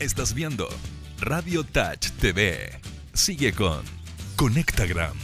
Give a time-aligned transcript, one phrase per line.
[0.00, 0.68] Estás viendo
[1.20, 2.80] Radio Touch TV.
[3.12, 3.80] Sigue con
[4.34, 5.16] Conectagram.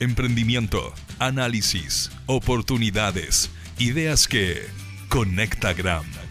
[0.00, 4.66] Emprendimiento, análisis, oportunidades, ideas que
[5.10, 6.25] Conectagram.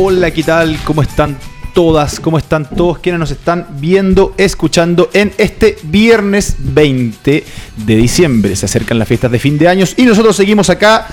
[0.00, 0.78] Hola, ¿qué tal?
[0.84, 1.36] ¿Cómo están
[1.74, 2.20] todas?
[2.20, 7.44] ¿Cómo están todos quienes nos están viendo, escuchando en este viernes 20
[7.78, 8.54] de diciembre?
[8.54, 11.08] Se acercan las fiestas de fin de años y nosotros seguimos acá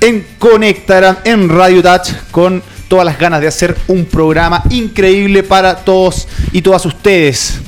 [0.00, 5.76] en Conectaran, en Radio Touch, con todas las ganas de hacer un programa increíble para
[5.76, 7.60] todos y todas ustedes.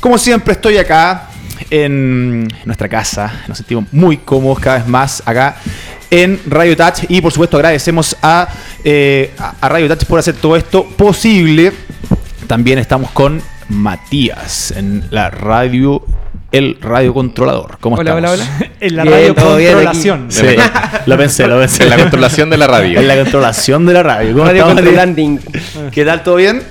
[0.00, 1.28] Como siempre estoy acá
[1.70, 5.54] en nuestra casa, nos sentimos muy cómodos cada vez más acá
[6.10, 8.48] en Radio Touch y por supuesto agradecemos a,
[8.84, 11.72] eh, a Radio Touch por hacer todo esto posible.
[12.46, 16.02] También estamos con Matías en la radio
[16.52, 17.78] el radio controlador.
[17.80, 18.32] ¿Cómo Hola, estamos?
[18.40, 18.70] hola, hola.
[18.80, 20.26] En la Bien, radio bien controlación.
[20.30, 20.46] Sí,
[21.06, 21.84] lo pensé, lo pensé.
[21.84, 22.98] En la controlación de la radio.
[22.98, 24.32] En la controlación de la radio.
[24.32, 24.82] ¿Cómo Radio estamos?
[24.82, 25.40] Controlando.
[25.92, 26.22] ¿Qué tal?
[26.24, 26.62] ¿Todo bien?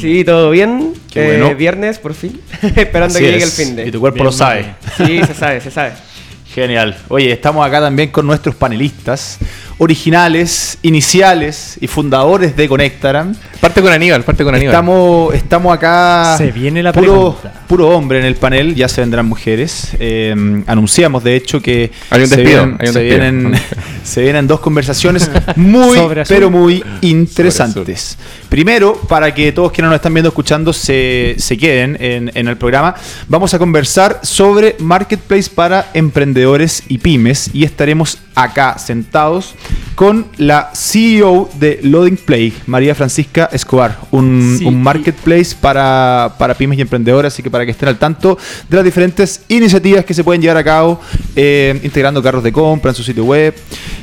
[0.00, 0.94] Sí, todo bien.
[1.12, 1.54] Qué Eh, bueno.
[1.56, 2.40] Viernes, por fin.
[2.62, 3.54] Esperando Así que llegue el es.
[3.54, 3.86] fin de.
[3.86, 4.74] Y tu cuerpo Bien, lo sabe.
[4.96, 5.92] Sí, se sabe, se sabe.
[6.54, 6.96] Genial.
[7.08, 9.38] Oye, estamos acá también con nuestros panelistas
[9.78, 13.36] originales, iniciales y fundadores de Conectaran.
[13.60, 14.72] Parte con Aníbal, parte con Aníbal.
[14.74, 16.34] Estamos, estamos acá.
[16.38, 17.62] Se viene la puro, pregunta.
[17.68, 19.88] puro hombre en el panel, ya se vendrán mujeres.
[19.98, 23.20] Eh, anunciamos, de hecho, que Hay un se, despido, vienen, hay un se despido.
[23.20, 23.60] vienen-
[24.04, 25.98] se vienen dos conversaciones muy,
[26.28, 28.16] pero muy interesantes.
[28.48, 32.56] Primero, para que todos quienes nos están viendo, escuchando, se, se queden en, en el
[32.56, 32.94] programa,
[33.28, 39.54] vamos a conversar sobre Marketplace para emprendedores y pymes y estaremos acá sentados
[39.94, 46.34] con la CEO de Loading Play, María Francisca Escobar, un, Sí, un y- marketplace para,
[46.38, 48.36] para pymes y emprendedores, así que para que estén al tanto
[48.68, 51.00] de las diferentes iniciativas que se pueden llevar a cabo,
[51.34, 53.54] eh, integrando carros de compra en su sitio web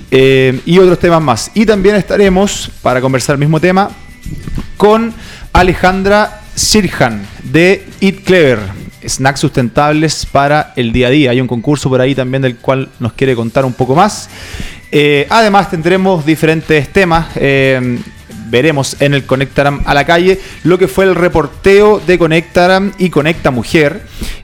[0.09, 1.51] eh, y otros temas más.
[1.53, 3.89] Y también estaremos, para conversar el mismo tema,
[4.77, 5.13] con
[5.53, 8.59] Alejandra Sirhan de Eat Clever,
[9.07, 11.31] snacks sustentables para el día a día.
[11.31, 14.29] Hay un concurso por ahí también del cual nos quiere contar un poco más.
[14.95, 17.27] Eh, además tendremos diferentes temas.
[17.35, 17.99] eh,
[18.53, 23.09] veremos en el Conectaram a la calle lo que fue el reporteo de Conectaram y
[23.09, 24.03] Conecta Mujer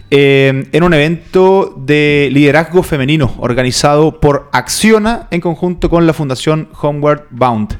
[0.09, 6.69] eh, en un evento de liderazgo femenino organizado por Acciona en conjunto con la Fundación
[6.81, 7.77] Homeward Bound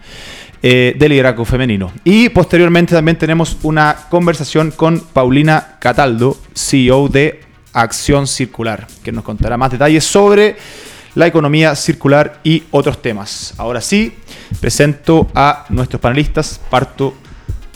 [0.62, 1.92] eh, de liderazgo femenino.
[2.04, 7.42] Y posteriormente también tenemos una conversación con Paulina Cataldo, CEO de
[7.74, 10.58] Acción Circular, que nos contará más detalles sobre
[11.20, 13.54] la economía circular y otros temas.
[13.58, 14.14] Ahora sí,
[14.62, 16.62] presento a nuestros panelistas.
[16.70, 17.14] Parto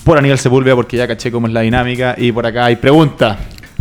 [0.06, 3.38] por Aníbal Sepúlveda porque ya caché cómo es la dinámica y por acá hay pregunta.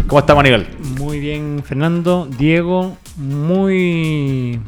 [0.09, 0.67] ¿Cómo estamos, Aníbal?
[0.99, 2.29] Muy bien, Fernando.
[2.37, 4.59] Diego, muy,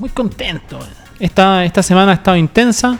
[0.00, 0.80] muy contento.
[1.20, 2.98] Esta, esta semana ha estado intensa,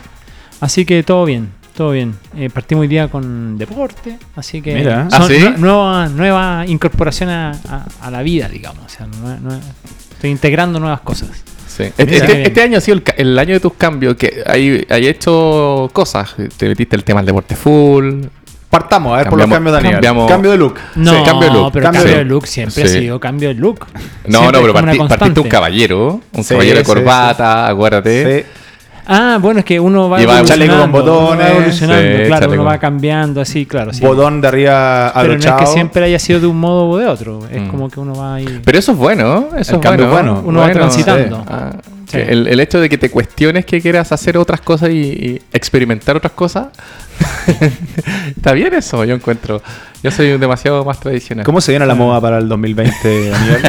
[0.61, 1.49] así que todo bien.
[1.75, 2.15] todo bien.
[2.37, 5.09] Eh, partimos hoy día con deporte, así que Mira.
[5.09, 5.43] son ¿Ah, sí?
[5.57, 8.85] nueva, nueva incorporación a, a- a la vida, digamos.
[8.85, 9.07] O sea,
[10.23, 11.29] estoy integrando nuevas cosas.
[11.67, 11.83] Sí.
[11.97, 16.33] Este, este- año ha sido el, año de tus cambios, que hay, hay hecho cosas.
[16.55, 18.21] Te metiste el tema del deporte full.
[18.69, 19.93] Partamos, a ver por los cambios de Daniel.
[19.95, 20.75] cambiamos- Cambio de look.
[20.95, 21.71] No, Sí, cambio de look.
[21.73, 22.97] pero Cambio cambio, de look siempre Sí.
[22.97, 23.85] ha sido cambio de look.
[24.27, 26.21] No, Siempre no, pero partí- partiste un caballero.
[26.31, 28.45] Un Sí, caballero de sí, corbata, acuérdate.
[29.05, 30.65] Ah, bueno, es que uno va evolucionando.
[30.77, 31.51] con uno va botones.
[31.51, 33.93] evolucionando, Sí, claro, uno va cambiando así, claro.
[33.93, 34.01] sí.
[34.05, 35.59] Bodón de arriba Pero no es abrochado.
[35.59, 37.39] que siempre haya sido de un modo o de otro.
[37.51, 37.67] Es Mm.
[37.67, 38.61] como que uno va ahí.
[38.63, 40.33] Pero eso es bueno, eso El es cambio bueno.
[40.35, 40.47] bueno.
[40.47, 41.37] Uno va transitando.
[41.37, 41.43] sí.
[41.49, 41.71] Ah,
[42.13, 46.15] El, el hecho de que te cuestiones que quieras hacer otras cosas y, y experimentar
[46.15, 46.67] otras cosas,
[48.37, 49.61] está bien eso, yo encuentro.
[50.03, 51.45] Yo soy un demasiado más tradicional.
[51.45, 53.61] ¿Cómo se viene la moda para el 2020, Daniel?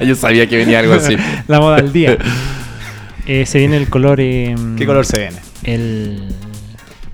[0.06, 1.16] yo sabía que venía algo así.
[1.48, 2.16] La moda del día.
[3.32, 4.18] Eh, se viene el color.
[4.20, 5.36] eh, ¿Qué color se viene?
[5.62, 6.34] El.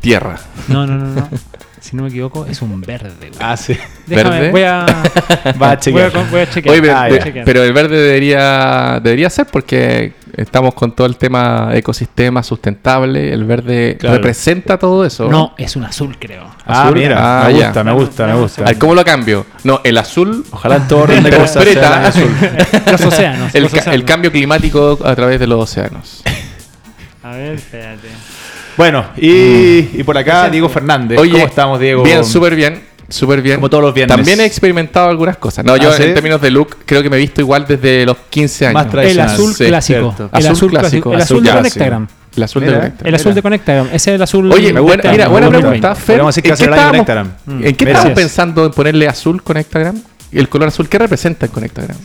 [0.01, 0.39] Tierra.
[0.69, 1.29] No, no, no, no.
[1.87, 3.13] Si no me equivoco, es un verde.
[3.21, 3.31] güey.
[3.39, 3.77] Ah, sí.
[4.07, 4.51] Déjame, ¿verde?
[4.51, 4.87] voy a.
[5.47, 6.31] Va a voy, a, chequear.
[6.31, 6.73] voy a chequear.
[6.73, 7.25] Oye, pero, Ah, Voy a ya.
[7.25, 7.45] chequear.
[7.45, 13.33] pero el verde debería, debería ser porque estamos con todo el tema ecosistema sustentable.
[13.33, 14.17] El verde Claro.
[14.17, 15.29] representa todo eso.
[15.31, 16.43] No, es un azul, creo.
[16.67, 16.95] Ah, Azul.
[16.99, 18.63] mira, Ah, me gusta, me gusta, me gusta.
[18.63, 19.47] A ver, ¿Cómo lo cambio?
[19.63, 22.37] No, el azul Ojalá en todo orden de cosas sea interpreta el azul.
[22.91, 23.55] Los océanos.
[23.55, 23.95] el, los ca- océanos.
[24.01, 26.23] el cambio climático a través de los océanos.
[27.23, 28.09] A ver, espérate.
[28.77, 31.19] Bueno, y, y por acá Diego Fernández.
[31.19, 32.03] Oye, ¿Cómo estamos, Diego?
[32.03, 32.83] Bien, súper bien.
[33.09, 33.57] Súper bien.
[33.57, 34.17] Como todos los viernes.
[34.17, 35.65] También he experimentado algunas cosas.
[35.65, 36.03] No, yo ¿Ah, sí?
[36.03, 38.75] en términos de look creo que me he visto igual desde los 15 años.
[38.75, 39.31] Más El tradicional.
[39.33, 39.99] azul Sí, clásico.
[40.17, 40.25] cierto.
[40.37, 41.13] El Azul azul clásico.
[41.15, 41.53] El azul azul de.
[41.53, 42.09] Conectagram.
[42.37, 42.73] El azul Mira.
[42.75, 43.09] de Conecta.
[43.09, 43.87] El azul de Conectagram.
[43.87, 44.53] Ese es el azul.
[44.53, 45.95] Oye, buena, mira, buena pregunta.
[45.95, 47.65] Fer, Podríamos decir que ¿en hace qué el año estábamos- Conectagram.
[47.65, 47.89] ¿En qué Mm.
[47.89, 50.03] estábamos pensando en ponerle azul Conectagram?
[50.33, 51.97] ¿Y el color azul qué representa en Conectagram?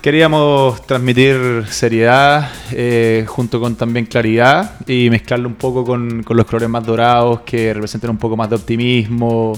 [0.00, 6.46] Queríamos transmitir seriedad eh, junto con también claridad y mezclarlo un poco con, con los
[6.46, 9.52] colores más dorados que representan un poco más de optimismo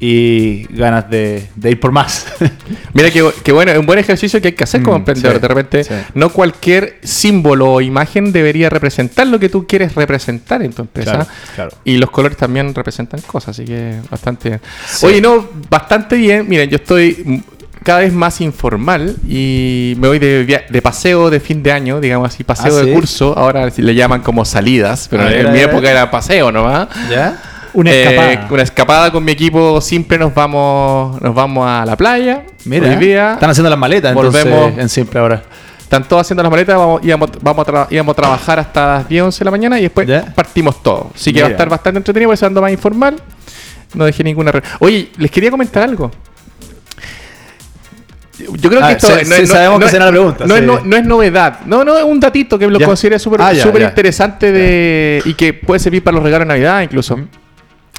[0.00, 2.26] y ganas de, de ir por más.
[2.94, 5.36] Mira que, que bueno, es un buen ejercicio que hay que hacer como Mm, emprendedor.
[5.36, 5.94] sí, de repente, sí.
[6.14, 11.12] no cualquier símbolo o imagen debería representar lo que tú quieres representar en tu empresa.
[11.12, 11.70] Claro, claro.
[11.84, 14.60] Y los colores también representan cosas, así que bastante bien.
[14.86, 15.06] Sí.
[15.06, 16.46] Oye, no, bastante bien.
[16.48, 17.42] Miren, yo estoy
[17.86, 22.00] cada vez más informal y me voy de, via- de paseo de fin de año,
[22.00, 22.92] digamos así, paseo Ah, de ¿sí?
[22.92, 23.32] curso.
[23.38, 26.88] Ahora sí le llaman como salidas, pero ver, en mi época era paseo nomás.
[27.08, 27.40] ¿Ya?
[27.74, 28.48] Una Eh, escapada.
[28.50, 29.80] una escapada con mi equipo.
[29.80, 32.42] Siempre nos vamos, nos vamos a la playa.
[32.64, 35.42] Mira, Hoy día están haciendo las maletas entonces volvemos- en simple ahora.
[35.80, 36.76] están todos haciendo las maletas.
[36.76, 39.78] Vamos, íbamos, vamos a tra- íbamos a trabajar hasta las 10, 11 de la mañana
[39.78, 40.24] y después Ya.
[40.34, 41.06] partimos todos.
[41.14, 43.14] Así que va a estar bastante entretenido, por eso ando más informal.
[43.94, 44.50] No dejé ninguna.
[44.50, 46.10] re- Oye, les quería comentar algo.
[48.38, 50.60] Yo creo Ah, que esto sí, sí, sabemos que será la pregunta, No, sí.
[50.60, 51.60] es, no, no es novedad.
[51.64, 52.86] No, no, es un datito que lo Ya.
[52.86, 53.66] consideré súper Ah, ya.
[53.66, 57.18] interesante de, y que puede servir para los regalos de Navidad incluso.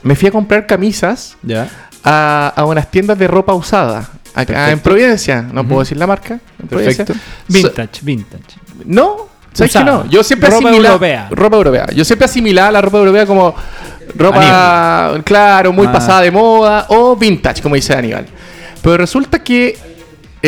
[0.03, 1.67] Me fui a comprar camisas ¿Ya?
[2.03, 4.09] a, a unas tiendas de ropa usada.
[4.35, 4.71] Acá Perfecto.
[4.71, 5.41] en Providencia.
[5.41, 6.39] No puedo decir la marca.
[6.61, 7.05] en Providencia.
[7.07, 7.13] So-
[7.47, 8.43] Vintage, vintage.
[8.85, 10.07] no, ¿sabes que no?
[10.07, 11.27] Yo siempre Ropa asimilaba- europea.
[11.31, 11.87] Ropa europea.
[11.95, 13.55] Yo siempre asimilaba la ropa europea como
[14.15, 15.91] ropa, claro, muy Ah.
[15.91, 18.27] pasada de moda o vintage, como dice Aníbal.
[18.83, 19.75] Pero resulta que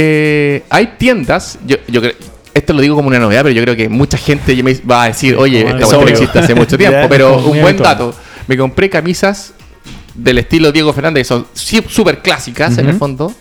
[0.02, 2.14] eh, hay tiendas, yo, yo creo,
[2.54, 5.04] esto lo digo como una novedad, pero yo creo que mucha gente ya me va
[5.04, 8.14] a decir, oye, esta es cuestión existe hace mucho tiempo, Ya, pero un buen dato.
[8.48, 9.54] Me compré camisas
[10.16, 13.34] del estilo Diego Fernández, que son súper clásicas en el fondo.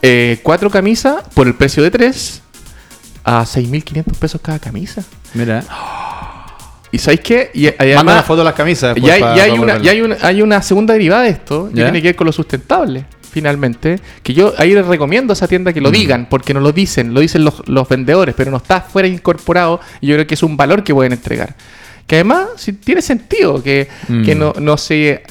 [0.00, 2.40] Eh, cuatro camisas por el precio de tres
[3.22, 5.04] a 6.500 pesos cada camisa.
[5.34, 5.62] Mira.
[6.90, 7.50] ¿Y sabéis qué?
[7.52, 8.96] Y, y Manda además, una foto de las camisas.
[8.96, 9.84] y hay, para una, volverlo.
[9.84, 11.84] y hay, una, hay una segunda derivada de esto, que ¿Ya?
[11.84, 14.00] tiene que ver con lo sustentable, finalmente.
[14.22, 15.92] Que yo ahí les recomiendo a esa tienda que lo Mm.
[15.92, 19.80] digan, porque no lo dicen, lo dicen los, los vendedores, pero no está fuera incorporado
[20.00, 21.54] y yo creo que es un valor que pueden entregar.
[22.06, 24.24] Que además sí, tiene sentido que, Mm.
[24.24, 25.22] que no, no se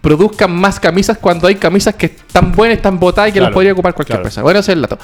[0.00, 3.54] produzcan más camisas cuando hay camisas que están buenas, están botadas y que las Claro,
[3.54, 4.22] podría ocupar cualquier claro.
[4.24, 4.42] persona.
[4.42, 4.98] Bueno, ese es el dato.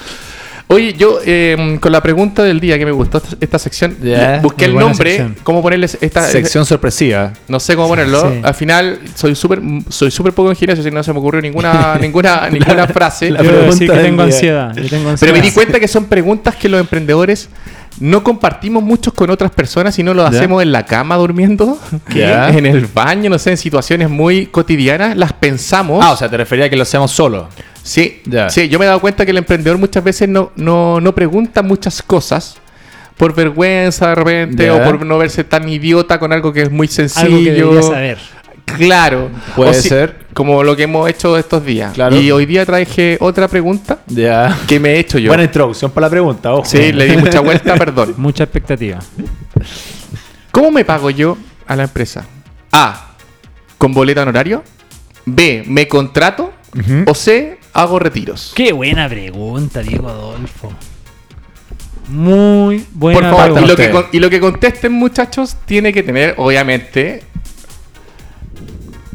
[0.71, 3.97] Oye, yo eh, con la pregunta del día que me gustó esta, esta sección,
[4.41, 5.35] busqué el nombre, sección.
[5.43, 7.33] cómo ponerles esta Sección sorpresiva.
[7.47, 8.21] no sé cómo ponerlo.
[8.31, 8.39] Sí.
[8.43, 9.59] Al final soy súper
[9.89, 13.29] soy súper poco ingenioso, así que no se me ocurrió ninguna ninguna ninguna frase.
[13.31, 14.73] la Yo decir que tengo ansiedad.
[14.75, 17.49] yo tengo Pero me di cuenta que son preguntas que los emprendedores
[17.99, 20.29] no compartimos muchos con otras personas, sino lo Ya.
[20.37, 21.77] hacemos en la cama durmiendo,
[22.15, 22.49] Ya.
[22.57, 25.99] en el baño, no sé, en situaciones muy cotidianas, las pensamos.
[26.03, 27.49] Ah, o sea, te refería a que lo hacemos solo.
[27.83, 28.49] Sí, Ya.
[28.49, 31.61] sí, yo me he dado cuenta que el emprendedor muchas veces no, no, no pregunta
[31.63, 32.55] muchas cosas
[33.17, 36.87] por vergüenza de repente o por no verse tan idiota con algo que es muy
[36.87, 37.37] sencillo.
[37.65, 38.17] Algo que saber.
[38.77, 39.29] Claro.
[39.55, 40.21] Puede si- ser.
[40.33, 41.93] Como lo que hemos hecho estos días.
[41.93, 42.15] Claro.
[42.15, 43.99] Y hoy día traje otra pregunta
[44.67, 45.27] que me he hecho yo.
[45.29, 46.65] Buena introducción para la pregunta, ojo.
[46.65, 48.13] sí, le di mucha vuelta, perdón.
[48.17, 48.99] Mucha expectativa.
[50.51, 52.25] ¿Cómo me pago yo a la empresa?
[52.71, 53.07] A.
[53.77, 54.63] con boleta honorario?
[55.25, 56.53] B, me contrato.
[57.05, 58.53] O C, hago retiros.
[58.55, 60.71] Qué buena pregunta, Diego Adolfo.
[62.09, 63.61] Muy buena Por favor, y pregunta.
[63.61, 63.91] lo, que, ustedes.
[63.91, 67.23] con- y lo que contesten, muchachos, tiene que tener, obviamente,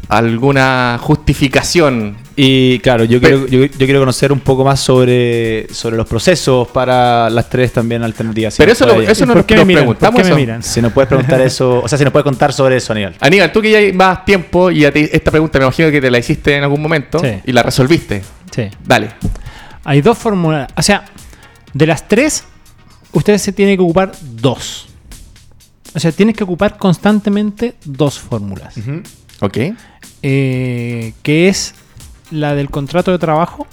[0.09, 2.17] alguna justificación.
[2.39, 6.67] Y claro, yo quiero, yo, yo quiero conocer un poco más sobre, sobre los procesos
[6.67, 8.53] para las tres también alternativas.
[8.53, 9.85] Si Pero nos eso, lo- puede- eso no ¿Por nos, qué me nos miran?
[9.85, 10.17] ¿Por preguntamos.
[10.17, 10.35] qué me eso.
[10.39, 10.63] miran?
[10.63, 13.15] Si nos puedes preguntar eso, o sea, si nos puedes contar sobre eso, Aníbal.
[13.19, 15.99] Aníbal, tú que ya hay más tiempo y a ti- esta pregunta me imagino que
[15.99, 17.39] te la hiciste en algún momento Sí.
[17.45, 18.21] y la resolviste.
[18.51, 18.69] Sí.
[18.85, 19.11] Dale.
[19.83, 20.71] Hay dos fórmulas.
[20.75, 21.05] O sea,
[21.73, 22.43] de las tres,
[23.13, 24.87] ustedes se tienen que ocupar dos.
[25.95, 28.75] O sea, tienes que ocupar constantemente dos fórmulas.
[29.39, 29.57] Ok.
[30.23, 31.73] Eh, que es
[32.31, 33.67] la del contrato de trabajo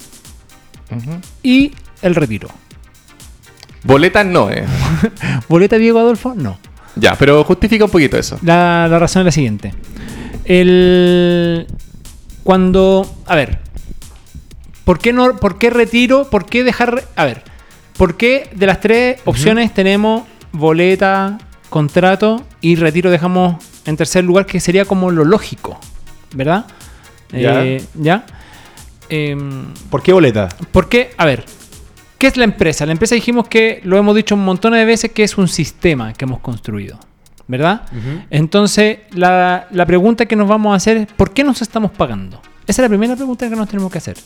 [1.43, 2.49] y el retiro.
[3.83, 4.65] Boletas no, eh.
[5.49, 6.33] ¿Boleta Diego Adolfo?
[6.35, 6.57] No.
[6.95, 8.39] Ya, pero justifica un poquito eso.
[8.41, 9.73] La, la razón es la siguiente.
[10.45, 11.67] El.
[12.43, 13.15] Cuando.
[13.27, 13.59] A ver.
[14.85, 16.29] ¿Por qué, no, ¿Por qué retiro?
[16.29, 17.03] ¿Por qué dejar.?
[17.15, 17.43] A ver.
[17.97, 21.39] ¿Por qué de las tres opciones tenemos boleta,
[21.69, 25.79] contrato y retiro dejamos en tercer lugar, que sería como lo lógico?
[26.35, 26.65] ¿Verdad?
[27.31, 27.65] Ya.
[27.65, 28.25] Eh, ¿Ya?
[29.09, 30.49] Em, ¿Por qué boleta?
[30.71, 31.11] ¿Por qué?
[31.17, 31.45] A ver,
[32.17, 32.85] ¿qué es la empresa?
[32.85, 36.13] La empresa dijimos que, lo hemos dicho un montón de veces, que es un sistema
[36.13, 36.99] que hemos construido.
[37.47, 37.83] ¿Verdad?
[38.31, 42.41] Entonces, la, la pregunta que nos vamos a hacer es, ¿por qué nos estamos pagando?
[42.65, 44.17] Esa es la primera pregunta que nos tenemos que hacer.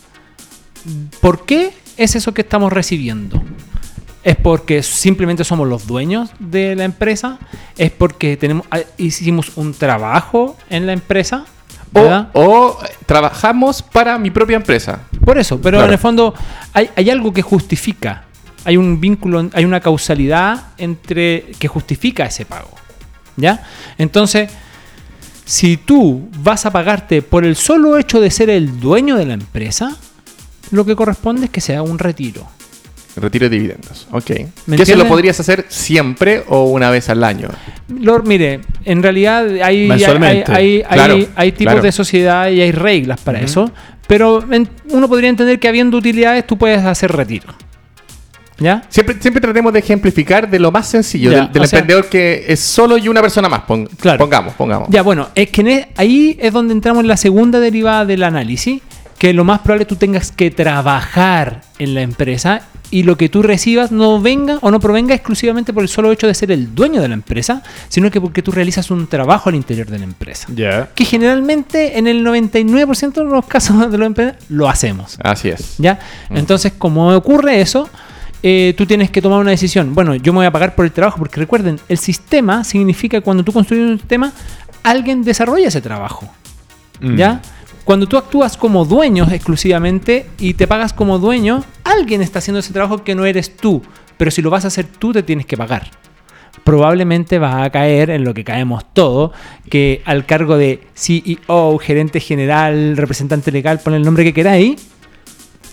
[1.22, 3.42] ¿Por qué es eso que estamos recibiendo?
[4.24, 7.40] ¿Es porque simplemente somos los dueños de la empresa?
[7.78, 11.46] ¿Es porque tenemos, ah, hicimos un trabajo en la empresa?
[11.94, 15.00] O, o, trabajamos para mi propia empresa.
[15.26, 15.88] Por eso, pero Claro.
[15.88, 16.34] en el fondo
[16.74, 18.26] hay, hay algo que justifica,
[18.66, 22.70] hay un vínculo, hay una causalidad entre que justifica ese pago.
[23.38, 23.64] ¿Ya?
[23.98, 24.52] Entonces,
[25.46, 29.34] si tú vas a pagarte por el solo hecho de ser el dueño de la
[29.34, 29.96] empresa,
[30.72, 32.48] lo que corresponde es que sea un retiro.
[33.16, 34.08] Retiro de dividendos.
[34.12, 34.26] Ok.
[34.26, 37.50] Que eso lo podrías hacer siempre o una vez al año.
[37.90, 41.82] Lord, mire, en realidad hay, hay, hay- hay- Claro, hay tipos claro.
[41.82, 43.72] de sociedad y hay reglas para eso,
[44.08, 47.48] pero en- uno podría entender que habiendo utilidades tú puedes hacer retiro.
[48.62, 48.84] ¿Ya?
[48.90, 52.10] Siempre, siempre tratemos de ejemplificar de lo más sencillo, Ya, del, del o sea- emprendedor
[52.10, 53.62] que es solo y una persona más.
[53.62, 54.20] Pon- Claro.
[54.20, 54.90] Pongamos, pongamos.
[54.92, 58.22] Ya, bueno, es que en e- ahí es donde entramos en la segunda derivada del
[58.24, 58.82] análisis,
[59.20, 63.18] que lo más probable es que tú tengas que trabajar en la empresa y lo
[63.18, 66.52] que tú recibas no venga o no provenga exclusivamente por el solo hecho de ser
[66.52, 70.00] el dueño de la empresa, sino que porque tú realizas un trabajo al interior de
[70.00, 70.48] la empresa.
[70.56, 70.90] Ya.
[70.96, 75.18] Que generalmente en el 99% de los casos de los emprendedores lo hacemos.
[75.22, 75.76] Así es.
[75.78, 76.00] ¿Ya?
[76.30, 77.90] Entonces, como ocurre eso,
[78.42, 79.94] eh, tú tienes que tomar una decisión.
[79.94, 83.24] Bueno, yo me voy a pagar por el trabajo, porque recuerden, el sistema significa que
[83.24, 84.32] cuando tú construyes un sistema,
[84.82, 86.32] alguien desarrolla ese trabajo.
[87.02, 87.16] Mm.
[87.18, 87.42] ¿Ya?
[87.90, 92.72] Cuando tú actúas como dueño exclusivamente y te pagas como dueño, alguien está haciendo ese
[92.72, 93.82] trabajo que no eres tú.
[94.16, 95.90] Pero si lo vas a hacer tú, te tienes que pagar.
[96.64, 99.32] Probablemente vas a caer en lo que caemos todos,
[99.72, 104.76] que al cargo de CEO, gerente general, representante legal, pon el nombre que queráis,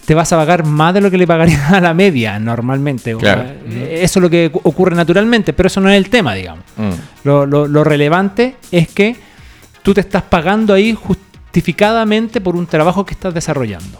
[0.06, 3.14] te vas a pagar más de lo que le pagarías a la media normalmente.
[3.16, 3.42] Claro.
[3.68, 6.64] eh, Eso es lo que ocurre naturalmente, pero eso no es el tema, digamos.
[6.78, 7.24] Mm.
[7.24, 9.16] Lo, lo- lo relevante es que
[9.82, 10.94] tú te estás pagando ahí
[11.60, 13.98] justificadamente por un trabajo que estás desarrollando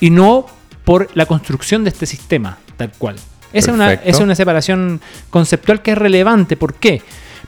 [0.00, 0.44] y no
[0.84, 3.16] por la construcción de este sistema tal cual.
[3.54, 6.56] Esa es una, es separación conceptual que es relevante.
[6.58, 7.00] ¿Por qué?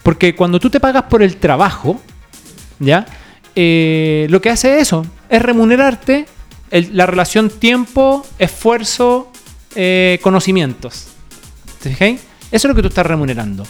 [0.02, 2.00] Porque cuando tú te pagas por el trabajo,
[2.78, 3.04] ¿ya?
[3.54, 6.24] Eh, lo que hace eso es remunerarte
[6.70, 9.30] el- la relación tiempo, esfuerzo,
[9.74, 11.08] eh, conocimientos.
[11.82, 12.20] ¿Te fijáis?
[12.50, 13.64] Eso es lo que tú estás remunerando.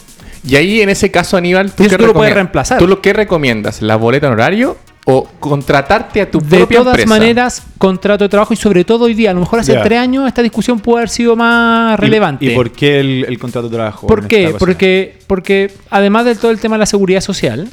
[0.47, 2.77] Y ahí, en ese caso, Aníbal, ¿tú, qué tú lo puedes reemplazar.
[2.79, 3.81] ¿Tú lo que recomiendas?
[3.81, 7.09] ¿La boleta en horario o contratarte a tu de propia todas empresa?
[7.09, 10.25] maneras, contrato de trabajo y sobre todo hoy día, a lo mejor hace tres años
[10.27, 12.45] esta discusión pudo haber sido más ¿Y- relevante.
[12.45, 14.07] ¿Y, por qué el, el contrato de trabajo?
[14.07, 14.55] ¿Por qué?
[14.57, 17.67] Porque, porque además de todo el tema de la seguridad social,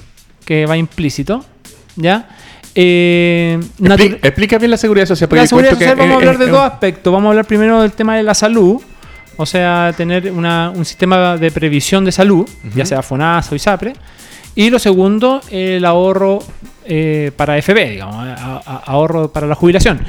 [0.44, 1.44] que va implícito,
[1.96, 2.28] ¿ya?
[2.75, 5.28] Eh, Expli- explica bien la seguridad social.
[5.28, 7.12] porque la seguridad social que vamos a hablar de es- dos aspectos.
[7.12, 8.80] Vamos a hablar primero del tema de la salud,
[9.37, 13.92] o sea, tener una- un sistema de previsión de salud, ya sea FONASA o ISAPRE.
[14.54, 16.40] Y lo segundo, el ahorro
[16.92, 20.00] eh, para FB, digamos, a- a- ahorro para la jubilación.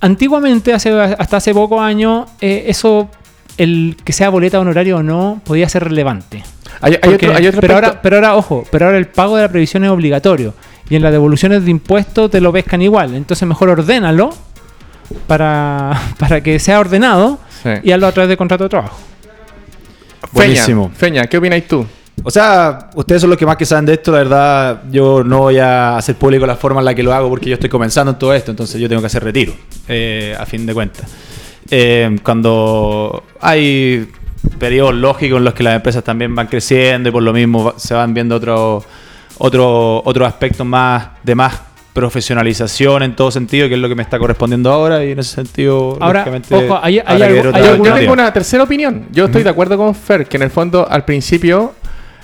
[0.00, 3.08] Antiguamente, hace, hasta hace pocos años, eh, eso,
[3.56, 6.42] el que sea boleta honorario o no, podía ser relevante.
[6.80, 9.06] Hay, hay Porque- otro, hay otro pero, aspecto- ahora, pero ahora, ojo, pero ahora el
[9.06, 10.54] pago de la previsión es obligatorio.
[10.90, 13.14] Y en las devoluciones de impuestos te lo pescan igual.
[13.14, 14.30] Entonces mejor ordénalo
[15.26, 17.70] para, para que sea ordenado Sí.
[17.84, 18.98] y hazlo a través de contrato de trabajo.
[18.98, 20.90] Feña, Buenísimo.
[20.96, 21.86] Feña, ¿qué opináis tú?
[22.24, 25.38] O sea, ustedes son los que más que saben de esto, la verdad, yo no
[25.40, 28.12] voy a hacer público la forma en la que lo hago porque yo estoy comenzando
[28.12, 29.52] en todo esto, entonces yo tengo que hacer retiro,
[29.88, 31.10] eh, a fin de cuentas.
[31.70, 34.08] Eh, cuando hay
[34.58, 37.94] periodos lógicos en los que las empresas también van creciendo y por lo mismo se
[37.94, 38.84] van viendo otros
[39.38, 41.60] otro, otros aspectos más de más
[41.94, 45.34] profesionalización en todo sentido, que es lo que me está correspondiendo ahora y en ese
[45.34, 49.06] sentido, Ahora, lógicamente, ojo, hay- hay algo- hay Yo, tengo una tercera opinión.
[49.12, 51.74] Yo estoy de acuerdo con Fer, que en el fondo, al principio,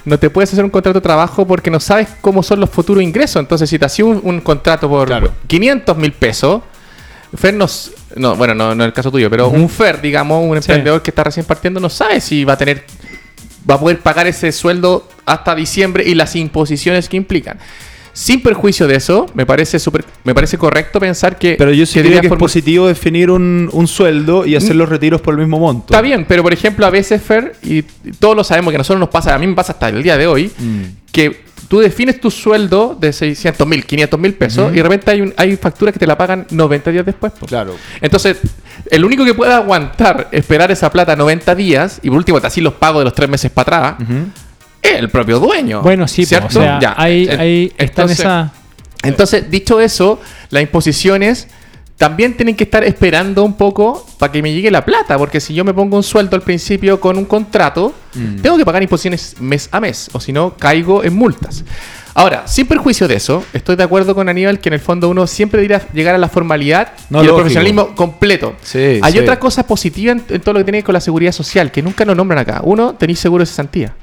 [0.09, 3.03] no te puedes hacer un contrato de trabajo porque no sabes cómo son los futuros
[3.03, 3.41] ingresos.
[3.41, 5.33] Entonces, si te hacía un, un contrato por Claro.
[5.47, 6.63] 500 mil pesos,
[7.37, 7.93] Fer nos...
[8.17, 10.71] No, bueno, no, no es el caso tuyo, pero un Fer, digamos, un Sí.
[10.73, 12.85] emprendedor que está recién partiendo, no sabe si va a tener...
[13.71, 17.59] Va a poder pagar ese sueldo hasta diciembre y las imposiciones que implican.
[18.19, 21.55] Sin perjuicio de eso, me parece súper, me parece correcto pensar que...
[21.57, 25.35] Pero yo sí que es positivo definir un, un sueldo y hacer los retiros por
[25.35, 25.95] el mismo monto.
[25.95, 27.83] Está bien, pero por ejemplo, a veces, Fer, y
[28.19, 30.19] todos lo sabemos que a nosotros nos pasa, a mí me pasa hasta el día
[30.19, 30.83] de hoy, Mm.
[31.13, 35.21] que tú defines tu sueldo de 600 mil, 500 mil pesos y de repente hay,
[35.21, 37.33] un, hay facturas que te la pagan 90 días después.
[37.47, 37.77] Claro.
[38.01, 38.39] Entonces,
[38.91, 42.75] el único que puede aguantar esperar esa plata 90 días y por último, así los
[42.75, 44.09] pagos de los tres meses para atrás,
[44.97, 45.83] el propio dueño.
[45.83, 46.59] Bueno, sí, po, ¿cierto?
[46.61, 46.95] o sea, Ya.
[46.97, 48.53] ahí, ahí está en entonces- esa...
[49.03, 51.49] entonces, dicho eso, las imposiciones
[51.97, 55.53] también tienen que estar esperando un poco para que me llegue la plata, porque si
[55.53, 57.93] yo me pongo un sueldo al principio con un contrato,
[58.41, 61.65] tengo que pagar imposiciones mes a mes, o si no, caigo en multas.
[62.15, 65.27] Ahora, sin perjuicio de eso, estoy de acuerdo con Aníbal que en el fondo uno
[65.29, 67.37] siempre debería llegar a la formalidad No, y al lógico.
[67.37, 68.55] profesionalismo completo.
[68.63, 69.19] Sí, Hay sí.
[69.21, 71.71] otra cosa positiva en, en todo lo que tiene que ver con la seguridad social,
[71.71, 72.61] que nunca lo nombran acá.
[72.65, 73.95] Uno, tenéis seguro de cesantía.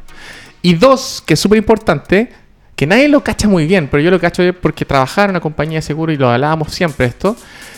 [0.66, 2.32] Y dos, que es súper importante,
[2.76, 5.78] que nadie lo cacha muy bien, pero yo lo cacho porque trabajar en una compañía
[5.78, 7.36] de seguro y lo hablábamos siempre esto,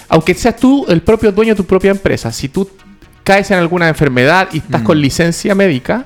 [0.09, 2.69] aunque seas tú el propio dueño de tu propia empresa, si tú
[3.23, 4.63] caes en alguna enfermedad y Mm.
[4.65, 6.05] estás con licencia médica,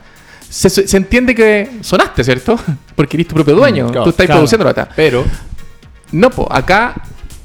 [0.49, 2.59] se, se entiende que sonaste, ¿cierto?
[2.95, 4.39] Porque eres tu propio dueño, Mm, claro, tú estás claro.
[4.39, 4.89] produciendo plata.
[4.95, 5.23] Pero,
[6.13, 6.95] No, pues acá,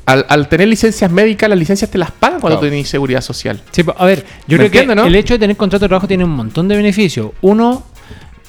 [0.07, 2.71] al, al tener licencias médicas, las licencias te las pagan cuando Claro.
[2.73, 3.63] tenés seguridad social.
[3.71, 5.05] Sí, a ver, yo ¿Me creo que no?
[5.05, 7.31] el hecho de tener contrato de trabajo tiene un montón de beneficios.
[7.43, 7.85] Uno,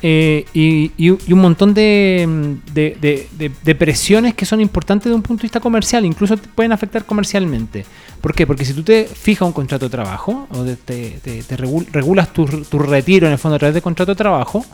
[0.03, 3.27] eh, y, y- y un montón de, mm, de,
[3.63, 7.05] de- presiones que son importantes de un punto de vista comercial, incluso te pueden afectar
[7.05, 7.86] comercialmente.
[8.21, 8.45] ¿Por qué?
[8.45, 12.31] Porque si tú te fijas un contrato de trabajo, o te, te- te regu- regulas
[12.33, 14.65] tu, tu retiro en el fondo a través de contrato de trabajo,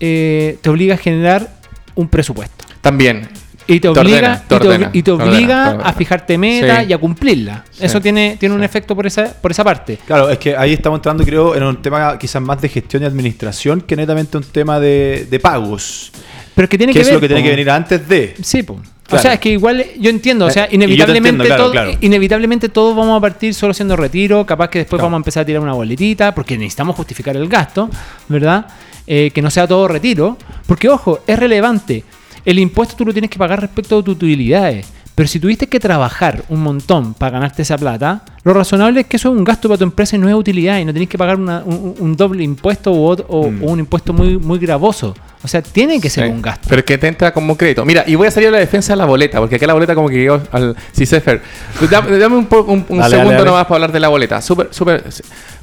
[0.00, 1.56] eh, te obliga a generar
[1.94, 2.64] un presupuesto.
[2.80, 3.28] También.
[3.66, 5.88] Y te Te obliga, ordena, te y te, ordena, y obliga te ordena.
[5.88, 6.90] a fijarte metas Sí.
[6.90, 7.64] y a cumplirla.
[7.70, 7.84] Sí.
[7.84, 9.98] Eso tiene, tiene un efecto por esa, por esa parte.
[10.06, 13.06] claro, es que ahí estamos entrando, creo, en un tema quizás más de gestión y
[13.06, 16.10] administración que netamente un tema de, de pagos.
[16.54, 17.14] Pero es que tiene que que es ver.
[17.14, 17.44] lo que tiene po.
[17.44, 18.34] que venir antes de.
[18.42, 18.80] Sí, po.
[19.10, 21.92] O sea, es que igual yo entiendo, o sea, inevitablemente, entiendo, claro, todo- claro.
[22.00, 25.06] inevitablemente todos vamos a partir solo haciendo retiro, capaz que después Claro.
[25.08, 27.90] vamos a empezar a tirar una boletita, porque necesitamos justificar el gasto,
[28.28, 28.66] ¿verdad?
[29.06, 32.04] Eh, que no sea todo retiro, porque ojo, es relevante.
[32.44, 34.86] El impuesto tú lo tienes que pagar respecto a tus utilidades.
[35.14, 39.18] Pero si tuviste que trabajar un montón para ganarte esa plata, lo razonable es que
[39.18, 41.18] eso es un gasto para tu empresa y no es utilidad y no tenés que
[41.18, 43.62] pagar una- un, un doble impuesto u otro- o, Mm.
[43.62, 45.14] o un impuesto muy, muy gravoso.
[45.44, 46.66] O sea, tiene que ser Sí, un gasto.
[46.70, 47.84] Pero que te entra como crédito.
[47.84, 49.94] Mira, y voy a salir a la defensa de la boleta, porque acá la boleta
[49.94, 51.42] como que llegó al Cicefer.
[51.90, 53.44] Dame, dame un, un- un Dale, segundo dale, dale.
[53.44, 54.40] nomás para hablar de la boleta.
[54.40, 55.04] Súper, súper.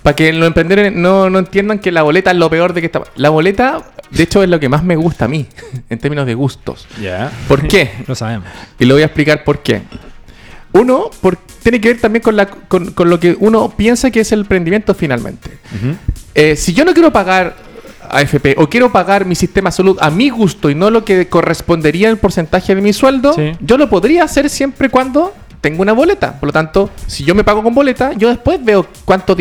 [0.04, 2.86] Para que los emprendedores no, no entiendan que la boleta es lo peor de que
[2.86, 3.02] está.
[3.16, 5.48] La boleta, de hecho, es lo que más me gusta a mí,
[5.90, 6.88] en términos de gustos.
[7.02, 7.32] Ya.
[7.48, 7.92] ¿Por qué?
[8.08, 8.48] Lo sabemos.
[8.80, 9.82] Y lo voy a explicar por qué.
[10.72, 14.22] Uno, por- tiene que ver también con, la, con, con lo que uno piensa que
[14.22, 15.50] es el emprendimiento finalmente.
[16.36, 17.56] Eh, si yo no quiero pagar
[18.10, 21.28] AFP o quiero pagar mi sistema de salud a mi gusto y no lo que
[21.28, 23.52] correspondería el porcentaje de mi sueldo, Sí.
[23.60, 26.40] yo lo podría hacer siempre cuando tengo una boleta.
[26.40, 29.36] Por lo tanto, si yo me pago con boleta, yo después veo cuánto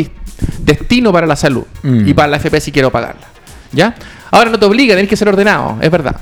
[0.61, 2.09] destino para la salud Mm.
[2.09, 3.27] y para la AFP si quiero pagarla.
[3.73, 3.95] ¿Ya?
[4.31, 6.17] Ahora no te obliga, tienes que ser ordenado, es verdad.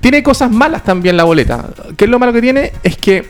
[0.00, 1.66] Tiene cosas malas también la boleta.
[1.96, 2.72] ¿Qué es lo malo que tiene?
[2.82, 3.28] Es que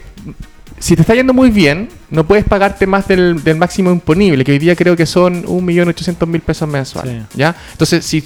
[0.79, 4.53] si te está yendo muy bien, no puedes pagarte más del, del máximo imponible, que
[4.53, 7.23] hoy día creo que son 1.800.000 pesos mensuales.
[7.31, 7.39] Sí.
[7.39, 7.55] ¿Ya?
[7.73, 8.23] Entonces, si,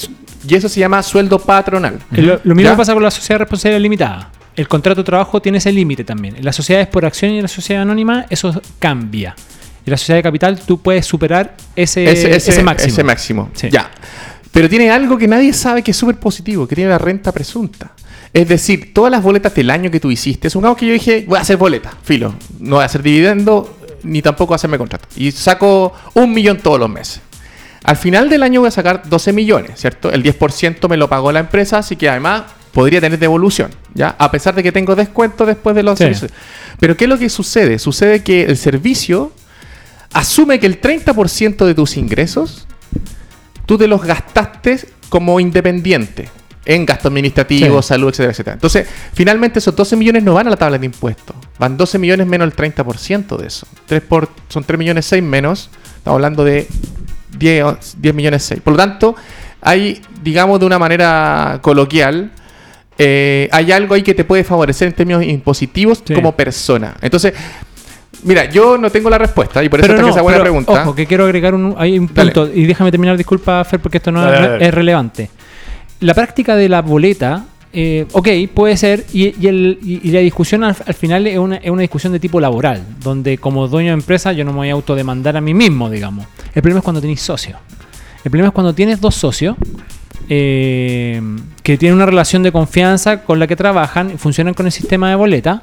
[0.47, 1.99] y eso se llama sueldo patronal.
[2.13, 2.77] Lo, lo mismo ¿Ya?
[2.77, 4.31] pasa con la sociedad de responsabilidad limitada.
[4.57, 6.37] El contrato de trabajo tiene ese límite también.
[6.37, 9.35] En las sociedades por acción y en la sociedad anónima eso cambia.
[9.85, 12.93] En la sociedad de capital tú puedes superar ese, Ese, ese, ese- máximo.
[12.93, 13.51] ese máximo.
[13.55, 13.69] Sí.
[13.71, 13.91] Ya.
[14.55, 17.91] Pero tiene algo que nadie sabe que es súper positivo, que tiene la renta presunta.
[18.33, 21.39] Es decir, todas las boletas del año que tú hiciste, supongamos que yo dije, voy
[21.39, 25.09] a hacer boleta, filo, no voy a hacer dividendo, ni tampoco hacerme contrato.
[25.17, 27.21] Y saco un millón todos los meses.
[27.83, 30.11] Al final del año voy a sacar 12 millones, ¿cierto?
[30.13, 34.15] El 10% me lo pagó la empresa, así que además podría tener devolución, ¿ya?
[34.19, 36.05] A pesar de que tengo descuento después de los Sí.
[36.05, 36.31] servicios.
[36.79, 37.79] Pero ¿qué es lo que sucede?
[37.81, 39.33] Sucede que el servicio
[40.13, 42.67] asume que el 30% de tus ingresos
[43.67, 46.29] tú te los gastaste como independiente.
[46.67, 47.89] en gasto administrativo, Sí.
[47.89, 48.55] salud, etcétera, etcétera.
[48.55, 51.37] Entonces, finalmente esos 12 millones no van a la tabla de impuestos.
[51.59, 53.67] Van 12 millones menos el 30% de eso.
[53.85, 55.69] 3 por, son 3 millones 6 menos.
[55.99, 56.67] Estamos hablando de
[57.37, 58.63] 10, o- 10 millones 6.
[58.65, 59.15] Por lo tanto,
[59.61, 62.31] hay, digamos de una manera coloquial,
[62.97, 66.15] eh, hay algo ahí que te puede favorecer en términos impositivos Sí.
[66.15, 66.95] como persona.
[67.03, 67.35] Entonces,
[68.25, 70.83] mira, yo no tengo la respuesta y por eso Pero no, esa buena pero, pregunta.
[70.83, 72.33] Ojo, que quiero agregar un, hay un Dale.
[72.33, 72.53] punto.
[72.55, 74.67] Y déjame terminar, disculpa, Fer, porque esto no Dale, es, dale.
[74.67, 75.31] es relevante.
[76.01, 80.21] La práctica de la boleta, eh, ok, puede ser, y, y el- y- y la
[80.21, 83.89] discusión al, al final es una, es una discusión de tipo laboral, donde como dueño
[83.91, 86.27] de empresa yo no me voy a autodemandar a mí mismo, digamos.
[86.55, 87.59] El problema es cuando tenéis socios.
[88.25, 89.57] El problema es cuando tienes dos socios
[90.29, 91.21] eh,
[91.63, 95.09] que tienen una relación de confianza con la que trabajan y funcionan con el sistema
[95.11, 95.63] de boleta.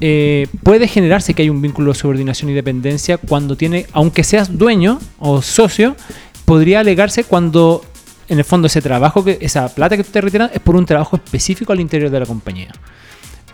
[0.00, 4.56] Eh, puede generarse que hay un vínculo de subordinación y dependencia cuando tiene, aunque seas
[4.56, 5.96] dueño o socio,
[6.44, 7.84] podría alegarse cuando
[8.30, 10.86] en el fondo ese trabajo, que esa plata que tú te retiras es por un
[10.86, 12.70] trabajo específico al interior de la compañía.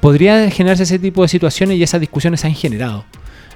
[0.00, 3.06] Podría generarse ese tipo de situaciones y esas discusiones se han generado.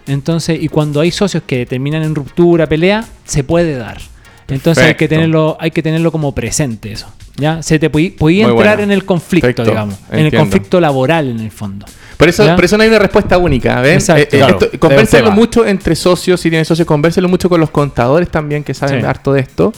[0.06, 3.98] Entonces, y cuando hay socios que terminan en ruptura, pelea, se puede dar.
[4.48, 7.12] Entonces hay que tenerlo, hay que tenerlo como presente eso.
[7.36, 7.62] ¿Ya?
[7.62, 9.64] Se te podía, entrar en el conflicto, Perfecto.
[9.64, 9.96] digamos.
[10.10, 11.84] En el conflicto laboral en el fondo.
[12.20, 12.54] Por eso, ¿Ya?
[12.54, 13.80] por eso no hay una respuesta única.
[13.80, 13.94] ¿ven?
[13.94, 14.22] Exacto.
[14.22, 17.70] Eh, eh, Claro, esto- convérselo mucho entre socios, si tienen socios, convérselo mucho con los
[17.70, 19.06] contadores también que saben Sí.
[19.06, 19.72] harto de esto.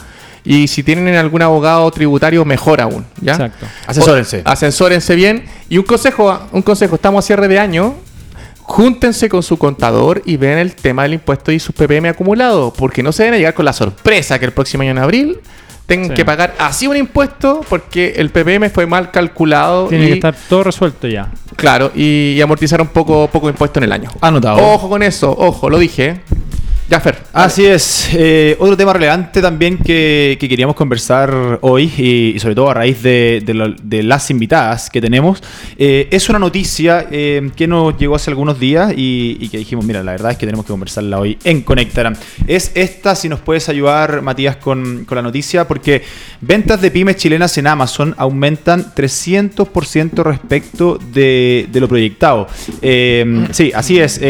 [0.44, 3.06] Y si tienen algún abogado tributario, mejor aún.
[3.20, 3.32] ¿ya?
[3.32, 3.64] Exacto.
[3.86, 4.42] Asesórense.
[4.44, 5.44] O- asesórense bien.
[5.68, 7.94] Y un consejo, un consejo, estamos a cierre de año.
[8.64, 12.72] Júntense con su contador y vean el tema del impuesto y sus PPM acumulados.
[12.76, 15.40] Porque no se deben a llegar con la sorpresa que el próximo año en abril
[15.92, 16.14] tengan Sí.
[16.14, 19.88] que pagar así un impuesto porque el PPM fue mal calculado.
[19.88, 21.28] Tiene y, que estar todo resuelto ya.
[21.56, 24.10] Claro, y, y amortizar un poco, poco impuesto en el año.
[24.22, 24.56] Anotado.
[24.72, 26.22] Ojo con eso, ojo, lo dije.
[26.92, 27.16] Ya, Fer.
[27.32, 28.10] Así es.
[28.12, 33.02] Eh, otro tema relevante también que, que queríamos conversar hoy, y, sobre todo a raíz
[33.02, 35.42] de, las invitadas que tenemos,
[35.78, 40.02] eh, es una noticia eh, que nos llegó hace algunos días y, que dijimos, mira,
[40.02, 42.14] la verdad es que tenemos que conversarla hoy en Conectaram.
[42.46, 46.02] Es esta, si nos puedes ayudar, Matías, con, la noticia, porque
[46.42, 52.48] ventas de pymes chilenas en Amazon aumentan 300% respecto de, lo proyectado.
[52.82, 54.20] Sí, así es.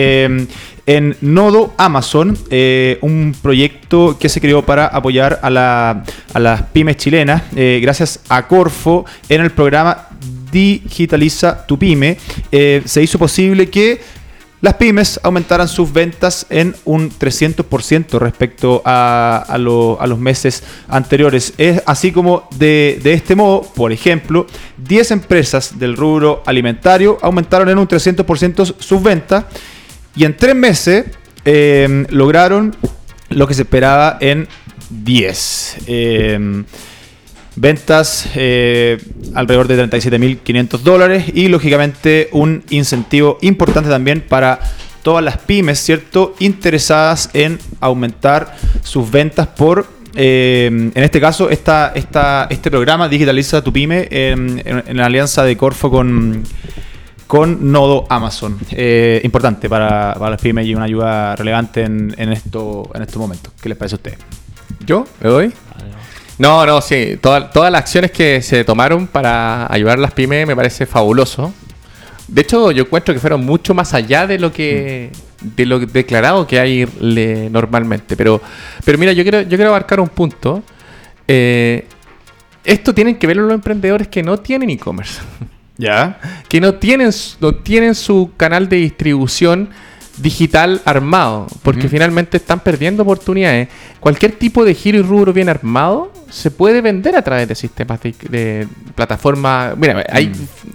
[0.84, 6.02] En Nodo Amazon, eh, un proyecto que se creó para apoyar a, la-
[6.34, 10.08] a las pymes chilenas, eh, gracias a Corfo, en el programa
[10.50, 12.18] Digitaliza tu Pyme,
[12.50, 14.00] eh, se hizo posible que
[14.60, 19.58] las pymes aumentaran sus ventas en un 300% respecto a, a a
[20.06, 21.54] los meses anteriores.
[21.58, 24.46] Es así como de, de este modo, por ejemplo,
[24.78, 29.44] 10 empresas del rubro alimentario aumentaron en un 300% sus ventas
[30.16, 31.06] y en tres meses
[31.44, 32.74] eh, lograron
[33.30, 34.46] lo que se esperaba en
[34.90, 35.76] 10.
[35.86, 36.64] Eh,
[37.56, 38.98] ventas eh,
[39.34, 44.58] alrededor de 37.500 dólares y lógicamente un incentivo importante también para
[45.02, 46.34] todas las pymes, ¿cierto?
[46.38, 49.86] Interesadas en aumentar sus ventas por...
[50.14, 55.42] eh, en este caso, esta, esta, este programa Digitaliza tu Pyme en- en la alianza
[55.44, 56.42] de Corfo con,
[57.32, 58.58] con Nodo Amazon.
[58.72, 63.16] Eh, importante para, para las pymes y una ayuda relevante en, en, esto, en estos
[63.16, 63.54] momentos.
[63.58, 64.18] ¿Qué les parece a ustedes?
[64.84, 65.06] ¿Yo?
[65.18, 65.52] ¿Me doy?
[66.36, 67.16] No, no, sí.
[67.22, 71.54] Toda- todas las acciones que se tomaron para ayudar a las pymes me parece fabuloso.
[72.28, 76.46] De hecho, yo encuentro que fueron mucho más allá de lo que de lo declarado
[76.46, 78.14] que hay le- normalmente.
[78.14, 78.42] Pero,
[78.84, 80.62] pero mira, yo quiero, yo quiero abarcar un punto.
[81.26, 81.86] Eh,
[82.62, 85.18] esto tienen que verlo los emprendedores que no tienen e-commerce.
[85.82, 86.18] ¿Ya?
[86.48, 89.70] que no tienen, no tienen su canal de distribución
[90.18, 93.68] digital armado, porque finalmente están perdiendo oportunidades.
[93.98, 97.98] Cualquier tipo de giro y rubro bien armado se puede vender a través de sistemas
[98.02, 99.72] de, de plataforma.
[99.76, 100.30] Mira, hay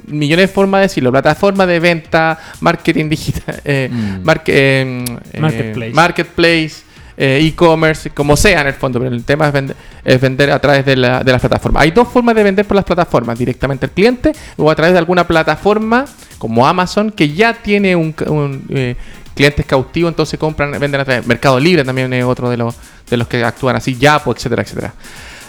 [0.08, 4.24] millones de formas de decirlo: plataforma de venta, marketing digital, eh, Mm.
[4.24, 5.93] marque- eh, eh, Marketplace.
[5.93, 6.72] marketplace,
[7.17, 10.86] e-commerce, como sea en el fondo, pero el tema es vender, es vender a través
[10.86, 11.84] de, la- de las plataformas.
[11.84, 14.99] Hay dos formas de vender por las plataformas, directamente al cliente o a través de
[14.99, 16.06] alguna plataforma
[16.38, 18.95] como Amazon que ya tiene un, un, eh,
[19.36, 21.25] clientes cautivos, entonces compran, venden a través.
[21.25, 22.75] Mercado Libre también es otro de los,
[23.10, 24.93] de los que actúan así, Yapo, etcétera, etcétera.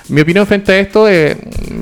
[0.09, 1.37] Mi opinión frente a esto, eh,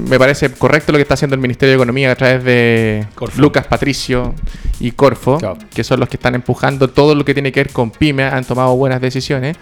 [0.09, 3.41] me parece correcto lo que está haciendo el Ministerio de Economía a través de Corfo.
[3.41, 4.35] Lucas Patricio
[4.81, 5.59] y Corfo, Claro.
[5.73, 8.45] que son los que están empujando todo lo que tiene que ver con pyme, han
[8.45, 9.57] tomado buenas decisiones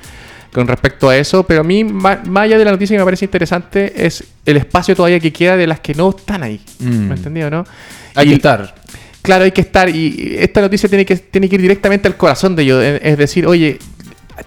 [0.52, 3.04] con respecto a eso, pero a mí, ma- más allá de la noticia que me
[3.04, 6.60] parece interesante, es el espacio todavía que queda de las que no están ahí.
[6.78, 7.08] Mm.
[7.08, 7.66] ¿Me entendido, no?
[8.14, 8.74] Hay Y- que estar.
[9.20, 9.88] Claro, hay que estar.
[9.88, 12.84] Y esta noticia tiene que, tiene que ir directamente al corazón de ellos.
[13.02, 13.78] Es decir, oye,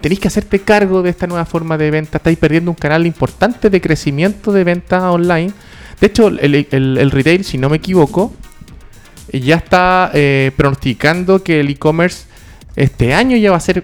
[0.02, 2.18] tenéis que hacerte cargo de esta nueva forma de venta.
[2.18, 5.52] Estáis perdiendo un canal importante de crecimiento de venta online.
[6.00, 8.34] De hecho, el, el- el retail, si no me equivoco,
[9.32, 12.26] ya está eh, pronosticando que el e-commerce
[12.76, 13.84] este año ya va a ser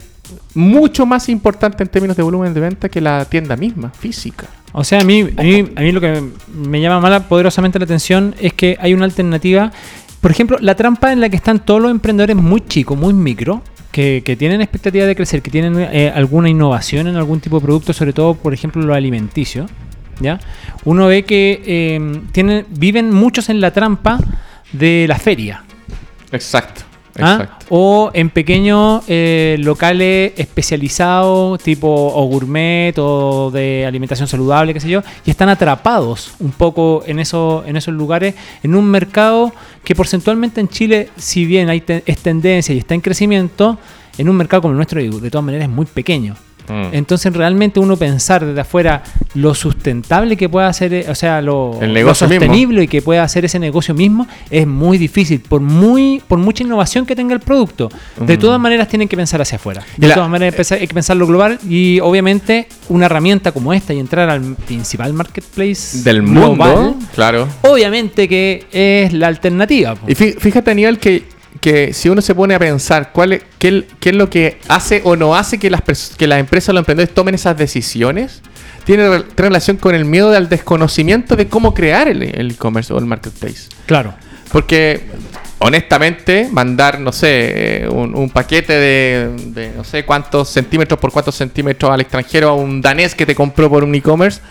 [0.53, 4.45] mucho más importante en términos de volumen de venta que la tienda misma, física.
[4.71, 7.85] O sea, a mí, a mí, a mí lo que me llama mala poderosamente la
[7.85, 9.71] atención es que hay una alternativa.
[10.21, 13.61] Por ejemplo, la trampa en la que están todos los emprendedores muy chicos, muy micro,
[13.93, 17.65] que, que tienen expectativa de crecer, que tienen eh, alguna innovación en algún tipo de
[17.65, 19.67] producto, sobre todo, por ejemplo, lo alimenticio.
[20.19, 20.39] ¿ya?
[20.83, 24.17] Uno ve que eh, tienen, viven muchos en la trampa
[24.71, 25.63] de la feria.
[26.31, 26.81] Exacto.
[27.19, 27.59] ¿Ah?
[27.69, 34.89] O en pequeños eh, locales especializados, tipo o gourmet o de alimentación saludable, qué sé
[34.89, 39.95] yo, y están atrapados un poco en, eso, en esos lugares, en un mercado que
[39.95, 43.77] porcentualmente en Chile, si bien hay te- es tendencia y está en crecimiento,
[44.17, 46.35] en un mercado como el nuestro, de todas maneras, es muy pequeño.
[46.67, 46.93] Mm.
[46.93, 49.03] Entonces, realmente uno pensar desde afuera
[49.35, 52.41] lo sustentable que pueda hacer, eh, o sea, lo, El lo negocio mismo.
[52.45, 56.63] sostenible y que pueda hacer ese negocio mismo es muy difícil, por muy por mucha
[56.63, 57.89] innovación que tenga el producto.
[58.17, 58.39] De Mm.
[58.39, 59.81] todas maneras, tienen que pensar hacia afuera.
[59.97, 63.73] De la- todas maneras, empezar- hay que pensar lo global y, obviamente, una herramienta como
[63.73, 67.47] esta y entrar al principal marketplace Del global, mundo, claro.
[67.63, 69.95] obviamente que es la alternativa.
[69.95, 70.09] po.
[70.09, 71.23] Y fí- fíjate, Aníbal, que,
[71.61, 75.01] que si uno se pone a pensar cuál es, qué, qué es lo que hace
[75.03, 75.81] o no hace que las,
[76.17, 78.41] que las empresas o los emprendedores tomen esas decisiones,
[78.85, 82.97] tiene re- relación con el miedo al desconocimiento de cómo crear el el e-commerce o
[82.97, 83.69] el marketplace.
[83.85, 84.13] Claro.
[84.51, 85.07] Porque,
[85.59, 91.35] honestamente, mandar, no sé, un, un paquete de, de no sé cuántos centímetros por cuántos
[91.35, 94.41] centímetros al extranjero a un danés que te compró por un e-commerce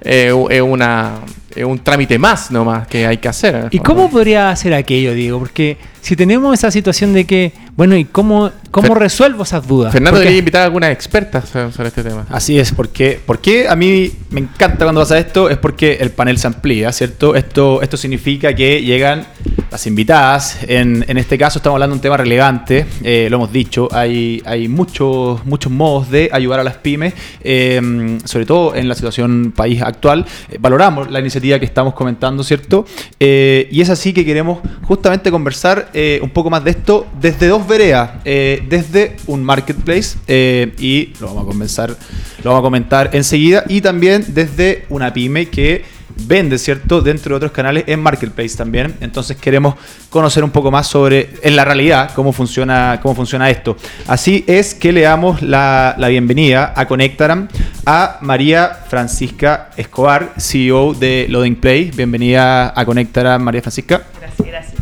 [0.00, 1.20] eh, es una,
[1.62, 3.68] un trámite más nomás que hay que hacer.
[3.70, 5.38] ¿Y cómo podría hacer aquello, Diego?
[5.38, 9.92] Porque si tenemos esa situación de que, bueno, ¿y cómo, cómo Fer- resuelvo esas dudas?
[9.92, 12.24] Fernando debería invitar a algunas expertas sobre sobre este tema.
[12.30, 16.38] Así es, porque, porque a mí me encanta cuando pasa esto, es porque el panel
[16.38, 17.34] se amplía, ¿cierto?
[17.34, 19.26] Esto, esto significa que llegan
[19.70, 23.52] las invitadas, en, en este caso estamos hablando de un tema relevante, eh, lo hemos
[23.52, 28.88] dicho, hay, hay muchos, muchos modos de ayudar a las pymes, eh, sobre todo en
[28.88, 32.84] la situación país actual, Eh, valoramos la iniciativa que estamos comentando, ¿cierto?
[33.18, 37.48] Eh, y es así que queremos justamente conversar eh, un poco más de esto desde
[37.48, 42.62] dos veredas, eh, desde un marketplace eh, y lo vamos a comenzar, lo vamos a
[42.62, 45.84] comentar enseguida y también desde una pyme que
[46.26, 47.00] vende, ¿cierto?
[47.00, 48.94] Dentro de otros canales en marketplace también.
[49.00, 49.74] Entonces queremos
[50.10, 53.76] conocer un poco más sobre en la realidad cómo funciona cómo funciona esto.
[54.06, 57.48] Así es que le damos la, la bienvenida a Conectaram
[57.86, 61.90] a María Francisca Escobar, CEO de Loading Play.
[61.90, 64.02] Bienvenida a Conectaram, María Francisca.
[64.20, 64.73] Gracias, gracias.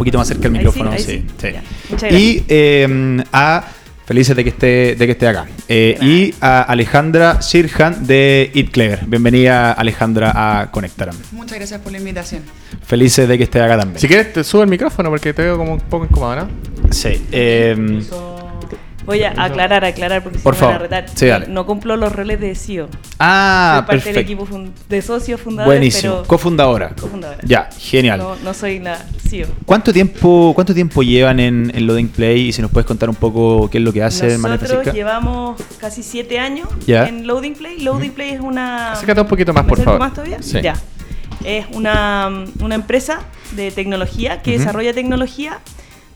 [0.00, 0.92] Un poquito más cerca del micrófono.
[0.96, 1.26] sí, sí, ahí sí.
[1.38, 1.52] sí.
[1.52, 1.62] Ya.
[1.90, 2.22] Muchas gracias.
[2.22, 3.64] Y eh, a
[4.06, 5.46] felices de que esté, de que esté acá.
[5.68, 9.00] Eh, y a Alejandra Sirhan de Eat Clever.
[9.06, 10.32] Bienvenida Alejandra
[10.62, 11.14] a Conectaram.
[11.32, 12.44] Muchas gracias por la invitación.
[12.82, 14.00] Felices de que esté acá también.
[14.00, 16.48] Si quieres, te subo el micrófono porque te veo como un poco incómodo, ¿no?
[16.90, 17.26] Sí.
[17.30, 18.00] eh,
[19.10, 20.90] Voy a aclarar, aclarar porque Por si me van a favor.
[20.90, 21.10] retar.
[21.18, 21.46] Sí, dale.
[21.48, 22.88] No cumplo los roles de CEO.
[23.18, 26.12] ah, soy parte del equipo fun- de socios fundadores, Buenísimo.
[26.18, 26.94] pero Cofundadora.
[27.00, 27.38] cofundadora.
[27.44, 28.18] Ya, genial.
[28.18, 29.48] No, no soy la CEO.
[29.66, 32.48] ¿Cuánto tiempo, ¿Cuánto tiempo llevan en, en Loading Play?
[32.48, 34.92] Y si nos puedes contar un poco qué es lo que hace María Nosotros Francisca.
[34.92, 37.06] llevamos casi siete años Ya.
[37.08, 37.80] en Loading Play.
[37.80, 38.92] Loading Play es una...
[38.92, 40.00] Acércate un poquito más, ¿Me por acerco favor.
[40.06, 40.38] más todavía?
[40.42, 40.60] Sí.
[40.62, 40.74] Ya.
[41.44, 43.20] Es una, una empresa
[43.56, 44.58] de tecnología que Ujú.
[44.60, 45.58] desarrolla tecnología.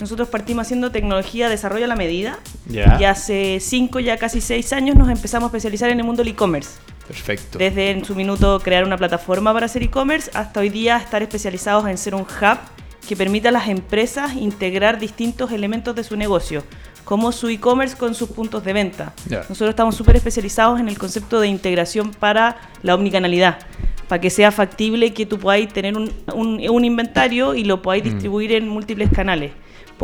[0.00, 2.38] Nosotros partimos haciendo tecnología desarrollo a la medida.
[2.66, 2.96] Ya.
[3.00, 6.32] Y hace cinco, ya casi seis años nos empezamos a especializar en el mundo del
[6.32, 6.78] e-commerce.
[7.06, 7.58] Perfecto.
[7.58, 11.86] Desde en su minuto crear una plataforma para hacer e-commerce hasta hoy día estar especializados
[11.86, 12.58] en ser un hub
[13.06, 16.64] que permita a las empresas integrar distintos elementos de su negocio,
[17.04, 19.12] como su e-commerce con sus puntos de venta.
[19.28, 19.40] Ya.
[19.40, 23.58] Nosotros estamos súper especializados en el concepto de integración para la omnicanalidad,
[24.08, 28.04] para que sea factible que tú podáis tener un, un- un inventario y lo podáis
[28.04, 29.52] distribuir en múltiples canales.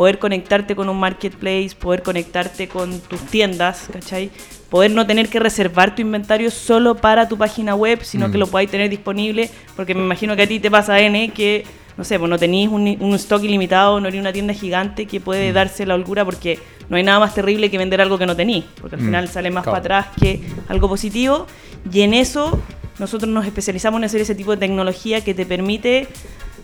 [0.01, 4.31] Poder conectarte con un marketplace, poder conectarte con tus tiendas, ¿cachai?
[4.71, 8.47] Poder no tener que reservar tu inventario solo para tu página web, sino que lo
[8.47, 11.65] podáis tener disponible, porque me imagino que a ti te pasa, N, que,
[11.97, 15.19] no sé, pues no tenéis un, un stock ilimitado, no eres una tienda gigante que
[15.19, 16.57] puede darse la holgura, porque
[16.89, 19.27] no hay nada más terrible que vender algo que no tenéis, porque al Mm, final
[19.27, 19.83] sale más claro.
[19.83, 21.45] para atrás que algo positivo.
[21.93, 22.59] Y en eso
[22.97, 26.07] nosotros nos especializamos en hacer ese tipo de tecnología que te permite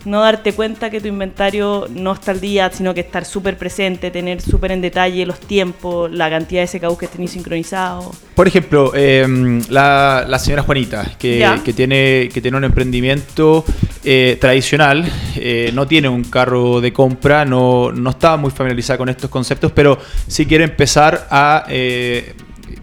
[0.04, 4.10] no darte cuenta que tu inventario no está al día, sino que estar súper presente,
[4.10, 8.16] tener súper en detalle los tiempos, la cantidad de SKUs que tenéis sincronizados.
[8.34, 9.26] Por ejemplo, eh,
[9.68, 13.64] la, la señora Juanita, que tiene, que tiene un emprendimiento
[14.04, 15.04] eh, tradicional,
[15.36, 19.72] eh, no tiene un carro de compra, no, no está muy familiarizada con estos conceptos,
[19.72, 22.34] pero sí quiere empezar a eh,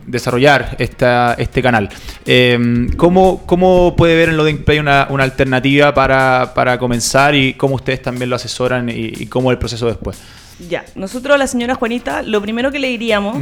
[0.05, 1.89] desarrollar esta, este canal.
[2.25, 7.53] Eh, ¿cómo, ¿Cómo puede ver en Loading Play una, una alternativa para, para comenzar y
[7.53, 10.21] cómo ustedes también lo asesoran y, y cómo es el proceso después?
[10.69, 13.37] Ya, nosotros a la señora Juanita, lo primero que le diríamos,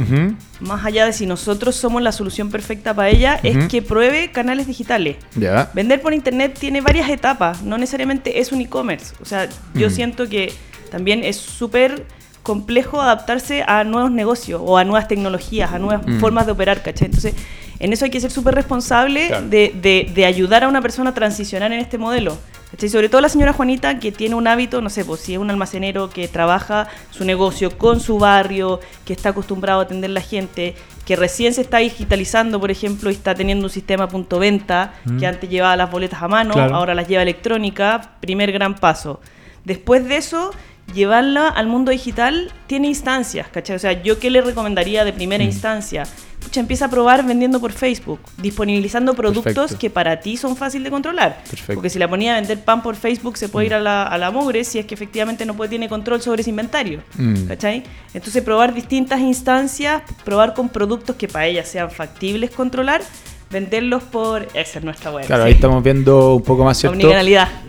[0.60, 4.66] más allá de si nosotros somos la solución perfecta para ella, es que pruebe canales
[4.66, 5.16] digitales.
[5.36, 5.70] Ya.
[5.74, 9.14] Vender por internet tiene varias etapas, no necesariamente es un e-commerce.
[9.22, 10.52] O sea, yo siento que
[10.90, 12.04] también es súper
[12.44, 16.20] complejo adaptarse a nuevos negocios o a nuevas tecnologías, a nuevas Mm.
[16.20, 17.06] formas de operar, ¿cachai?
[17.06, 17.34] Entonces,
[17.80, 19.48] en eso hay que ser súper responsable Claro.
[19.48, 22.36] de, de- de ayudar a una persona a transicionar en este modelo.
[22.70, 22.88] ¿cachai?
[22.88, 25.48] Sobre todo la señora Juanita que tiene un hábito, no sé, pues si es un
[25.48, 30.20] almacenero que trabaja su negocio con su barrio, que está acostumbrado a atender a la
[30.20, 30.74] gente,
[31.06, 35.24] que recién se está digitalizando, por ejemplo, y está teniendo un sistema punto venta, que
[35.26, 36.74] antes llevaba las boletas a mano, Claro.
[36.74, 39.20] ahora las lleva electrónica, primer gran paso.
[39.64, 40.50] Después de eso,
[40.92, 43.76] llevarla al mundo digital tiene instancias, ¿cachai?
[43.76, 46.04] O sea, yo qué le recomendaría de primera instancia?
[46.42, 49.78] Pucha, empieza a probar vendiendo por Facebook, disponibilizando productos Perfecto.
[49.78, 51.42] que para ti son fáciles de controlar.
[51.48, 51.74] Perfecto.
[51.74, 54.18] Porque si la ponía a vender pan por Facebook, se puede ir a la, a
[54.18, 57.02] la mugre si es que efectivamente no puede, tiene control sobre ese inventario.
[57.16, 57.46] Mm.
[57.46, 57.82] ¿Cachai?
[58.12, 63.00] Entonces, probar distintas instancias, probar con productos que para ella sean factibles controlar,
[63.50, 64.48] venderlos por.
[64.54, 65.26] Esa es nuestra web.
[65.26, 65.48] Claro, sí.
[65.48, 66.98] ahí estamos viendo un poco más, ¿cierto?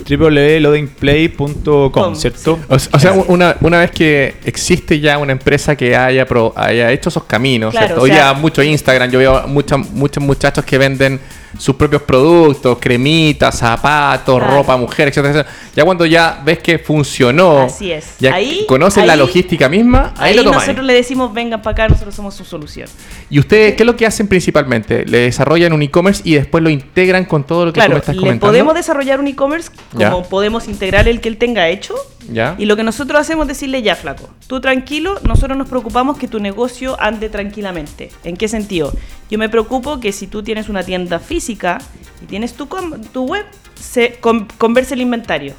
[0.10, 2.60] Www.loadingplay.com, Com, ¿cierto?
[2.70, 6.92] O, o sea, una, una vez que existe ya una empresa que haya, pro- haya
[6.92, 8.02] hecho esos caminos, Claro, ¿cierto?
[8.02, 11.20] o Hoy sea- día mucho Instagram, yo veo muchos muchos muchachos que venden
[11.58, 14.56] sus propios productos, cremitas, zapatos, Claro.
[14.56, 15.56] ropa mujer, etcétera, etcétera.
[15.76, 18.16] Ya cuando ya ves que funcionó, Así es.
[18.20, 20.60] ya Ahí- conocen la ahí- logística misma, ahí, Ahí lo toman.
[20.60, 22.88] nosotros le decimos, vengan para acá, nosotros somos su solución.
[23.30, 25.06] ¿Y ustedes qué es lo que hacen principalmente?
[25.06, 28.00] ¿Le desarrollan un e-commerce y después lo integran con todo lo que tú Claro, me
[28.00, 28.48] estás le comentando?
[28.52, 30.30] podemos desarrollar un e-commerce como Ya.
[30.30, 31.96] podemos integrar el que él tenga hecho.
[32.28, 32.56] ¿Ya?
[32.58, 36.28] Y lo que nosotros hacemos es decirle, ya flaco, tú tranquilo, nosotros nos preocupamos que
[36.28, 38.10] tu negocio ande tranquilamente.
[38.24, 38.92] ¿En qué sentido?
[39.30, 41.45] Yo me preocupo que si tú tienes una tienda física
[42.22, 43.46] y tienes tu, com- tu web,
[43.80, 45.54] se con- converse el inventario.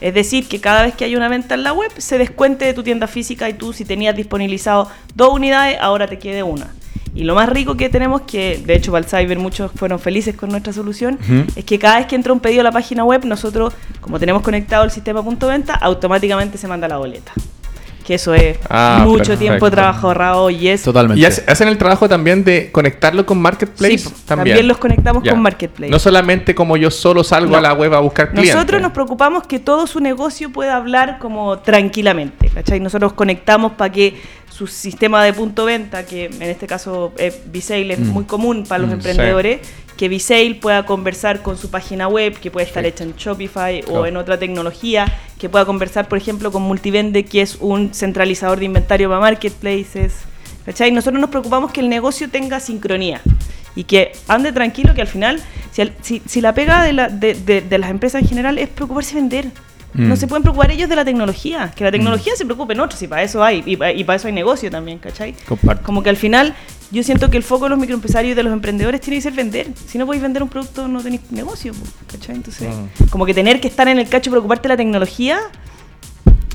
[0.00, 2.74] Es decir, que cada vez que hay una venta en la web, se descuente de
[2.74, 6.68] tu tienda física y tú si tenías disponibilizado dos unidades, ahora te quede una.
[7.14, 10.36] Y lo más rico que tenemos, que de hecho para el Cyber muchos fueron felices
[10.36, 11.18] con nuestra solución,
[11.56, 14.42] es que cada vez que entra un pedido a la página web, nosotros, como tenemos
[14.42, 17.32] conectado el sistema punto venta, automáticamente se manda la boleta.
[18.10, 19.38] Que eso es Ah, mucho perfecto.
[19.38, 20.82] tiempo de trabajo ahorrado y es...
[20.82, 21.20] Totalmente.
[21.20, 23.98] ¿Y hace- hacen el trabajo también de conectarlo con Marketplace?
[23.98, 25.92] Sí, también los conectamos con Marketplace.
[25.92, 27.58] No solamente como yo solo salgo No.
[27.58, 28.52] a la web a buscar clientes.
[28.52, 32.80] Nosotros nos preocupamos que todo su negocio pueda hablar como tranquilamente, ¿cachai?
[32.80, 34.20] Nosotros conectamos para que
[34.50, 38.06] su sistema de punto venta, que en este caso eh, es Mm.
[38.08, 39.60] muy común para los Mm, emprendedores,
[40.00, 44.00] que Visale pueda conversar con su página web, que puede estar hecha en Shopify Claro.
[44.00, 45.04] o en otra tecnología,
[45.38, 50.14] que pueda conversar, por ejemplo, con Multivende, que es un centralizador de inventario para marketplaces.
[50.64, 50.90] ¿Cachai?
[50.90, 53.20] Nosotros nos preocupamos que el negocio tenga sincronía
[53.76, 55.38] y que ande tranquilo, que al final,
[55.70, 58.70] si, si, si la pega de, la- de- de- de las empresas en general es
[58.70, 59.46] preocuparse de vender.
[59.92, 60.08] Mm.
[60.08, 63.02] No se pueden preocupar ellos de la tecnología, que la tecnología se preocupe en otros,
[63.02, 65.34] y para eso hay, y, pa- y para eso hay negocio también, ¿cachai?
[65.48, 65.82] Comparto.
[65.84, 66.54] Como que al final,
[66.92, 69.32] yo siento que el foco de los microempresarios y de los emprendedores tiene que ser
[69.32, 69.66] vender.
[69.86, 71.72] Si no podéis vender un producto, no tenéis negocio,
[72.10, 72.36] ¿cachai?
[72.36, 73.04] Entonces, Mm.
[73.10, 75.40] como que tener que estar en el cacho y preocuparte de la tecnología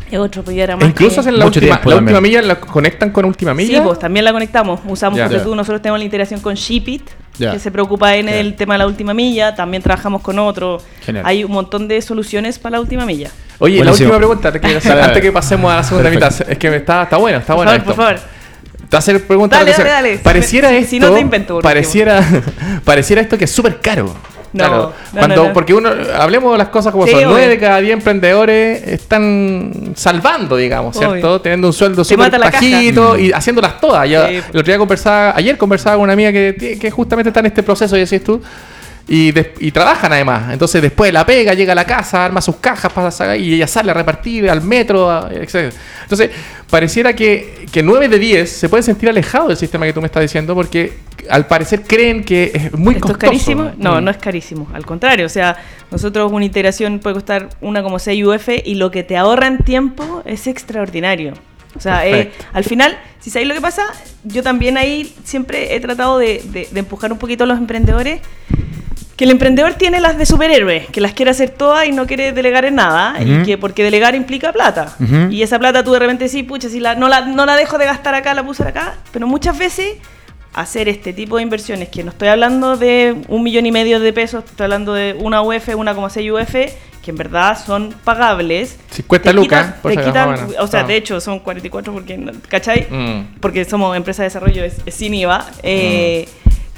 [0.09, 0.85] es otro pollar más.
[0.87, 3.79] Incluso hacen la Mucho última, la última milla, la conectan con última milla.
[3.79, 4.79] Sí, pues también la conectamos.
[4.87, 5.25] Usamos, Ya.
[5.25, 5.43] ponte Ya.
[5.43, 8.87] tú, nosotros tenemos la integración con Shipit, Que se preocupa en el tema de la
[8.87, 9.53] última milla.
[9.55, 10.81] También trabajamos con otro.
[11.05, 11.23] Genial.
[11.27, 13.29] Hay un montón de soluciones para la última milla.
[13.59, 15.11] Oye, la última pregunta te quiero hacer Dale, dale.
[15.13, 16.33] antes que pasemos a la segunda Perfecto.
[16.43, 16.51] mitad.
[16.51, 17.71] Es que está, está bueno, está Por bueno.
[17.71, 17.95] favor, esto.
[17.95, 18.35] por favor.
[18.75, 19.59] Te voy a hacer preguntas.
[19.59, 20.17] Dale, dale, dale.
[20.19, 20.89] Pareciera Si- esto.
[20.89, 22.23] si no te invento, por pareciera,
[22.83, 24.13] pareciera esto que es súper caro.
[24.55, 25.53] No, Claro, no, cuando, no, no.
[25.53, 27.23] Porque uno, hablemos de las cosas como Sí, son.
[27.25, 31.13] Nueve de cada diez emprendedores están salvando, digamos, ¿cierto?
[31.33, 31.41] Obvio.
[31.41, 34.09] Teniendo un sueldo súper bajito y haciéndolas todas.
[34.09, 34.35] Yo, Sí.
[34.35, 37.63] el otro día conversaba, ayer conversaba con una amiga que, que justamente está en este
[37.63, 38.41] proceso, y decís tú.
[39.07, 40.51] Y, des- y trabajan además.
[40.51, 43.91] Entonces después la pega, llega a la casa, arma sus cajas pasa y ella sale
[43.91, 45.71] a repartir al metro, a- etc.
[46.03, 46.31] Entonces,
[46.75, 50.07] pareciera que, que 9 de 10 se pueden sentir alejados del sistema que tú me
[50.07, 50.91] estás diciendo porque
[51.29, 53.71] al parecer creen que es muy ¿Esto es carísimo?
[53.77, 54.03] No, Mm.
[54.03, 54.67] no es carísimo.
[54.73, 55.55] Al contrario, o sea,
[55.89, 59.59] nosotros una integración puede costar una como 6 UF y lo que te ahorra en
[59.59, 61.31] tiempo es extraordinario.
[61.77, 63.83] O sea, eh, al final, si sabéis lo que pasa,
[64.25, 68.19] yo también ahí siempre he tratado de, de- de empujar un poquito a los emprendedores.
[69.15, 72.33] Que el emprendedor tiene las de superhéroe, que las quiere hacer todas y no quiere
[72.33, 74.93] delegar en nada, y que porque delegar implica plata.
[75.31, 77.77] Y esa plata tú de repente sí, pucha, si la, no, la, no la dejo
[77.77, 79.95] de gastar acá, la puse acá, pero muchas veces
[80.53, 84.11] hacer este tipo de inversiones, que no estoy hablando de un millón y medio de
[84.13, 86.53] pesos, estoy hablando de una UF, 1,6 UF,
[87.01, 88.77] que en verdad son pagables.
[88.91, 90.47] 50 Te lucas, quitan- por te quitan- bueno.
[90.59, 92.87] o sea, de hecho son 44 porque, ¿cachai?
[92.89, 93.39] Mm.
[93.39, 95.45] Porque somos empresa de desarrollo, es, es sin IVA.
[95.63, 96.27] eh,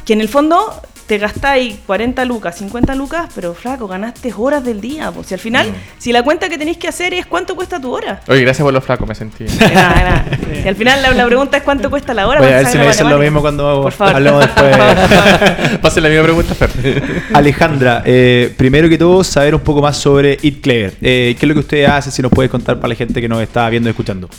[0.06, 4.82] Que en el fondo te gastáis 40 lucas, 50 lucas, pero flaco, ganaste horas del
[4.82, 5.10] día.
[5.12, 5.74] Pues si al final, Mm.
[6.00, 8.20] si la cuenta que tenéis que hacer es cuánto cuesta tu hora.
[8.28, 9.46] Oye, gracias por los flacos, me sentí.
[9.74, 10.26] Nada, nada.
[10.62, 12.40] Si al final la, la pregunta es cuánto cuesta la hora.
[12.42, 14.16] Voy a ver si me dicen lo mismo cuando Por favor.
[14.16, 14.78] hablemos después.
[15.82, 17.24] Pasen la misma pregunta, Fer.
[17.34, 20.94] Alejandra, eh, primero que todo, saber un poco más sobre Eat Clever.
[21.02, 22.12] Eh, ¿Qué es lo que usted hace?
[22.12, 24.30] Si nos puede contar para la gente que nos está viendo y escuchando.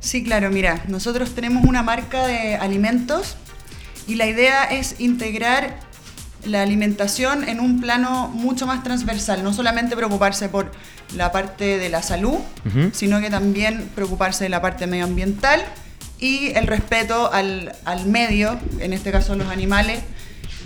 [0.00, 3.36] Sí, claro, mira, nosotros tenemos una marca de alimentos
[4.06, 5.78] y la idea es integrar
[6.46, 10.72] la alimentación en un plano mucho más transversal, no solamente preocuparse por
[11.16, 12.38] la parte de la salud,
[12.92, 15.62] sino que también preocuparse de la parte medioambiental
[16.18, 20.02] y el respeto al, al medio, en este caso los animales,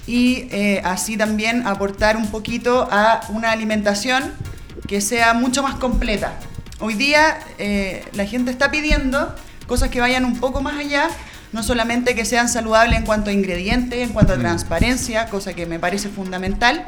[0.07, 4.33] y eh, así también aportar un poquito a una alimentación
[4.87, 6.33] que sea mucho más completa.
[6.81, 9.35] Hoy día eh, la gente está pidiendo
[9.67, 11.09] cosas que vayan un poco más allá,
[11.53, 15.65] no solamente que sean saludables en cuanto a ingredientes, en cuanto a transparencia, cosa que
[15.67, 16.85] me parece fundamental,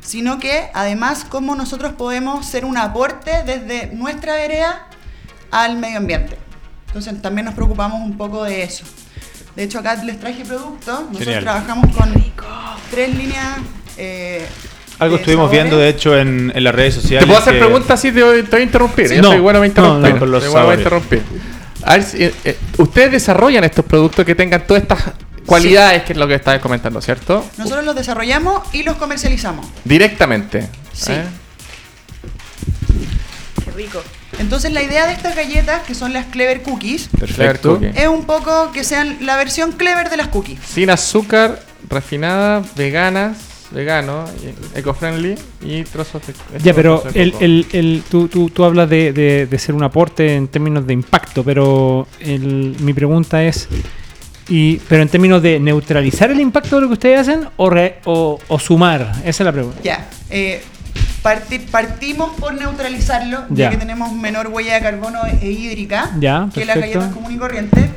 [0.00, 4.86] sino que además cómo nosotros podemos ser un aporte desde nuestra vereda
[5.50, 6.36] al medio ambiente.
[6.88, 8.84] Entonces también nos preocupamos un poco de eso.
[9.56, 11.42] De hecho acá les traje productos, nosotros Genial.
[11.44, 12.12] trabajamos con
[12.90, 13.58] tres líneas.
[13.98, 14.44] eh,
[14.98, 15.62] Algo estuvimos sabores.
[15.62, 17.20] viendo, de hecho, en, en las redes sociales.
[17.24, 18.12] ¿Te puedo hacer que- preguntas así?
[18.12, 19.08] Te voy, te voy a interrumpir.
[19.08, 19.16] Sí.
[19.16, 20.12] Yo No, soy bueno para interrumpir.
[20.14, 21.02] no, con los soy bueno para sabores.
[21.06, 21.51] interrumpir.
[21.84, 25.00] A ver, si, eh, eh, ustedes desarrollan estos productos que tengan todas estas
[25.46, 27.44] cualidades, que es lo que estabas comentando, ¿cierto?
[27.58, 29.66] Nosotros los desarrollamos y los comercializamos.
[29.84, 30.68] Directamente.
[30.92, 31.12] Sí.
[31.12, 31.24] ¿eh?
[33.64, 34.02] Qué rico.
[34.38, 37.78] Entonces la idea de estas galletas, que son las Clever Cookies, Perfecto.
[37.78, 40.58] Clever es un poco que sean la versión Clever de las cookies.
[40.66, 43.36] Sin azúcar, refinadas, veganas,
[43.72, 44.24] vegano,
[44.74, 46.32] eco-friendly y trozos de.
[46.32, 49.82] Ya, esto, pero el, el, el- tú, tú, tú hablas de, de- de ser un
[49.82, 53.68] aporte en términos de impacto, pero el- mi pregunta es,
[54.48, 58.00] y, ¿pero en términos de neutralizar el impacto de lo que ustedes hacen o, re-
[58.04, 59.12] o, o sumar?
[59.24, 59.78] Esa es la pregunta.
[59.82, 60.62] Ya, eh,
[61.22, 63.54] parti- partimos por neutralizarlo, ya.
[63.64, 63.70] Ya.
[63.70, 66.98] que tenemos menor huella de carbono e hídrica Ya, que las perfecto.
[67.00, 67.90] galletas común y corriente.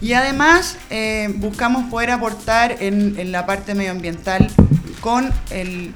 [0.00, 4.48] Y además eh, buscamos poder aportar en, en la parte medioambiental
[5.00, 5.92] con el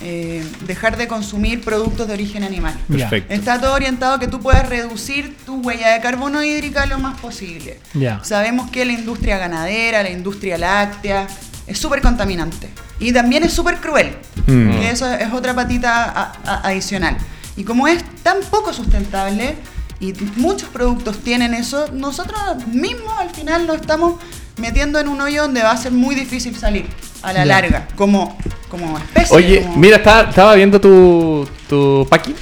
[0.00, 2.74] eh, dejar de consumir productos de origen animal.
[2.88, 3.34] Perfecto.
[3.34, 7.20] Está todo orientado a que tú puedas reducir tu huella de carbono hídrica lo más
[7.20, 7.80] posible.
[7.94, 8.22] Ya.
[8.24, 11.26] Sabemos que la industria ganadera, la industria láctea,
[11.66, 12.68] es súper contaminante.
[13.00, 14.16] Y también es súper cruel.
[14.46, 14.70] Mm.
[14.84, 17.16] Eso es otra patita a- a- adicional.
[17.56, 19.56] Y como es tan poco sustentable
[20.00, 22.38] y muchos productos tienen eso, nosotros
[22.72, 24.14] mismos al final nos estamos
[24.58, 26.86] metiendo en un hoyo donde va a ser muy difícil salir
[27.22, 27.44] a la Ya.
[27.46, 28.36] larga, como,
[28.68, 29.36] como especie.
[29.36, 32.34] Oye, como- mira, estaba, estaba viendo tu, tu paqui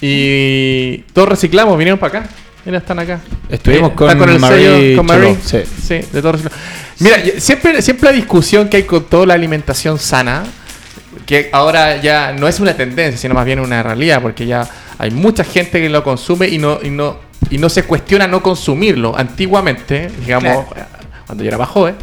[0.00, 2.28] y todos reciclamos, vinieron para acá.
[2.64, 3.20] Mira, están acá.
[3.48, 5.36] Estuvimos Eh, con está el Marie sello, con Marie.
[5.44, 5.58] Sí.
[5.82, 6.60] Sí, de todo reciclado.
[7.00, 10.44] Mira, siempre, siempre la discusión que hay con toda la alimentación sana,
[11.26, 14.68] que ahora ya no es una tendencia, sino más bien una realidad, porque ya
[14.98, 17.18] hay mucha gente que lo consume y no, y no,
[17.50, 19.16] y no se cuestiona no consumirlo.
[19.16, 20.66] Antiguamente, digamos,
[21.26, 21.94] cuando yo era más joven,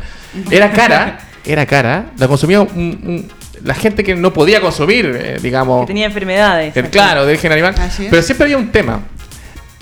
[0.49, 3.31] era cara, era cara, la consumía un- un-
[3.63, 5.81] la gente que no podía consumir, eh, digamos.
[5.81, 6.75] Que tenía enfermedades.
[6.75, 7.75] El- claro, de origen animal.
[8.09, 9.01] Pero siempre había un tema.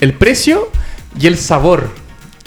[0.00, 0.70] El precio
[1.18, 1.90] y el sabor.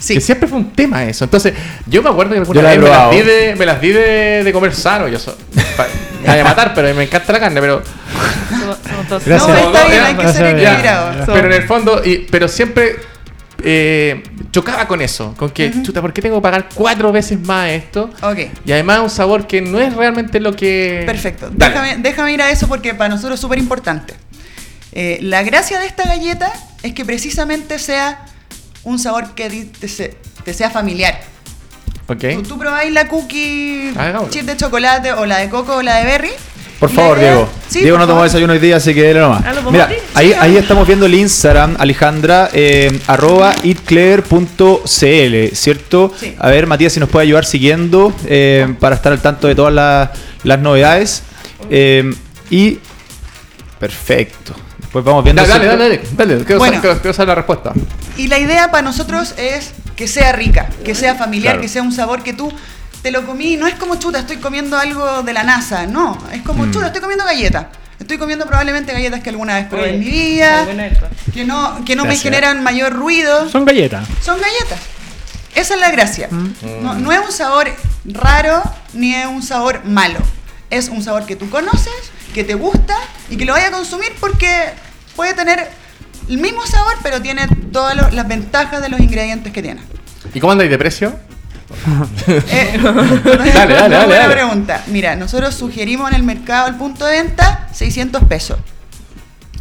[0.04, 0.16] Sí.
[0.16, 1.24] Que siempre fue un tema eso.
[1.24, 1.54] Entonces,
[1.88, 4.52] yo me acuerdo que alguna vez me las di de, me las di de, de
[4.52, 5.08] comer sano.
[5.08, 5.38] Yo so-
[5.78, 5.88] pa-
[6.24, 7.82] me voy a matar, pero me encanta la carne, pero...
[8.50, 9.48] Somos, somos todos- Gracias.
[9.50, 11.26] No, está bien, hay que ser ya, equilibrado.
[11.34, 12.98] Pero en el fondo, y, pero siempre
[13.64, 15.34] eh, chocaba con eso.
[15.38, 18.10] Con que, chuta, ¿por qué tengo que pagar cuatro veces más esto?
[18.66, 21.04] Y además un sabor que no es realmente lo que...
[21.06, 21.50] Perfecto.
[21.50, 24.14] Déjame, déjame ir a eso porque para nosotros es súper importante.
[24.92, 26.52] Eh, la gracia de esta galleta
[26.84, 28.26] es que precisamente sea
[28.84, 31.20] un sabor que te, se- te sea familiar.
[32.08, 32.24] Ok.
[32.34, 35.96] Tú, tú probáis la cookie Ah, chip de chocolate o la de coco o la
[35.98, 36.32] de berry.
[36.80, 37.50] Por favor, idea- Diego.
[37.70, 38.28] Sí, Diego no tomó favor.
[38.28, 39.42] desayuno hoy día, así que dele nomás.
[39.46, 40.48] Ah, ¿lo podemos Mira, ahí, ah.
[40.60, 46.12] estamos viendo el Instagram, Alejandra, eh, arroba eatclever.cl, ¿cierto?
[46.20, 46.36] Sí.
[46.38, 49.74] A ver, Matías, si nos puede ayudar siguiendo eh, para estar al tanto de todas
[49.74, 50.10] las,
[50.44, 51.24] las novedades.
[51.70, 52.14] Eh,
[52.50, 52.80] y
[53.80, 54.54] perfecto.
[54.94, 55.42] Después vamos viendo.
[55.42, 56.46] Dale, dale, dale, dale, dale.
[56.46, 56.76] Quiero, Bueno.
[56.76, 57.74] saber, quiero- quiero saber la respuesta.
[58.16, 61.62] Y la idea para nosotros es que sea rica, que sea familiar, Claro.
[61.62, 62.54] que sea un sabor que tú
[63.02, 63.58] te lo comí.
[63.58, 65.88] No es como chuta, estoy comiendo algo de la NASA.
[65.88, 66.72] No, es como Mm.
[66.72, 67.66] chuta, estoy comiendo galletas.
[68.00, 70.66] Estoy comiendo probablemente galletas que alguna vez probé Oye, en mi vida,
[71.34, 73.50] que no, que no me generan mayor ruido.
[73.50, 74.08] Son galletas.
[74.24, 74.80] Son galletas.
[75.56, 76.28] Esa es la gracia.
[76.30, 76.54] Mm.
[76.84, 77.68] No, no es un sabor
[78.06, 78.62] raro
[78.94, 80.20] ni es un sabor malo.
[80.70, 81.94] Es un sabor que tú conoces,
[82.34, 82.96] que te gusta
[83.30, 84.50] y que lo vayas a consumir porque
[85.16, 85.70] puede tener
[86.30, 89.82] el mismo sabor, pero tiene todas lo- las ventajas de los ingredientes que tiene.
[90.34, 91.16] ¿Y cómo andáis de precio?
[92.28, 94.34] Eh, dale, dale, buena dale.
[94.34, 94.84] pregunta.
[94.88, 98.60] Mira, nosotros sugerimos en el mercado el punto de venta 600 pesos.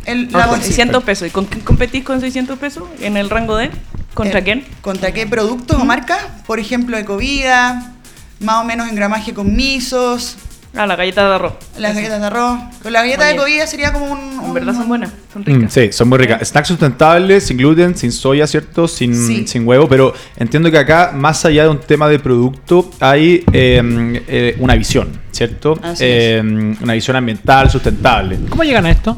[0.04, 0.66] El, la Ah, bolsita.
[0.68, 1.28] 600 pesos.
[1.28, 2.84] ¿Y con quién competís con 600 pesos?
[3.00, 3.70] ¿En el rango de?
[4.14, 4.66] ¿Contra Eh, quién?
[4.82, 6.18] ¿Contra qué productos o marcas?
[6.46, 7.92] Por ejemplo, Ecovida,
[8.40, 10.36] más o menos en gramaje con misos,
[10.74, 11.52] Ah, la galleta de arroz.
[11.78, 12.58] las galletas de arroz.
[12.82, 14.18] Con la galleta de Ecovida sería como un...
[14.18, 15.72] En un- verdad son buenas, son Mm, ricas.
[15.72, 16.48] sí, son muy ricas.
[16.48, 18.88] Snacks sustentables, sin gluten, sin soya, ¿cierto?
[18.88, 19.46] Sin, Sí.
[19.46, 24.22] sin huevo, pero entiendo que acá, más allá de un tema de producto, hay eh,
[24.28, 25.78] eh, una visión, ¿cierto?
[25.82, 26.42] Así Eh,
[26.82, 28.38] una visión ambiental, sustentable.
[28.48, 29.16] ¿Cómo llegan a esto?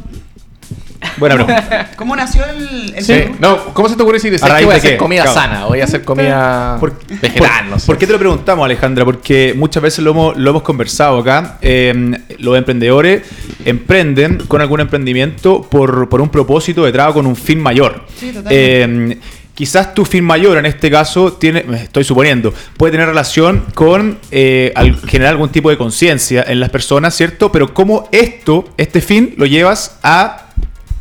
[1.18, 1.90] Buena pregunta.
[1.96, 3.12] ¿Cómo nació el, el Sí.
[3.12, 3.36] menú?
[3.40, 4.96] No, ¿cómo se te ocurre decir ¿A ¿sabes raíz que voy a de hacer qué?
[4.96, 5.40] comida Claro.
[5.40, 5.64] sana?
[5.66, 7.86] Voy a hacer comida Por- vegetal, por, no sé.
[7.86, 9.04] ¿Por qué te lo preguntamos, Alejandra?
[9.04, 11.58] Porque muchas veces lo hemos, lo hemos conversado acá.
[11.62, 13.22] Eh, los emprendedores
[13.64, 18.04] emprenden con algún emprendimiento por, por un propósito detrás o con un fin mayor.
[18.18, 19.12] Sí, totalmente.
[19.14, 19.18] Eh,
[19.54, 24.18] quizás tu fin mayor, en este caso, tiene, me estoy suponiendo, puede tener relación con
[24.30, 27.52] eh, al- generar algún tipo de conciencia en las personas, ¿cierto?
[27.52, 30.43] Pero cómo esto, este fin, lo llevas a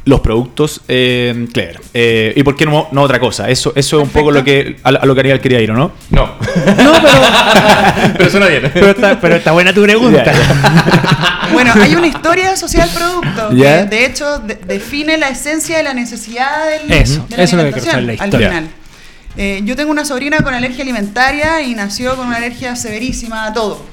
[0.06, 1.80] los productos eh, Clever.
[1.94, 3.50] Eh, ¿Y por qué no, no otra cosa?
[3.50, 5.76] Eso, eso es un poco lo que, a, a lo que Ariel quería ir, ¿o
[5.76, 5.92] no?
[6.10, 6.26] No.
[6.84, 8.70] No, pero, Pero suena bien.
[8.74, 10.24] pero, está, pero está buena tu pregunta.
[11.54, 15.84] Bueno, hay una historia asociada al producto que de hecho de- define la esencia de
[15.84, 18.50] la necesidad del, Eso, de la eso es lo que quiero la al historia.
[18.50, 18.68] final.
[19.38, 23.54] Eh, yo tengo una sobrina con alergia alimentaria y nació con una alergia severísima a
[23.54, 23.86] todo.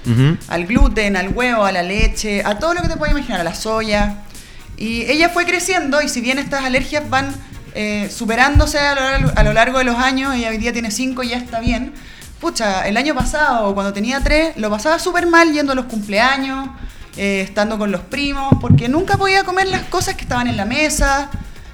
[0.49, 3.45] Al gluten, al huevo, a la leche, a todo lo que te puedas imaginar, a
[3.45, 4.15] la soya.
[4.81, 7.33] Y ella fue creciendo y si bien estas alergias van
[7.75, 10.91] eh, superándose a lo, largo, a lo largo de los años, ella hoy día tiene
[10.91, 11.93] 5 y ya está bien.
[12.41, 16.69] Pucha, el año pasado, cuando tenía 3, lo pasaba súper mal yendo a los cumpleaños,
[17.17, 20.65] eh, estando con los primos, porque nunca podía comer las cosas que estaban en la
[20.65, 21.29] mesa,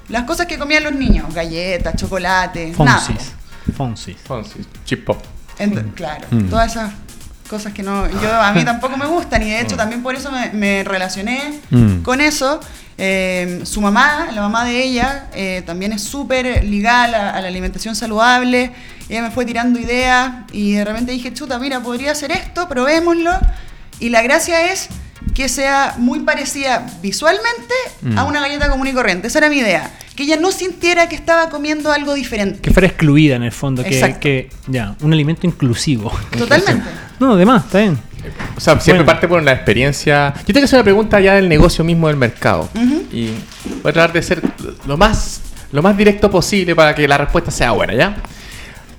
[0.09, 2.99] las cosas que comían los niños, galletas, chocolate, nada.
[3.75, 4.17] Fonsis.
[4.25, 4.67] Fonsis.
[4.85, 5.23] Chip pop.
[5.59, 6.49] Ent- claro, Mm.
[6.49, 6.91] todas esas
[7.47, 10.31] cosas que no, yo a mí tampoco me gustan y de hecho también por eso
[10.31, 12.01] me, me relacioné Mm.
[12.03, 12.59] con eso.
[12.99, 17.41] Eh, su mamá, la mamá de ella, eh, también es súper ligada a la, a
[17.41, 18.71] la alimentación saludable.
[19.07, 23.31] Ella me fue tirando ideas y de repente dije, chuta, mira, podría hacer esto, probémoslo.
[23.99, 24.89] Y la gracia es
[25.37, 27.75] que sea muy parecida visualmente
[28.15, 28.27] a Mm.
[28.27, 29.27] una galleta común y corriente.
[29.27, 29.91] Esa era mi idea.
[30.15, 32.59] Que ella no sintiera que estaba comiendo algo diferente.
[32.59, 33.83] Que fuera excluida en el fondo.
[33.83, 34.19] Que, Exacto.
[34.21, 36.11] que ya, un alimento inclusivo.
[36.37, 36.83] Totalmente.
[37.19, 37.97] No, además, está bien.
[38.55, 39.05] O sea, siempre Bueno.
[39.13, 40.33] parte por una experiencia.
[40.39, 42.67] Yo tengo que hacer una pregunta ya del negocio mismo del mercado.
[43.13, 43.27] Y
[43.83, 44.41] voy a tratar de ser
[44.87, 48.17] lo más, lo más directo posible para que la respuesta sea buena, ¿ya?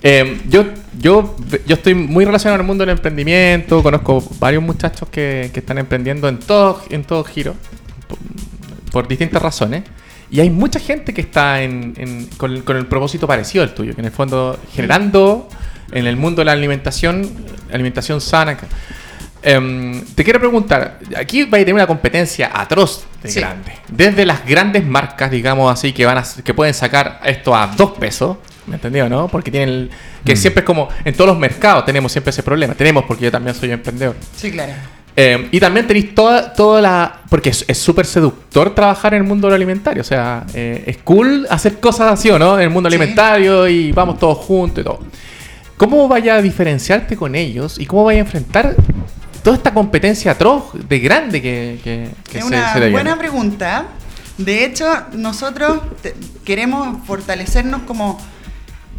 [0.02, 0.64] Eh, yo,
[1.00, 1.36] yo,
[1.66, 6.28] yo estoy muy relacionado al mundo del emprendimiento, conozco varios muchachos que, que están emprendiendo
[6.28, 7.54] en todo, en todo giro,
[8.08, 8.18] por,
[8.92, 9.84] por distintas razones.
[10.30, 13.72] Y hay mucha gente que está en, en- con, el, con el propósito parecido al
[13.74, 15.48] tuyo, que en el fondo generando
[15.92, 17.26] en el mundo de la alimentación,
[17.72, 18.58] alimentación sana.
[19.42, 23.40] Em, te quiero preguntar, aquí va a tener una competencia atroz de Sí.
[23.40, 23.72] grande.
[23.88, 27.92] Desde las grandes marcas, digamos así, que van a, que pueden sacar esto a dos
[27.92, 28.36] pesos,
[28.68, 29.28] ¿me entendido, no?
[29.28, 29.90] Porque tienen el,
[30.24, 32.74] que siempre es como en todos los mercados tenemos siempre ese problema.
[32.74, 34.14] Tenemos porque yo también soy emprendedor.
[34.36, 34.72] Sí, claro.
[35.16, 37.20] Eh, y también tenéis toda, toda la.
[37.28, 40.00] Porque es súper seductor trabajar en el mundo alimentario.
[40.02, 42.56] O sea, eh, es cool hacer cosas así, ¿o no?
[42.56, 42.94] En el mundo Sí.
[42.94, 45.00] alimentario y vamos todos juntos y todo.
[45.76, 48.76] ¿Cómo vaya a diferenciarte con ellos y cómo vaya a enfrentar
[49.42, 53.02] toda esta competencia atroz de grande que, que, que Es se, una se le viene?
[53.02, 53.84] buena pregunta.
[54.36, 56.14] De hecho, nosotros te-
[56.44, 58.20] queremos fortalecernos como,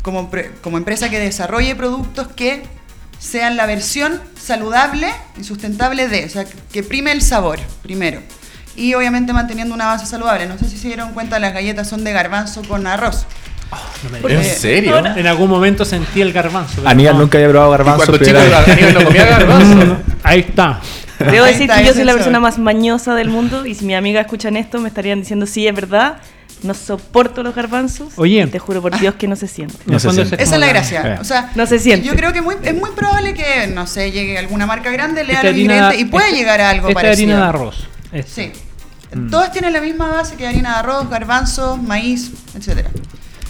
[0.02, 0.30] como,
[0.62, 2.64] como empresa que desarrolle productos que
[3.20, 8.22] sean la versión saludable y sustentable de, o sea, que prime el sabor primero.
[8.76, 10.46] Y obviamente manteniendo una base saludable.
[10.46, 13.26] No sé si se dieron cuenta, las galletas son de garbanzo con arroz.
[14.28, 14.98] ¿En serio?
[14.98, 16.82] En algún momento sentí el garbanzo.
[16.86, 17.22] Aníbal no.
[17.22, 18.06] nunca había probado garbanzo.
[18.06, 19.98] cuando chico Aníbal no comía garbanzo.
[20.24, 20.80] Ahí está.
[21.20, 23.94] Debo decir está, que yo soy la persona más mañosa del mundo y si mi
[23.94, 26.18] amiga escuchan esto me estarían diciendo sí, es verdad.
[26.64, 28.14] No soporto los garbanzos.
[28.18, 28.46] Oye.
[28.48, 29.78] te juro por Dios que no se siente.
[29.86, 30.36] No se siente.
[30.36, 31.02] es Esa es la gracia.
[31.16, 31.18] Eh.
[31.22, 32.06] O sea, No se siente.
[32.06, 35.36] Yo creo que muy, es muy probable que, no sé, llegue alguna marca grande, los
[35.38, 37.32] harina- ingredientes y pueda llegar a algo esta parecido.
[37.32, 37.88] harina de arroz.
[38.28, 38.52] Sí.
[39.14, 39.30] Mm.
[39.30, 42.90] Todas tienen la misma base que harina de arroz, garbanzo, maíz, etcétera.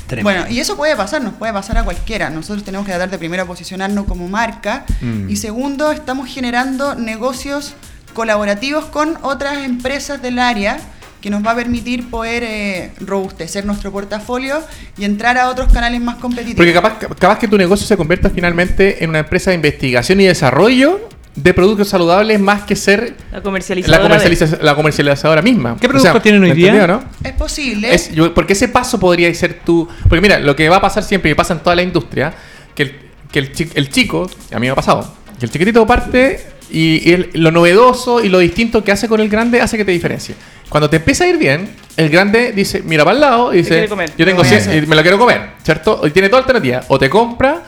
[0.07, 0.23] Tremendo.
[0.41, 2.29] Bueno, y eso puede pasar, nos puede pasar a cualquiera.
[2.29, 5.29] Nosotros tenemos que tratar de primero posicionarnos como marca Mm.
[5.29, 7.73] y segundo, estamos generando negocios
[8.13, 10.79] colaborativos con otras empresas del área
[11.21, 14.61] que nos va a permitir poder eh, robustecer nuestro portafolio
[14.97, 16.57] y entrar a otros canales más competitivos.
[16.57, 20.25] Porque capaz, capaz que tu negocio se convierta finalmente en una empresa de investigación y
[20.25, 20.99] desarrollo
[21.35, 24.03] de productos saludables más que ser La la, comercializadora.
[24.03, 25.77] comercializa- la comercializadora misma.
[25.79, 26.87] ¿Qué productos tienen hoy ¿me día?
[26.87, 27.03] no?
[27.23, 27.93] es posible.
[27.93, 29.87] Es, yo- porque ese paso podría ser tú.
[30.03, 32.33] Porque mira, lo que va a pasar siempre y pasa en toda la industria,
[32.75, 32.95] que el,
[33.31, 36.41] que el, chi- el chico, a mí me ha pasado, que el chiquitito parte
[36.71, 39.85] y, y el- lo novedoso y lo distinto que hace con el grande hace que
[39.85, 40.35] te diferencie.
[40.69, 43.87] Cuando te empieza a ir bien, el grande dice, mira para el lado y dice,
[43.87, 44.11] comer.
[44.17, 44.83] yo tengo Lo voy a 100 hacer.
[44.83, 46.01] y me lo quiero comer, ¿cierto?
[46.05, 46.81] Y tiene toda alternativa.
[46.87, 47.63] O te compra,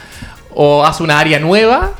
[0.54, 1.92] o hace una área nueva,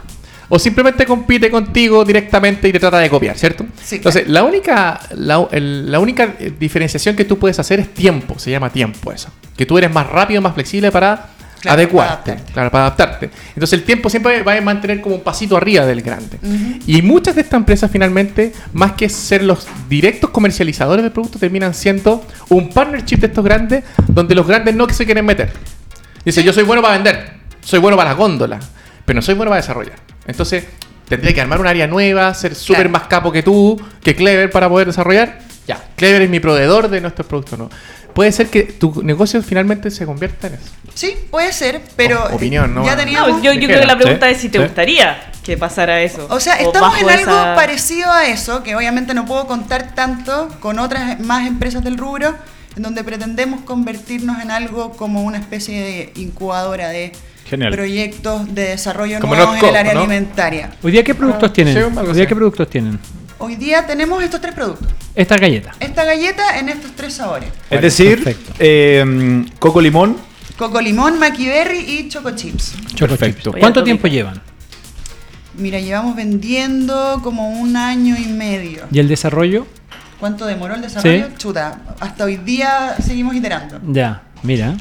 [0.50, 3.66] o simplemente compite contigo directamente y te trata de copiar, ¿cierto?
[3.84, 7.94] Sí, Entonces, la única, la, el- la única eh, diferenciación que tú puedes hacer es
[7.94, 9.30] tiempo, se llama tiempo eso.
[9.58, 11.30] Que tú eres más rápido, más flexible para
[11.62, 13.30] Claro, adecuarte, para claro, para adaptarte.
[13.50, 16.40] Entonces el tiempo siempre va a mantener como un pasito arriba del grande.
[16.88, 21.74] Y muchas de estas empresas finalmente, más que ser los directos comercializadores del producto, terminan
[21.76, 25.54] siendo un partnership de estos grandes, donde los grandes no que se quieren meter.
[26.26, 28.68] Dice, yo soy bueno para vender, soy bueno para las góndolas,
[29.06, 29.96] pero no soy bueno para desarrollar.
[30.26, 30.66] Entonces,
[31.08, 32.90] tendría que armar un área nueva, ser súper Claro.
[32.92, 35.40] más capo que tú, que Clever para poder desarrollar.
[35.68, 37.70] Ya, Clever es mi proveedor de nuestros productos, ¿no?
[38.14, 40.64] Puede ser que tu negocio finalmente se convierta en eso.
[40.94, 42.86] Sí, puede ser, pero O- opinión, ¿no?
[42.86, 43.30] ya teníamos...
[43.30, 44.64] No, yo, yo creo que la pregunta Sí, es si te sí.
[44.66, 46.28] gustaría que pasara eso.
[46.30, 50.50] O sea, estamos en algo esa- parecido a eso, que obviamente no puedo contar tanto
[50.60, 52.36] con otras más empresas del rubro,
[52.76, 57.12] en donde pretendemos convertirnos en algo como una especie de incubadora de
[57.46, 57.72] Genial.
[57.74, 60.02] proyectos de desarrollo Como nuevos en el área ¿no?
[60.02, 60.72] alimentaria.
[60.84, 61.74] ¿Hoy día qué productos Ah, tienen?
[61.74, 63.00] sí, algo ¿Hoy día qué productos tienen?
[63.44, 64.88] Hoy día tenemos estos tres productos.
[65.16, 65.74] Esta galleta.
[65.80, 67.50] Esta galleta en estos tres sabores.
[67.72, 70.16] Es decir, eh, coco limón.
[70.58, 72.76] Coco limón, maquiberry y choco chips.
[73.00, 73.52] Perfecto.
[73.60, 74.40] ¿Cuánto tiempo llevan?
[75.56, 78.84] Mira, llevamos vendiendo como un año y medio.
[78.92, 79.66] ¿Y el desarrollo?
[80.20, 81.26] ¿Cuánto demoró el desarrollo?
[81.30, 81.34] Sí.
[81.40, 83.82] Chuta, hasta hoy día seguimos iterando.
[83.88, 84.78] Ya, mira.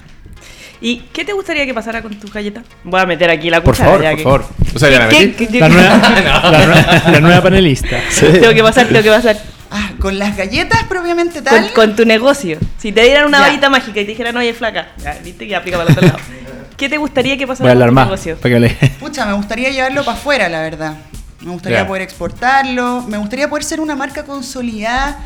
[0.83, 2.63] ¿Y qué te gustaría que pasara con tu galleta?
[2.85, 3.91] Voy a meter aquí la Por cuchara.
[3.91, 4.45] favor, ya por que- favor.
[4.75, 5.33] O sea, ya la ¿Qué- metí.
[5.33, 5.97] qué- qué- La nueva,
[6.51, 7.99] la nueva- la nueva panelista.
[8.21, 9.37] Tengo que pasar, tengo que pasar.
[9.71, 11.73] Ah, con las galletas propiamente tal.
[11.75, 12.59] con tu negocio.
[12.79, 13.45] Si te dieran una Ya.
[13.47, 16.19] varita mágica y te dijeran, oye, flaca, ya, viste que aplica para el otro lado.
[16.77, 18.07] ¿Qué te gustaría que pasara con tu más.
[18.07, 18.37] negocio?
[18.39, 18.71] Para que le...
[18.99, 20.95] Pucha, me gustaría llevarlo para afuera, la verdad.
[21.43, 23.03] Me gustaría poder exportarlo.
[23.07, 25.19] Me gustaría poder ser una marca consolidada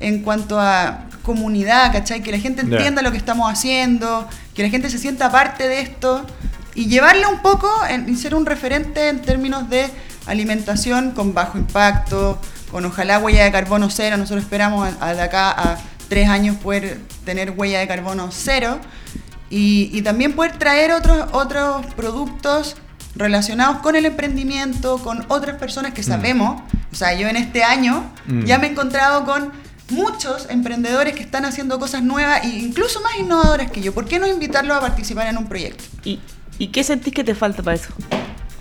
[0.00, 2.22] en cuanto a comunidad, ¿cachai?
[2.22, 5.80] Que la gente entienda lo que estamos haciendo, que la gente se sienta parte de
[5.80, 6.24] esto
[6.74, 9.90] y llevarle un poco en, y ser un referente en términos de
[10.26, 12.40] alimentación con bajo impacto,
[12.70, 14.16] con ojalá huella de carbono cero.
[14.16, 15.78] Nosotros esperamos a- a de acá a
[16.08, 18.78] tres años poder tener huella de carbono cero
[19.50, 22.76] y, y también poder traer otros, otros productos
[23.14, 26.62] relacionados con el emprendimiento, con otras personas que sabemos.
[26.90, 28.44] O sea, yo en este año Mm.
[28.44, 29.52] ya me he encontrado con
[29.90, 33.92] muchos emprendedores que están haciendo cosas nuevas e incluso más innovadoras que yo.
[33.92, 35.84] ¿Por qué no invitarlos a participar en un proyecto?
[36.04, 36.20] ¿Y,
[36.58, 37.88] ¿Y qué sentís que te falta para eso?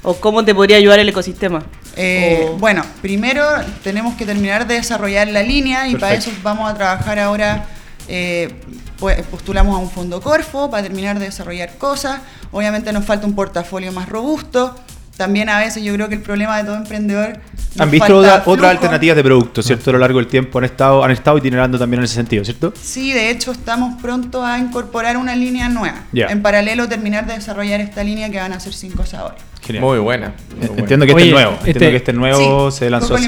[0.03, 1.63] ¿O cómo te podría ayudar el ecosistema?
[1.95, 3.43] Eh, O- Bueno, primero
[3.84, 7.65] tenemos que terminar de desarrollar la línea y para eso vamos a trabajar ahora.
[8.07, 8.53] eh,
[8.97, 12.19] pues, postulamos a un fondo Corfo para terminar de desarrollar cosas.
[12.51, 14.76] Obviamente nos falta un portafolio más robusto.
[15.18, 17.39] También a veces yo creo que el problema de todo emprendedor.
[17.80, 19.89] Han visto otra- otras alternativas de productos, ¿cierto?
[19.91, 22.74] A lo largo del tiempo han estado, han estado itinerando también en ese sentido, ¿cierto?
[22.82, 26.03] Sí, de hecho estamos pronto a incorporar una línea nueva.
[26.14, 29.41] En paralelo terminar de desarrollar esta línea que van a ser cinco sabores.
[29.62, 29.84] Genial.
[29.86, 30.34] Muy buena.
[30.57, 30.82] muy buena.
[30.82, 31.51] Entiendo que Oye, este es nuevo.
[31.59, 33.28] este- Entiendo que este es nuevo, Sí, se lanzó hace,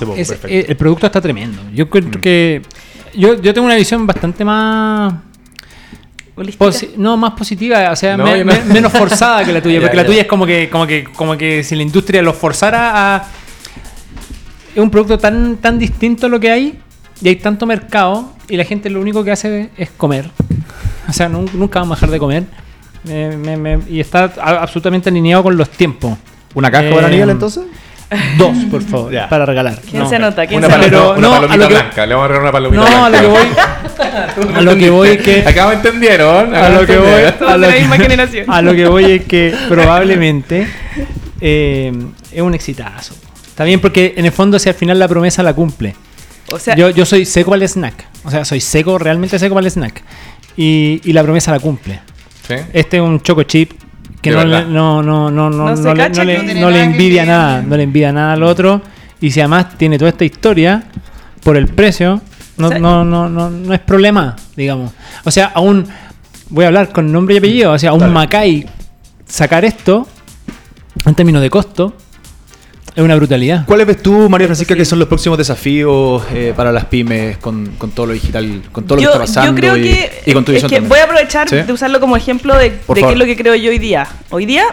[0.00, 0.14] poco.
[0.16, 0.48] Es- Perfecto.
[0.48, 1.60] eh, el producto está tremendo.
[1.74, 2.10] Yo creo Mm.
[2.12, 2.62] que.
[3.14, 5.12] Yo, yo tengo una visión bastante más.
[6.36, 8.52] Posi- no, más positiva, o sea, No, me- yo no.
[8.52, 10.06] me- menos forzada que la tuya, Ya, porque la ya.
[10.06, 13.24] tuya es como que, como que, como que si la industria lo forzara a.
[14.74, 16.78] Es un producto tan, tan distinto a lo que hay,
[17.22, 20.28] y hay tanto mercado, y la gente lo único que hace es comer.
[21.08, 22.44] O sea, nun- nunca vamos a dejar de comer.
[23.04, 26.16] Me- me- me- y está absolutamente alineado con los tiempos.
[26.54, 27.64] ¿Una caja Eh, para Aníbal entonces?
[28.38, 29.28] Dos, por favor, Ya.
[29.28, 29.78] para regalar.
[29.90, 30.08] ¿Quién No.
[30.08, 30.46] se anota?
[30.46, 30.96] ¿Quién Una, se palo- anota?
[30.98, 32.06] Pero una no, a palomita lo que- blanca.
[32.06, 33.18] Le vamos a regalar una palomita No, blanca.
[33.18, 34.54] a lo que voy.
[34.54, 35.44] A lo que voy es que.
[35.48, 36.54] Acá me entendieron.
[36.54, 37.08] A lo que voy.
[37.48, 38.44] A lo la que, misma generación.
[38.48, 40.66] a lo que voy es que probablemente
[41.40, 41.92] eh,
[42.32, 43.14] es un exitazo.
[43.46, 45.94] Está bien porque en el fondo si al final la promesa la cumple.
[46.50, 47.94] O sea, yo, yo soy seco al snack.
[48.24, 50.02] O sea, soy seco, realmente seco al snack.
[50.56, 52.00] Y, y la promesa la cumple.
[52.46, 52.54] Sí.
[52.72, 53.72] Este es un choco chip
[54.24, 57.62] que no le, no, no, no, no, No le, no le- no envidia nada.
[57.62, 58.82] No le envidia nada al otro.
[59.20, 60.82] Y si además tiene toda esta historia
[61.42, 62.20] por el precio,
[62.56, 64.92] no, no, no, no, no es problema, digamos.
[65.24, 65.86] O sea, aún
[66.50, 67.72] voy a hablar con nombre y apellido.
[67.72, 68.12] O sea, a un Dale.
[68.12, 68.66] Macay
[69.26, 70.06] sacar esto
[71.06, 71.96] en términos de costo
[72.94, 73.66] Es una brutalidad.
[73.66, 77.74] ¿Cuáles ves tú, María Francisca, que son los próximos desafíos eh, para las pymes con,
[77.76, 80.32] con todo lo digital, con todo lo que está pasando yo creo y, que, y
[80.32, 81.56] con tu es visión que voy a aprovechar ¿Sí?
[81.56, 84.06] de usarlo como ejemplo de, qué es lo que creo yo hoy día.
[84.30, 84.64] Hoy día,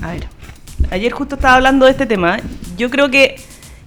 [0.00, 0.26] a ver,
[0.90, 2.38] ayer justo estaba hablando de este tema.
[2.78, 3.36] Yo creo que,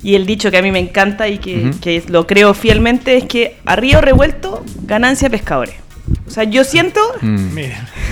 [0.03, 3.25] y el dicho que a mí me encanta y que, que lo creo fielmente, es
[3.25, 5.82] que a río revuelto, ganancia pescadores.
[6.27, 7.57] O sea, yo siento, Mm.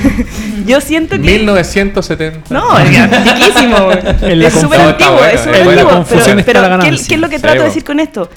[0.65, 1.21] yo siento que...
[1.21, 2.41] 1970.
[2.53, 3.91] No, es antiquísimo.
[4.21, 6.43] es súper antiguo, es bueno, súper antiguo.
[6.45, 8.29] Pero, pero ¿qué, qué es lo que trato de decir con esto?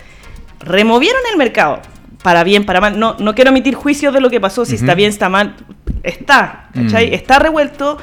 [0.61, 1.81] Removieron el mercado,
[2.23, 2.99] para bien, para mal.
[2.99, 5.55] No, no quiero emitir juicios de lo que pasó, si está bien, está mal.
[6.03, 7.11] Está, ¿cachai?
[7.11, 7.15] Mm.
[7.15, 7.99] Está revuelto.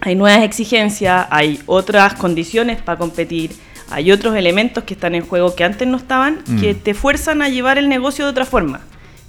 [0.00, 3.52] Hay nuevas exigencias, hay otras condiciones para competir,
[3.90, 6.60] hay otros elementos que están en juego que antes no estaban, Mm.
[6.60, 8.80] que te fuerzan a llevar el negocio de otra forma.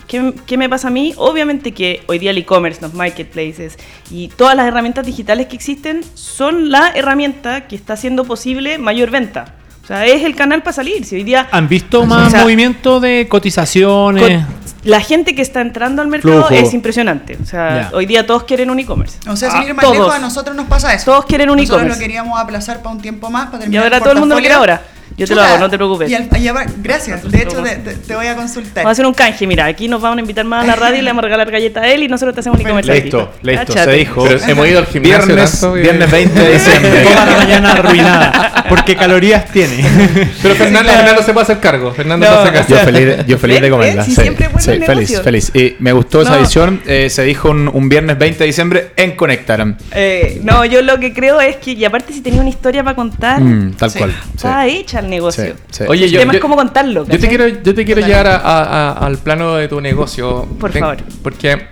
[0.08, 1.14] ¿Qué, qué me pasa a mí?
[1.18, 3.78] Obviamente que hoy día el e-commerce, los marketplaces
[4.12, 9.10] y todas las herramientas digitales que existen son la herramienta que está haciendo posible mayor
[9.10, 9.45] venta.
[9.84, 11.06] O sea, es el canal para salir.
[11.06, 14.43] Si hoy día ¿Han visto más O sea, movimiento de cotizaciones?
[14.43, 14.53] co-
[14.84, 16.53] la gente que está entrando al mercado Flujo.
[16.64, 17.38] es impresionante.
[17.41, 19.18] O sea, hoy día todos quieren un e-commerce.
[19.28, 19.97] O sea, sin Ah, ir más todos.
[19.97, 21.06] lejos, a nosotros nos pasa eso.
[21.06, 21.99] Todos quieren un Nosotros e-commerce.
[21.99, 24.36] lo queríamos aplazar para un tiempo más, para Y terminar ahora el todo el mundo
[24.36, 24.82] lo quiere ahora.
[25.18, 26.10] Yo te lo hago, no te preocupes.
[26.10, 27.24] y al- y ahora- gracias.
[27.24, 28.84] Nosotros De hecho, te, te- te voy a consultar.
[28.84, 30.97] Vamos a hacer un canje, mira, aquí nos van a invitar más a la radio
[30.99, 32.91] y le vamos a regalar galletas a él y nosotros te hacemos un e-commerce.
[33.01, 33.91] Listo, listo, Cáchate.
[33.91, 34.24] se dijo.
[34.26, 37.01] Pero hemos ido al gimnasio Viernes, tanto viernes 20 de diciembre.
[37.03, 38.66] Toda la mañana arruinada.
[38.70, 39.86] Porque calorías tiene.
[40.41, 41.91] Pero Fernando, Fernando se puede hacer cargo.
[41.93, 42.60] Fernando No, cargo.
[42.68, 44.03] Yo feliz, de- yo feliz de comerla.
[44.03, 45.51] Sí, siempre sí, el feliz, feliz.
[45.53, 46.82] Y me gustó esa edición.
[46.88, 49.78] eh, se dijo un, un viernes 20 de diciembre en Conectaram.
[49.91, 52.95] Eh, no, yo lo que creo es que, y aparte si tenía una historia para
[52.95, 53.97] contar, Mm, tal Sí.
[53.99, 54.12] cual.
[54.12, 54.30] sí.
[54.36, 55.43] está hecha el negocio.
[55.46, 55.84] Sí, sí.
[55.88, 57.06] Oye, el yo, tema yo- es cómo contarlo.
[57.06, 60.46] Yo te quiero, yo te quiero llevar a- a- a- al plano de tu negocio.
[60.60, 60.98] Por Ten- favor.
[61.24, 61.68] Porque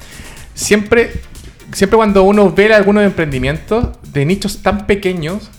[0.54, 1.14] siempre,
[1.72, 5.50] siempre cuando uno ve algunos emprendimientos de nichos tan pequeños,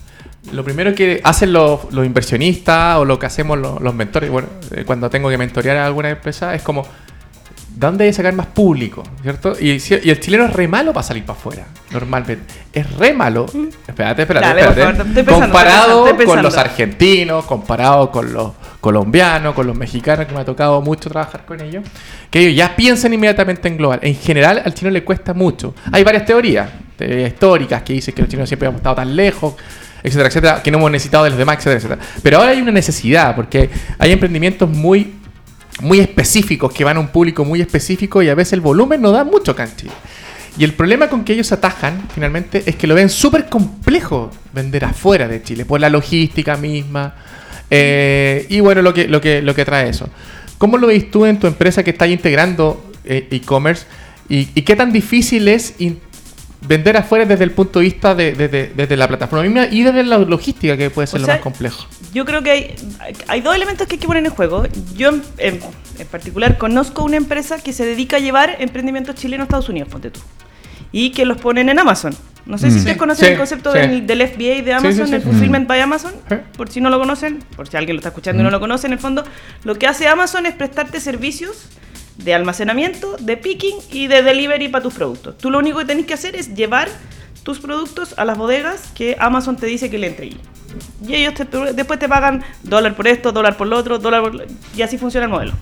[0.51, 4.47] lo primero que hacen los, los inversionistas o lo que hacemos los, los mentores, bueno,
[4.71, 6.85] eh, cuando tengo que mentorear a alguna empresa, es como,
[7.75, 9.03] ¿dónde hay que sacar más público?
[9.21, 9.53] ¿Cierto?
[9.59, 12.53] Y, el chileno es re malo para salir para afuera, normalmente.
[12.73, 13.45] Es re malo.
[13.87, 14.81] Espérate, espérate, Dale, espérate.
[14.81, 18.51] favor, estoy pensando, comparado estoy pensando, estoy con los argentinos, comparado con los
[18.81, 21.83] colombianos, con los mexicanos, que me ha tocado mucho trabajar con ellos,
[22.29, 23.99] que ellos ya piensan inmediatamente en global.
[24.01, 25.75] En general, al chino le cuesta mucho.
[25.91, 29.55] Hay varias teorías, teorías históricas que dicen que los chinos siempre hemos estado tan lejos,
[30.01, 32.01] etcétera, etcétera, que no hemos necesitado de los demás, etcétera, etcétera.
[32.21, 35.15] Pero ahora hay una necesidad, porque hay emprendimientos muy
[35.81, 39.11] muy específicos, que van a un público muy específico y a veces el volumen no
[39.11, 39.91] da mucho acá en Chile.
[40.57, 44.85] Y el problema con que ellos atajan, finalmente, es que lo ven súper complejo vender
[44.85, 47.15] afuera de Chile, por la logística misma.
[47.69, 50.07] eh, y bueno, lo que, lo, que, lo que trae eso.
[50.57, 53.85] ¿Cómo lo ves tú en tu empresa que está integrando eh, e-commerce?
[54.29, 55.99] ¿Y, y qué tan difícil es in-
[56.67, 59.83] vender afuera desde el punto de vista de, de- de- desde la plataforma misma y
[59.83, 61.85] desde la logística, que puede ser O lo sea, más complejo?
[62.13, 62.75] Yo creo que hay,
[63.27, 64.63] hay dos elementos que hay que poner en juego.
[64.95, 65.59] Yo en, en-
[66.11, 70.11] particular conozco una empresa que se dedica a llevar emprendimientos chilenos a Estados Unidos, ponte
[70.11, 70.19] tú.
[70.91, 72.15] Y que los ponen en Amazon.
[72.45, 72.79] No sé si Mm.
[72.79, 73.79] ustedes conocen Sí, el concepto sí.
[73.79, 76.13] del, del FBA de Amazon, sí, el Fulfillment by Amazon.
[76.55, 78.87] Por si no lo conocen, por si alguien lo está escuchando y no lo conoce,
[78.87, 79.23] en el fondo,
[79.63, 81.69] lo que hace Amazon es prestarte servicios
[82.17, 85.37] de almacenamiento, de picking y de delivery para tus productos.
[85.37, 86.89] Tú lo único que tenés que hacer es llevar
[87.43, 90.37] tus productos a las bodegas que Amazon te dice que le entregue.
[91.07, 94.35] Y ellos te- después te pagan dólar por esto, dólar por lo otro, dólar por
[94.35, 94.43] lo-
[94.75, 95.53] y así funciona el modelo.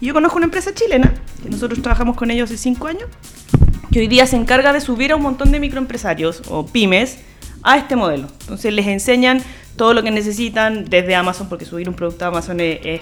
[0.00, 3.04] Yo conozco una empresa chilena, que nosotros trabajamos con ellos hace cinco años,
[3.90, 7.18] que hoy día se encarga de subir a un montón de microempresarios o pymes
[7.62, 8.28] a este modelo.
[8.42, 9.42] Entonces les enseñan
[9.76, 13.00] todo lo que necesitan desde Amazon, porque subir un producto a Amazon es-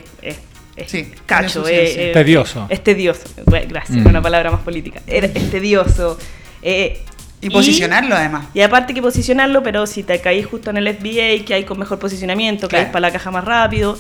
[0.77, 2.03] es Sí, cacho, es, ciencia.
[2.09, 2.67] es- Tedioso.
[2.69, 3.23] Es tedioso.
[3.47, 4.07] Bueno, gracias, Mm.
[4.07, 5.01] una palabra más política.
[5.07, 6.19] Es, es tedioso.
[6.63, 7.03] eh,
[7.41, 8.47] Y posicionarlo además.
[8.55, 11.79] y aparte que posicionarlo, pero si te caís justo en el FBA, que hay con
[11.79, 12.93] mejor posicionamiento, caís Claro.
[12.93, 13.99] para la caja más rápido.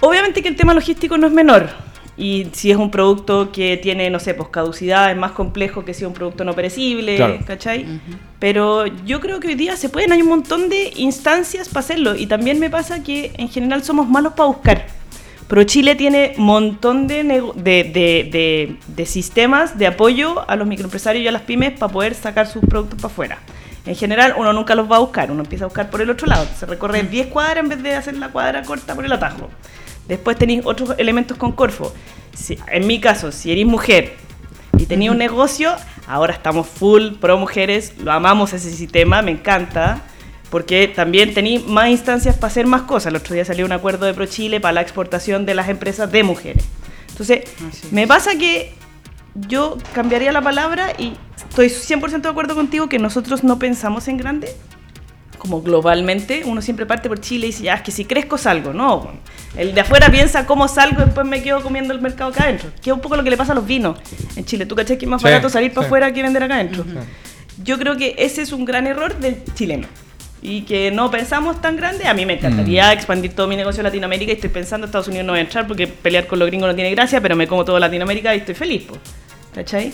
[0.00, 1.68] Obviamente que el tema logístico no es menor.
[2.16, 5.94] Y si es un producto que tiene, no sé, pues caducidad, es más complejo que
[5.94, 7.38] si es un producto no perecible, Claro.
[7.44, 7.86] ¿cachai?
[8.38, 12.14] Pero yo creo que hoy día se pueden, hay un montón de instancias para hacerlo.
[12.14, 14.86] Y también me pasa que en general somos malos para buscar.
[15.48, 20.66] Pero Chile tiene montón de, nego- de, de- de- de sistemas de apoyo a los
[20.66, 23.38] microempresarios y a las pymes para poder sacar sus productos para afuera.
[23.86, 26.26] En general, uno nunca los va a buscar, uno empieza a buscar por el otro
[26.26, 26.46] lado.
[26.58, 29.50] Se recorre 10 cuadras en vez de hacer la cuadra corta por el atajo.
[30.08, 31.92] Después tenéis otros elementos con Corfo.
[32.34, 34.14] Si- en mi caso, si eres mujer
[34.78, 35.74] y tenía un negocio,
[36.08, 40.00] ahora estamos full pro mujeres, lo amamos ese sistema, me encanta,
[40.54, 43.08] porque también tenéis más instancias para hacer más cosas.
[43.08, 46.12] El otro día salió un acuerdo de Pro Chile para la exportación de las empresas
[46.12, 46.64] de mujeres.
[47.08, 47.40] Entonces,
[47.90, 48.72] me pasa que
[49.34, 54.16] yo cambiaría la palabra y estoy 100% de acuerdo contigo que nosotros no pensamos en
[54.16, 54.54] grande
[55.38, 58.72] como globalmente, uno siempre parte por Chile y dice, ya, es que si crezco salgo.
[58.72, 59.10] No,
[59.56, 62.70] el de afuera piensa cómo salgo y después me quedo comiendo el mercado acá adentro.
[62.80, 63.98] Que es un poco lo que le pasa a los vinos
[64.36, 64.66] en Chile.
[64.66, 65.86] ¿Tú cachai que es más Sí, barato salir para sí.
[65.86, 66.84] afuera que vender acá adentro?
[67.64, 69.88] Yo creo que ese es un gran error del chileno.
[70.46, 72.06] Y que no pensamos tan grande.
[72.06, 75.24] A mí me encantaría expandir todo mi negocio a Latinoamérica y estoy pensando Estados Unidos
[75.26, 77.64] no voy a entrar porque pelear con los gringos no tiene gracia, pero me como
[77.64, 78.82] todo Latinoamérica y estoy feliz.
[78.82, 78.98] po.
[79.54, 79.92] ¿Cachai?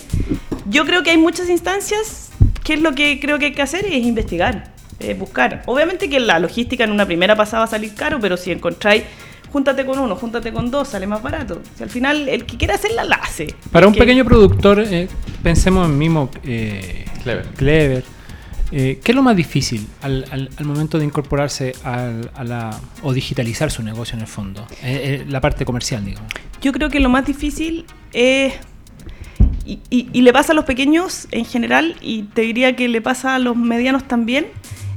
[0.66, 2.30] Yo creo que hay muchas instancias
[2.64, 5.62] que es lo que creo que hay que hacer es investigar, eh, buscar.
[5.66, 9.04] Obviamente que la logística en una primera pasada va a salir caro, pero si encontráis,
[9.52, 11.62] júntate con uno, júntate con dos, sale más barato.
[11.76, 13.54] Si al final el que quiera hacerla, la hace.
[13.70, 15.06] Para un Que- pequeño productor, eh,
[15.44, 17.44] pensemos en mismo eh, Clever.
[17.56, 18.04] Clever.
[18.72, 23.12] Eh, ¿Qué es lo más difícil al, al- al momento de incorporarse a la, o
[23.12, 24.66] digitalizar su negocio en el fondo?
[24.82, 26.32] Eh, eh, la parte comercial, digamos.
[26.62, 28.54] Yo creo que lo más difícil es.
[29.90, 33.38] Y le pasa a los pequeños en general, y te diría que le pasa a
[33.38, 34.46] los medianos también,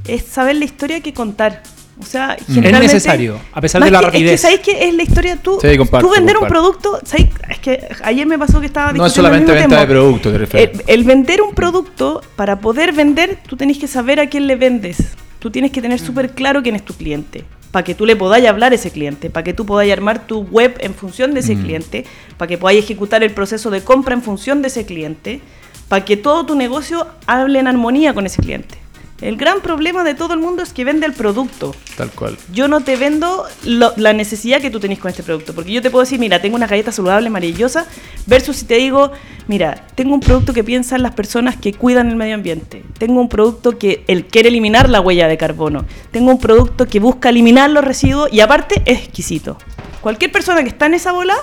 [0.08, 1.62] es saber la historia que contar.
[2.00, 2.94] O sea, Es generalmente.
[2.94, 4.32] necesario, a pesar de la que- rapidez.
[4.32, 5.36] Es que, ¿sabéis qué es la historia?
[5.36, 6.80] Tú, Sí, comparto, tú vender un comparto.
[6.80, 7.28] producto, ¿sabéis?
[7.48, 9.92] Es que ayer me pasó que estaba No es el solamente mismo venta de tema.
[10.00, 10.80] producto, te refieres.
[10.80, 14.56] El, el vender un producto, para poder vender, tú tenés que saber a quién le
[14.56, 14.98] vendes.
[15.38, 17.44] Tú tienes que tener súper claro quién es tu cliente.
[17.70, 20.40] Para que tú le podáis hablar a ese cliente, para que tú podáis armar tu
[20.42, 22.04] web en función de ese cliente,
[22.38, 25.40] para que podáis ejecutar el proceso de compra en función de ese cliente,
[25.88, 28.78] para que todo tu negocio hable en armonía con ese cliente.
[29.20, 32.36] El gran problema de todo el mundo es que vende el producto Tal cual.
[32.52, 35.54] yo no te vendo lo- la necesidad que tú tenés con este producto.
[35.54, 37.86] Porque yo te puedo decir, mira, tengo una galleta saludable, maravillosa,
[38.26, 39.12] versus si te digo,
[39.46, 42.84] mira, tengo un producto que piensa en las personas que cuidan el medio ambiente.
[42.98, 45.86] Tengo un producto que él quiere eliminar la huella de carbono.
[46.10, 49.56] Tengo un producto que busca eliminar los residuos y aparte es exquisito.
[50.00, 51.34] Cualquier persona que está en esa bola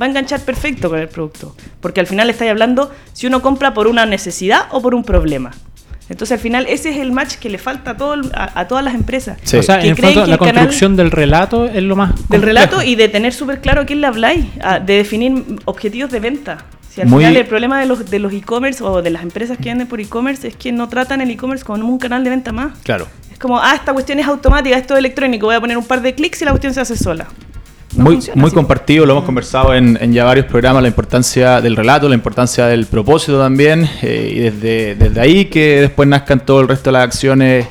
[0.00, 1.54] va a enganchar perfecto con el producto.
[1.82, 5.50] Porque al final estáis hablando si uno compra por una necesidad o por un problema.
[6.10, 8.68] Entonces al final ese es el match que le falta a, todo el- a, a
[8.68, 9.38] todas las empresas.
[9.44, 9.56] Sí.
[9.56, 11.96] O sea, Que en el creen fondo, que la canal- construcción del relato es lo
[11.96, 12.12] más.
[12.28, 16.10] del relato y de tener súper claro a quién le habláis, a- de definir objetivos
[16.10, 16.58] de venta.
[16.90, 19.56] Si al Muy- final el problema de los de los e-commerce o de las empresas
[19.56, 22.50] que venden por e-commerce es que no tratan el e-commerce como un canal de venta
[22.50, 22.76] más.
[22.82, 23.06] Claro.
[23.32, 26.02] Es como, ah, esta cuestión es automática, esto es electrónico, voy a poner un par
[26.02, 27.28] de clics y la cuestión se hace sola.
[27.96, 31.60] No muy funciona muy compartido, lo hemos conversado en, en ya varios programas, la importancia
[31.60, 36.46] del relato, la importancia del propósito también, eh, y desde, desde ahí que después nazcan
[36.46, 37.66] todo el resto de las acciones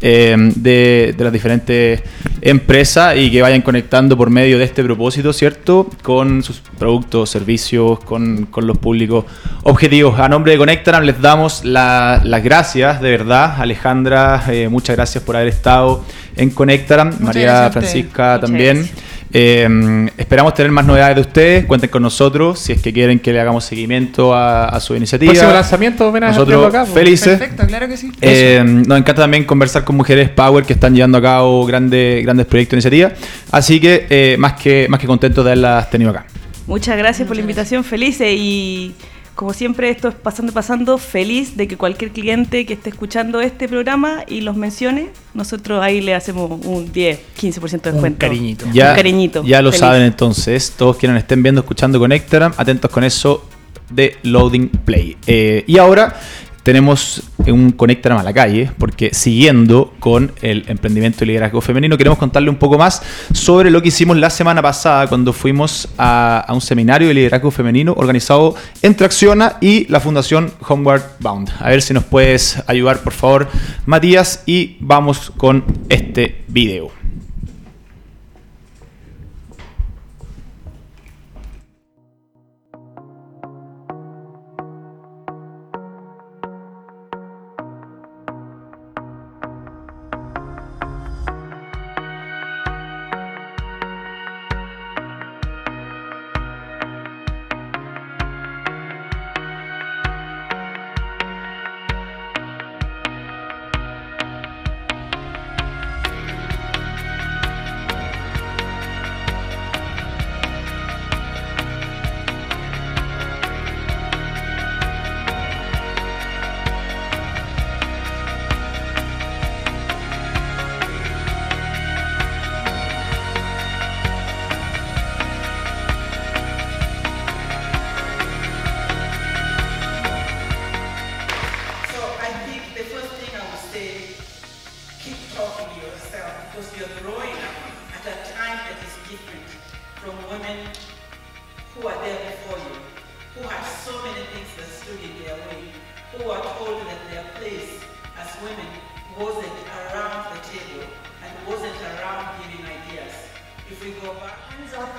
[0.00, 2.02] eh, de, de las diferentes
[2.40, 5.90] empresas y que vayan conectando por medio de este propósito, ¿cierto?
[6.02, 9.26] Con sus productos, servicios, con, con los públicos
[9.64, 10.18] objetivos.
[10.18, 13.56] A nombre de Conectaram les damos la- las gracias, de verdad.
[13.60, 16.02] Alejandra, eh, muchas gracias por haber estado
[16.36, 17.08] en Conectaram.
[17.08, 17.70] Muchas María.
[17.70, 18.76] Francisca Muchas también.
[18.78, 18.98] gracias.
[19.32, 21.64] Eh, esperamos tener más novedades de ustedes.
[21.66, 25.32] Cuenten con nosotros si es que quieren que le hagamos seguimiento a, a su iniciativa.
[25.32, 26.94] Próximo lanzamiento, ven a Nosotros acá, po.
[26.94, 27.38] felices.
[27.38, 28.10] Perfecto, claro que sí.
[28.20, 32.46] Eh, nos encanta también conversar con mujeres Power que están llevando a cabo grandes, grandes
[32.46, 33.12] proyectos e iniciativas.
[33.50, 36.26] Así que eh, más que más que contentos de haberlas tenido acá.
[36.66, 38.94] Muchas gracias por la invitación, felices y
[39.38, 43.40] como siempre esto es pasando y pasando, feliz de que cualquier cliente que esté escuchando
[43.40, 48.18] este programa y los mencione, nosotros ahí le hacemos un 10, 15% de descuento.
[48.18, 48.66] cariñito.
[48.72, 49.44] Ya, un cariñito.
[49.44, 49.78] ya lo Feliz.
[49.78, 53.48] saben entonces, todos quienes estén viendo, escuchando Conectaram, atentos con eso
[53.90, 55.16] de Loading Play.
[55.28, 56.18] Eh, y ahora
[56.62, 62.18] tenemos un Conectaram a la calle, porque siguiendo con el emprendimiento y liderazgo femenino, queremos
[62.18, 63.02] contarle un poco más
[63.32, 67.50] sobre lo que hicimos la semana pasada cuando fuimos a, a un seminario de liderazgo
[67.50, 71.50] femenino organizado entre Acciona y la Fundación Homeward Bound.
[71.60, 73.48] A ver si nos puedes ayudar, por favor,
[73.86, 76.97] Matías, y vamos con este video.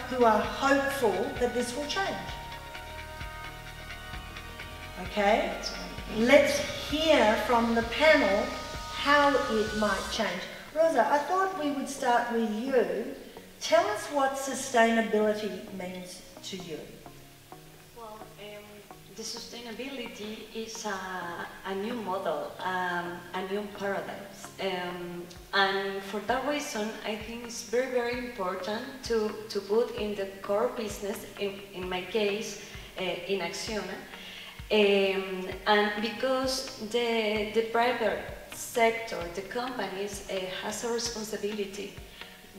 [0.10, 2.30] Who are hopeful that this will change.
[5.04, 5.54] Okay?
[6.18, 8.46] Let's hear from the panel
[8.94, 10.42] how it might change.
[10.76, 13.16] Rosa, I thought we would start with you.
[13.62, 16.80] Tell us what sustainability means to you.
[19.20, 24.16] The sustainability is a, a new model, um, a new paradigm.
[24.62, 30.16] Um, and for that reason, I think it's very, very important to, to put in
[30.16, 32.62] the core business, in, in my case,
[32.98, 33.98] uh, in Acciona.
[34.72, 41.92] Um, and because the, the private sector, the companies, uh, has a responsibility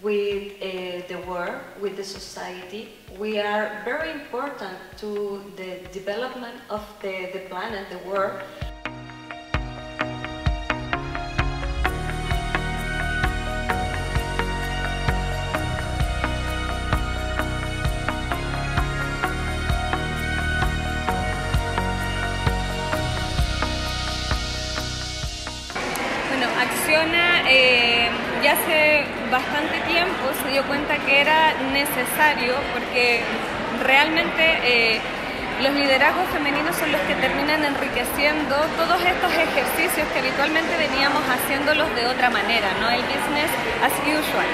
[0.03, 2.89] with uh, the world, with the society.
[3.19, 8.41] We are very important to the development of the, the planet, the world.
[31.21, 33.21] Era necesario porque
[33.85, 35.01] realmente eh,
[35.63, 41.95] los liderazgos femeninos son los que terminan enriqueciendo todos estos ejercicios que habitualmente veníamos haciéndolos
[41.95, 42.89] de otra manera, ¿no?
[42.89, 43.53] El business
[43.85, 44.49] as usual.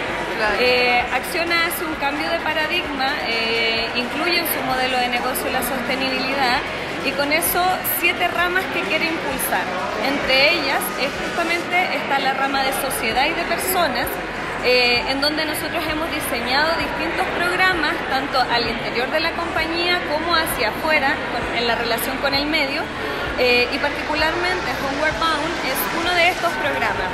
[0.60, 5.62] Eh, Acciona hace un cambio de paradigma, eh, incluye en su modelo de negocio la
[5.62, 6.58] sostenibilidad
[7.06, 7.62] y con eso
[8.00, 9.62] siete ramas que quiere impulsar.
[10.04, 14.06] Entre ellas es justamente está la rama de sociedad y de personas,
[14.64, 20.34] eh, en donde nosotros hemos diseñado distintos programas, tanto al interior de la compañía como
[20.34, 21.14] hacia afuera,
[21.56, 22.82] en la relación con el medio,
[23.38, 27.10] eh, y particularmente Homeward Bound es uno de estos programas.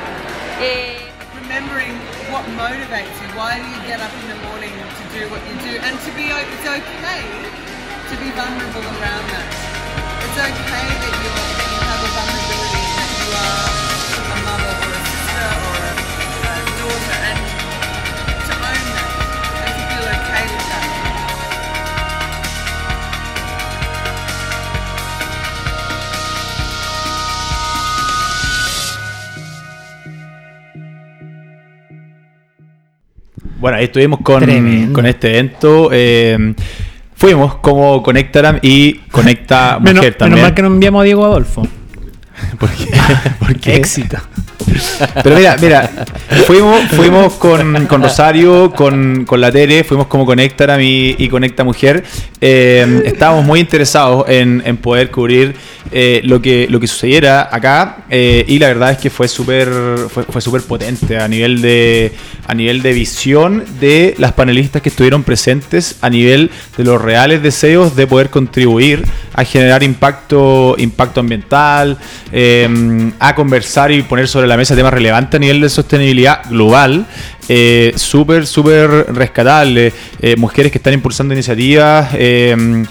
[0.61, 1.13] Eh,
[1.43, 1.99] remembering
[2.31, 5.55] what motivates you, why do you get up in the morning to do what you
[5.67, 7.23] do, and to be it's okay
[8.09, 9.49] to be vulnerable around that.
[10.25, 13.72] It's okay that that you have a vulnerability that you are
[33.63, 34.93] Bueno, ahí estuvimos con, Tremendo.
[34.93, 35.89] con este evento.
[35.93, 36.53] eh,
[37.15, 40.31] fuimos como Conectaram y Conecta Mujer Menos, también.
[40.35, 41.63] menos mal que no enviamos a Diego Adolfo.
[42.59, 42.87] ¿Por qué?
[43.39, 43.77] ¿Por qué?
[43.77, 44.19] Éxito.
[45.23, 45.89] Pero mira, mira,
[46.47, 51.63] fuimos, fuimos con, con Rosario, con, con la Tere, fuimos como Conectaram y, y Conecta
[51.63, 52.03] Mujer.
[52.41, 55.55] Eh, estábamos muy interesados en, en poder cubrir
[55.91, 59.69] eh, lo, que, lo que sucediera acá eh, y la verdad es que fue súper
[60.09, 62.13] fue, fue potente a nivel, de,
[62.47, 67.43] a nivel de visión de las panelistas que estuvieron presentes, a nivel de los reales
[67.43, 69.05] deseos de poder contribuir
[69.35, 71.99] a generar impacto, impacto ambiental,
[72.33, 77.07] eh, a conversar y poner sobre la mesa temas relevantes a nivel de sostenibilidad global.
[77.49, 79.93] Eh, súper, súper rescatable.
[80.21, 82.11] Eh, mujeres que están impulsando iniciativas.
[82.15, 82.85] eh,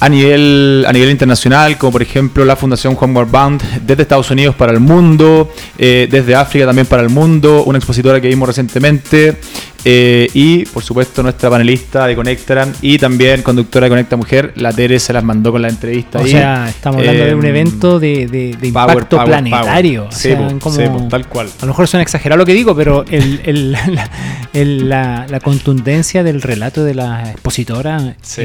[0.00, 4.54] a nivel, a nivel internacional, como por ejemplo la Fundación Juan Bound desde Estados Unidos
[4.54, 9.36] para el mundo, eh, desde África también para el mundo, una expositora que vimos recientemente,
[9.82, 14.72] eh, y por supuesto nuestra panelista de Conectaran y también conductora de Conecta Mujer, la
[14.72, 16.18] Tere se las mandó con la entrevista.
[16.18, 16.30] O ahí.
[16.30, 20.02] sea, estamos hablando de un Eh, evento de, de- de Power, impacto power, planetario.
[20.08, 20.14] power.
[20.14, 20.58] O sea,
[20.90, 21.46] como- tal cual.
[21.58, 24.10] A lo mejor suena exagerado lo que digo, pero el- el- la,
[24.52, 28.42] el- la- la contundencia del relato de la expositora Sí.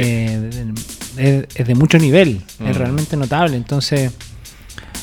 [1.17, 2.67] Eh, es, es de mucho nivel, Mm.
[2.67, 3.55] es realmente notable.
[3.57, 4.11] Entonces,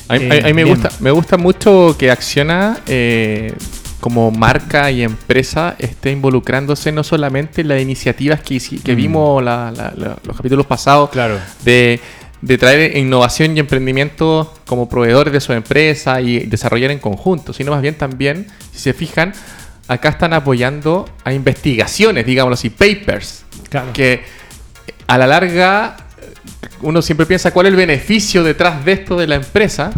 [0.08, 0.68] A mí, Eh, a- a mí me, bien.
[0.76, 3.54] gusta, me gusta mucho que Acciona, eh,
[4.00, 8.96] como marca y empresa, esté involucrándose no solamente en las iniciativas que, Mm.
[8.96, 11.38] vimos la- la- la- los capítulos pasados Claro.
[11.64, 12.00] de,
[12.42, 17.70] de traer innovación y emprendimiento como proveedores de su empresa y desarrollar en conjunto, sino
[17.70, 19.32] más bien también, si se fijan,
[19.86, 23.92] acá están apoyando a investigaciones, digámoslo así, papers, claro.
[23.92, 24.41] que
[25.06, 25.96] a la larga
[26.82, 29.92] uno siempre piensa cuál es el beneficio detrás de esto de la empresa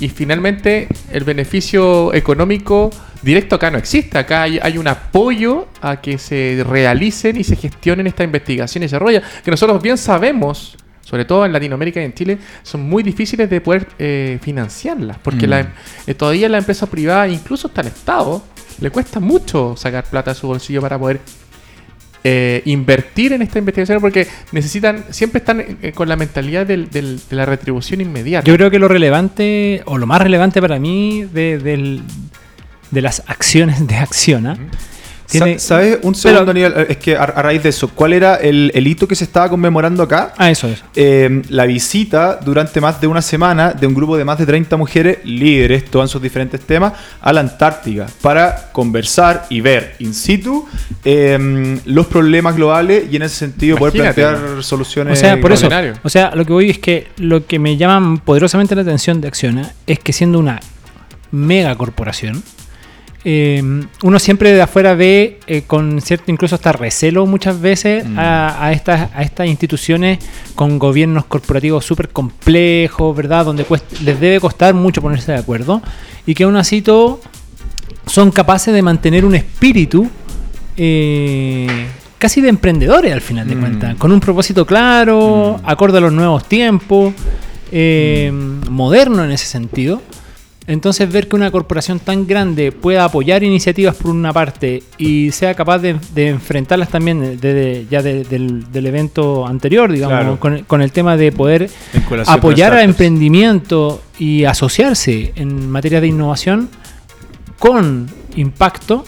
[0.00, 2.90] y finalmente el beneficio económico
[3.22, 4.16] directo acá no existe.
[4.16, 8.86] Acá hay, hay un apoyo a que se realicen y se gestionen esta investigación y
[8.86, 13.50] desarrollo que nosotros bien sabemos, sobre todo en Latinoamérica y en Chile, son muy difíciles
[13.50, 15.50] de poder eh, financiarlas porque Mm.
[15.50, 15.68] la,
[16.06, 18.42] eh, todavía la empresa privada, incluso hasta el Estado,
[18.80, 21.20] le cuesta mucho sacar plata de su bolsillo para poder
[22.24, 27.20] eh, invertir en esta investigación porque necesitan, siempre están eh, con la mentalidad del- del-
[27.28, 28.44] de la retribución inmediata.
[28.46, 32.02] Yo creo que lo relevante, o lo más relevante para mí de, del-
[32.90, 34.56] de las acciones de Acciona.
[35.30, 35.94] Tiene- Sa- ¿Sabes?
[36.02, 36.74] Un Pero- segundo, Daniel.
[36.88, 39.48] Es que a, a raíz de eso, ¿cuál era el, el hito que se estaba
[39.48, 40.32] conmemorando acá?
[40.36, 40.82] Ah, eso es.
[40.96, 44.76] Eh, la visita durante más de una semana de un grupo de más de 30
[44.76, 50.14] mujeres líderes, todos en sus diferentes temas, a la Antártica para conversar y ver in
[50.14, 50.66] situ
[51.04, 55.18] eh, los problemas globales y en ese sentido poder plantear soluciones.
[55.18, 55.68] O sea, por eso,
[56.02, 59.28] o sea, lo que voy es que lo que me llama poderosamente la atención de
[59.28, 60.60] Acciona es que siendo una
[61.30, 62.42] mega corporación,
[63.24, 63.60] eh,
[64.04, 68.18] uno siempre de afuera ve eh, con cierto incluso hasta recelo muchas veces Mm.
[68.18, 70.18] a, a estas, a estas instituciones
[70.54, 73.44] con gobiernos corporativos súper complejos, ¿verdad?
[73.44, 73.66] Donde
[74.04, 75.82] les debe costar mucho ponerse de acuerdo
[76.26, 77.20] y que aún así todo
[78.06, 80.08] son capaces de mantener un espíritu
[80.76, 81.86] eh,
[82.18, 83.60] casi de emprendedores al final de Mm.
[83.60, 87.14] cuentas, con un propósito claro, acorde a los nuevos tiempos,
[87.72, 88.30] eh,
[88.70, 90.00] moderno en ese sentido.
[90.68, 95.54] Entonces ver que una corporación tan grande pueda apoyar iniciativas por una parte y sea
[95.54, 100.38] capaz de, de enfrentarlas también desde ya de- del, del evento anterior, digamos, Claro.
[100.38, 101.70] con, con el tema de poder
[102.26, 106.68] apoyar a emprendimiento y asociarse en materia de innovación
[107.58, 108.06] con
[108.36, 109.04] impacto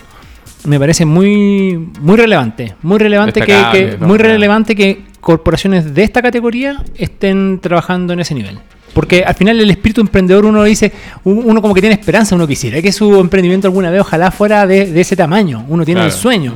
[0.65, 6.83] me parece muy muy relevante muy relevante que, muy relevante que corporaciones de esta categoría
[6.97, 8.59] estén trabajando en ese nivel
[8.95, 10.91] porque al final el espíritu emprendedor uno dice
[11.23, 14.67] un- uno como que tiene esperanza uno quisiera que su emprendimiento alguna vez ojalá fuera
[14.67, 16.55] de, de ese tamaño uno tiene el sueño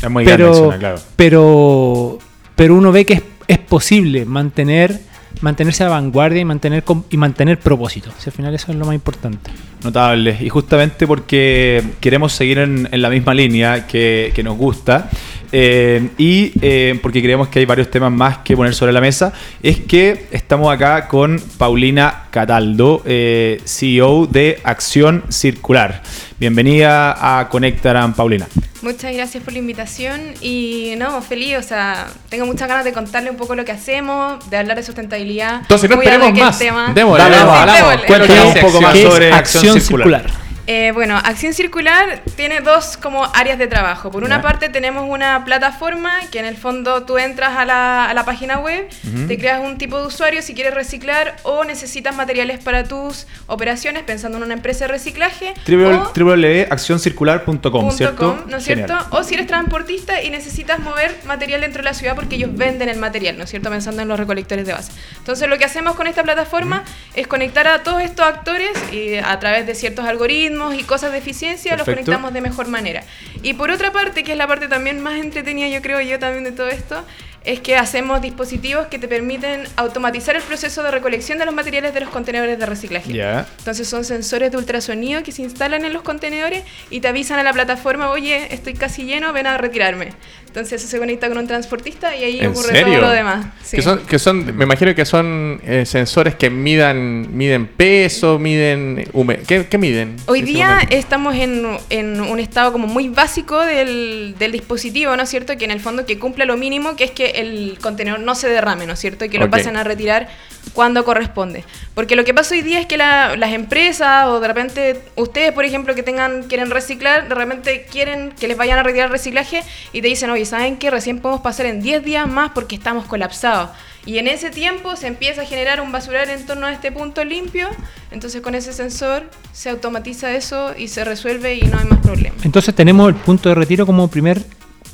[0.00, 0.98] Es muy grande, pero, Acciona, claro.
[1.16, 2.18] pero,
[2.54, 5.00] pero uno ve que es, es posible mantener
[5.40, 8.10] mantenerse a la vanguardia y mantener y mantener propósito.
[8.18, 9.50] Si al final eso es lo más importante.
[9.82, 10.36] Notable.
[10.40, 15.10] Y justamente porque queremos seguir en, en la misma línea que, que nos gusta
[15.52, 19.32] eh, y eh, porque creemos que hay varios temas más que poner sobre la mesa,
[19.62, 26.02] es que estamos acá con Paulina Cataldo, eh, CEO de Acción Circular.
[26.40, 28.48] Bienvenida a Conectaran, Paulina.
[28.80, 33.30] Muchas gracias por la invitación y no, feliz, o sea, tengo muchas ganas de contarle
[33.30, 35.60] un poco lo que hacemos, de hablar de sustentabilidad.
[35.60, 36.58] Entonces no esperemos más.
[36.58, 37.90] Démosle, Dale, vamos, vamos, hablamos.
[37.90, 38.06] démosle.
[38.06, 39.02] ¿Qué es lo que Cuéntanos hace un poco más Acción?
[39.02, 40.51] ¿Qué es sobre Acción Circular.
[40.68, 44.12] Eh, bueno, Acción Circular tiene dos como áreas de trabajo.
[44.12, 44.42] Por una Ya.
[44.42, 48.60] parte tenemos una plataforma que en el fondo tú entras a la, a la página
[48.60, 49.26] web, Ujú.
[49.26, 54.04] te creas un tipo de usuario si quieres reciclar o necesitas materiales para tus operaciones
[54.04, 55.52] pensando en una empresa de reciclaje.
[55.66, 58.36] www.accioncircular.com, ¿cierto?
[58.36, 58.96] com, ¿no es cierto?
[59.10, 62.88] O si eres transportista y necesitas mover material dentro de la ciudad porque ellos venden
[62.88, 63.68] el material, ¿no es cierto?
[63.68, 64.92] Pensando en los recolectores de base.
[65.18, 66.84] Entonces lo que hacemos con esta plataforma
[67.14, 71.18] es conectar a todos estos actores y a través de ciertos algoritmos y cosas de
[71.18, 72.06] eficiencia los Perfecto.
[72.06, 73.04] conectamos de mejor manera.
[73.42, 76.44] Y por otra parte, que es la parte también más entretenida, yo creo yo también
[76.44, 77.04] de todo esto,
[77.44, 81.92] es que hacemos dispositivos que te permiten automatizar el proceso de recolección de los materiales
[81.92, 83.12] de los contenedores de reciclaje.
[83.12, 83.46] Ya.
[83.58, 87.42] Entonces son sensores de ultrasonido que se instalan en los contenedores y te avisan a
[87.42, 90.12] la plataforma, oye, estoy casi lleno, ven a retirarme.
[90.52, 92.98] Entonces eso se conecta con un transportista y ahí ¿En ocurre serio?
[92.98, 93.46] todo lo demás.
[93.64, 93.76] Sí.
[93.76, 99.02] Que son, que son, me imagino que son eh, sensores que midan, miden peso, miden
[99.14, 100.14] hume- ¿Qué, qué miden?
[100.26, 105.30] Hoy día estamos en, en un estado como muy básico del, del dispositivo, ¿no es
[105.30, 105.56] cierto?
[105.56, 108.50] Que en el fondo que cumpla lo mínimo, que es que el contenedor no se
[108.50, 109.24] derrame, ¿no es cierto?
[109.24, 110.28] Y que lo pasen a retirar
[110.74, 111.64] cuando corresponde.
[111.94, 115.52] Porque lo que pasa hoy día es que la- las empresas o de repente ustedes,
[115.52, 119.62] por ejemplo, que tengan quieren reciclar, de repente quieren que les vayan a retirar reciclaje
[119.94, 120.90] y te dicen, oye, ¿saben qué?
[120.90, 123.70] Recién podemos pasar en 10 días más porque estamos colapsados.
[124.04, 127.24] Y en ese tiempo se empieza a generar un basural en torno a este punto
[127.24, 127.68] limpio,
[128.10, 132.34] entonces con ese sensor se automatiza eso y se resuelve y no hay más problema.
[132.42, 134.42] Entonces tenemos el punto de retiro como primer,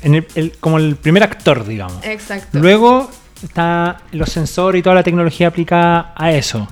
[0.03, 2.03] en el- el- como el primer actor, digamos.
[2.05, 2.59] Exacto.
[2.59, 3.09] Luego
[3.41, 6.67] está los sensores y toda la tecnología aplicada a eso.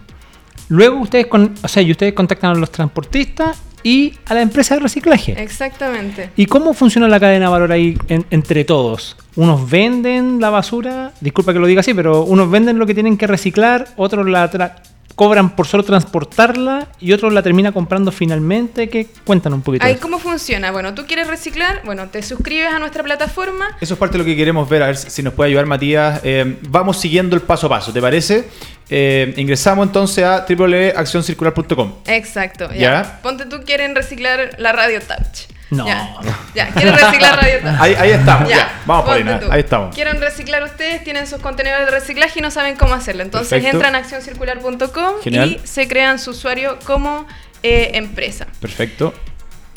[0.70, 3.58] Luego ustedes, con, o sea, y ustedes contactan a los transportistas
[3.88, 5.42] y a la empresa de reciclaje.
[5.42, 6.30] Exactamente.
[6.36, 9.16] ¿Y cómo funciona la cadena de valor ahí en- entre todos?
[9.36, 13.18] Unos venden la basura, disculpa que lo diga así, pero unos venden lo que tienen
[13.18, 14.74] que reciclar, otros la tra-
[15.18, 18.88] cobran por solo transportarla y otros la termina comprando finalmente.
[18.88, 19.08] ¿Qué?
[19.26, 19.84] Cuéntanos un poquito.
[19.84, 20.72] Ahí cómo funciona.
[20.72, 23.66] Bueno, tú quieres reciclar, bueno, te suscribes a nuestra plataforma.
[23.82, 25.66] Eso es parte de lo que queremos ver, a ver si si nos puede ayudar
[25.66, 26.22] Matías.
[26.24, 28.48] Eh, vamos siguiendo el paso a paso, ¿te parece?
[28.90, 31.94] Eh, ingresamos entonces a www.accioncircular.com.
[32.06, 32.70] Exacto.
[32.72, 32.78] Ya.
[32.78, 33.20] Ya.
[33.24, 35.57] Ponte tú quieren reciclar la Radio Touch.
[35.70, 35.86] No.
[35.86, 36.16] Ya,
[36.56, 36.68] ya.
[36.70, 37.60] quieren reciclar Radio.
[37.80, 38.82] Ahí, ahí estamos, ya.
[38.86, 39.94] Vamos, ponte Paulina, ahí estamos.
[39.94, 43.24] Quieren reciclar ustedes, tienen sus contenedores de reciclaje y no saben cómo hacerlo.
[43.24, 43.78] Entonces Perfecto.
[43.78, 47.28] entran a accioncircular.com y se crean su usuario como
[47.64, 48.48] eh, empresa.
[48.62, 49.14] Perfecto.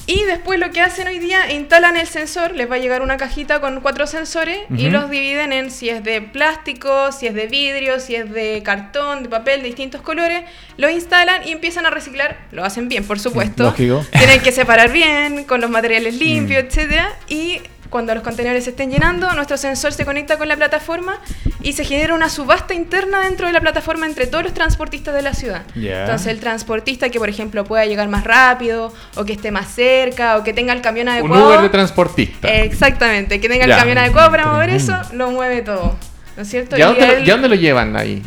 [0.07, 3.17] Y después lo que hacen hoy día, instalan el sensor, les va a llegar una
[3.17, 7.47] cajita con cuatro sensores y los dividen en si es de plástico, si es de
[7.47, 10.43] vidrio, si es de cartón, de papel, de distintos colores.
[10.77, 12.39] Lo instalan y empiezan a reciclar.
[12.51, 13.63] Lo hacen bien, por supuesto.
[13.63, 14.05] Lógico.
[14.11, 16.19] Tienen que separar bien, con los materiales Mm.
[16.19, 17.61] limpios, etcétera Y
[17.91, 21.19] cuando los contenedores se estén llenando, nuestro sensor se conecta con la plataforma
[21.61, 25.23] y se genera una subasta interna dentro de la plataforma entre todos los transportistas de
[25.23, 25.63] la ciudad.
[25.75, 30.37] Entonces el transportista que, por ejemplo, pueda llegar más rápido, o que esté más cerca,
[30.39, 31.49] o que tenga el camión Un adecuado.
[31.49, 32.49] Uber de transportista.
[32.49, 35.97] Exactamente, que tenga el camión adecuado para mover eso, lo mueve todo.
[36.37, 36.79] ¿No es cierto?
[36.79, 38.23] ¿Y a lo, y a dónde lo llevan ahí?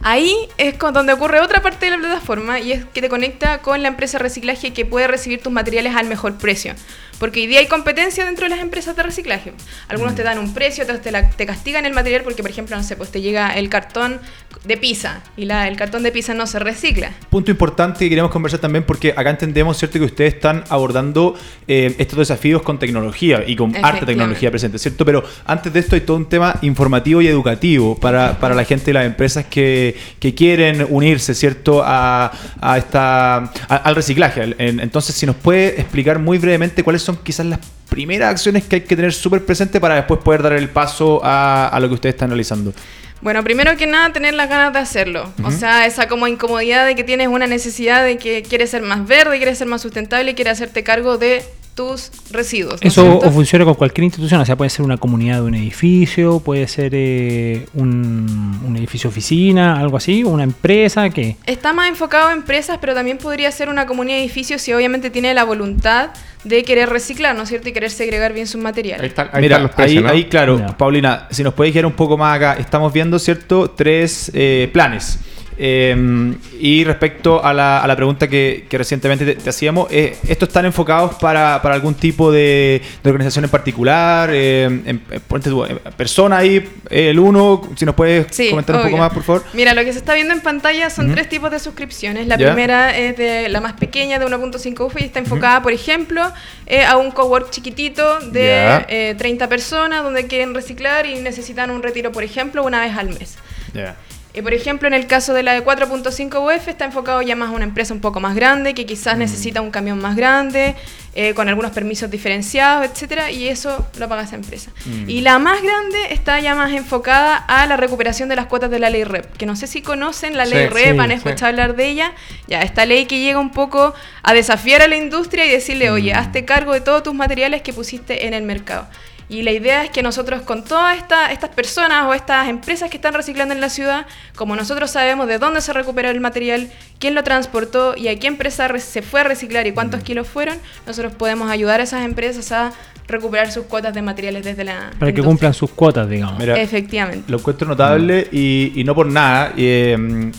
[0.00, 3.58] Ahí es con donde ocurre otra parte de la plataforma y es que te conecta
[3.58, 6.74] con la empresa de reciclaje que puede recibir tus materiales al mejor precio.
[7.18, 9.52] Porque hoy día hay competencia dentro de las empresas de reciclaje.
[9.88, 12.76] Algunos te dan un precio, otros te, la- te castigan el material porque, por ejemplo,
[12.76, 14.20] no sé, pues te llega el cartón
[14.64, 17.10] de pizza y la, el cartón de pizza no se recicla.
[17.28, 21.34] Punto importante que queremos conversar también porque acá entendemos, ¿cierto?, que ustedes están abordando
[21.66, 25.04] eh, estos desafíos con tecnología y con harta tecnología presente, ¿cierto?
[25.04, 28.92] Pero antes de esto hay todo un tema informativo y educativo para, para la gente
[28.92, 29.87] y las empresas que,
[30.20, 34.54] que quieren unirse, ¿cierto?, a, a esta, a- al reciclaje.
[34.58, 38.76] En- Entonces, si nos puede explicar muy brevemente cuáles son quizás las primeras acciones que
[38.76, 41.94] hay que tener súper presente para después poder dar el paso a, a lo que
[41.94, 42.72] ustedes están realizando.
[43.20, 45.32] Bueno, primero que nada, tener las ganas de hacerlo.
[45.42, 49.08] O sea, esa como incomodidad de que tienes una necesidad de que quieres ser más
[49.08, 51.42] verde, quieres ser más sustentable y quieres hacerte cargo de
[51.78, 52.80] tus residuos.
[52.82, 55.42] ¿no es Eso o funciona con cualquier institución, o sea, puede ser una comunidad de
[55.42, 61.36] un edificio, puede ser eh, un, un edificio oficina, algo así, una empresa que...
[61.46, 65.08] Está más enfocado a empresas, pero también podría ser una comunidad de edificios si obviamente
[65.10, 66.10] tiene la voluntad
[66.42, 67.68] de querer reciclar, ¿no es cierto?
[67.68, 69.02] Y querer segregar bien sus materiales.
[69.02, 70.10] Ahí, están- ahí Mira, están los precios, ahí, ¿no?
[70.10, 70.74] ahí, claro.
[70.76, 73.70] Paulina, si nos puedes guiar un poco más acá, estamos viendo, ¿cierto?
[73.70, 75.20] Tres eh, planes.
[75.60, 80.16] Eh, y respecto a la, a la pregunta que, que recientemente te, te hacíamos, eh,
[80.28, 84.30] ¿estos están enfocados para, para algún tipo de, de organización en particular?
[84.32, 86.56] Eh, en- en- ponte tú, eh, persona ahí,
[86.90, 89.44] eh, el uno, si nos puedes Sí, comentar un poco más, por favor.
[89.52, 92.26] Mira, lo que se está viendo en pantalla son tres tipos de suscripciones.
[92.28, 96.22] La primera es de la más pequeña, de 1.5 UF, y está enfocada, por ejemplo,
[96.66, 98.86] eh, a un cowork chiquitito de Ya.
[98.88, 103.08] eh, 30 personas donde quieren reciclar y necesitan un retiro, por ejemplo, una vez al
[103.08, 103.36] mes.
[103.74, 103.96] Ya.
[104.34, 107.48] Y por ejemplo, en el caso de la de 4.5 UF está enfocado ya más
[107.48, 109.20] a una empresa un poco más grande que quizás Mm.
[109.20, 110.76] necesita un camión más grande,
[111.14, 114.70] eh, con algunos permisos diferenciados, etcétera, y eso lo paga esa empresa.
[114.84, 115.08] Mm.
[115.10, 118.78] Y la más grande está ya más enfocada a la recuperación de las cuotas de
[118.78, 121.14] la ley REP, que no sé si conocen la Sí, ley REP, sí, han sí.
[121.14, 122.12] escuchado hablar de ella.
[122.46, 126.12] Ya, esta ley que llega un poco a desafiar a la industria y decirle, oye,
[126.14, 126.18] Mm.
[126.18, 128.86] hazte cargo de todos tus materiales que pusiste en el mercado.
[129.30, 132.96] Y la idea es que nosotros con todas esta- estas personas o estas empresas que
[132.96, 137.14] están reciclando en la ciudad, como nosotros sabemos de dónde se recuperó el material, quién
[137.14, 139.74] lo transportó y a qué empresa re- se fue a reciclar y Mm.
[139.74, 140.56] cuántos kilos fueron,
[140.86, 142.72] nosotros podemos ayudar a esas empresas a
[143.06, 146.38] recuperar sus cuotas de materiales desde la Para que cumplan sus cuotas, digamos.
[146.38, 147.30] Mira, Efectivamente.
[147.30, 149.52] Lo encuentro notable y, y no por nada.
[149.56, 150.30] eh,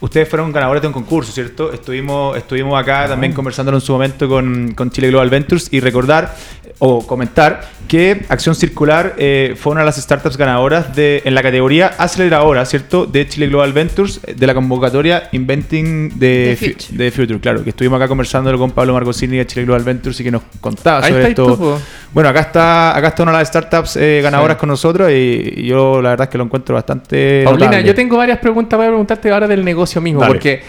[0.00, 1.72] ustedes fueron ganadores de un concurso, ¿cierto?
[1.72, 6.34] Estuvimos, estuvimos acá también conversando en su momento con, con Chile Global Ventures y recordar
[6.64, 11.34] eh, o comentar que Acción Circular eh, fue una de las startups ganadoras de, en
[11.34, 13.06] la categoría aceleradora, ¿cierto?
[13.06, 16.98] De Chile Global Ventures, eh, de la convocatoria Inventing the, The Fu- Future.
[16.98, 20.24] the Future, claro, que estuvimos acá conversando con Pablo Marcosini de Chile Global Ventures y
[20.24, 21.56] que nos contaba Ahí sobre está esto.
[21.56, 21.78] tú.
[22.12, 24.60] Bueno, acá está, acá está una de las startups eh, ganadoras Sí.
[24.60, 25.14] con nosotros y,
[25.56, 27.42] y yo la verdad es que lo encuentro bastante.
[27.44, 27.86] Paulina, notable.
[27.88, 30.32] yo tengo varias preguntas para preguntarte ahora del negocio mismo, Dale.
[30.34, 30.62] porque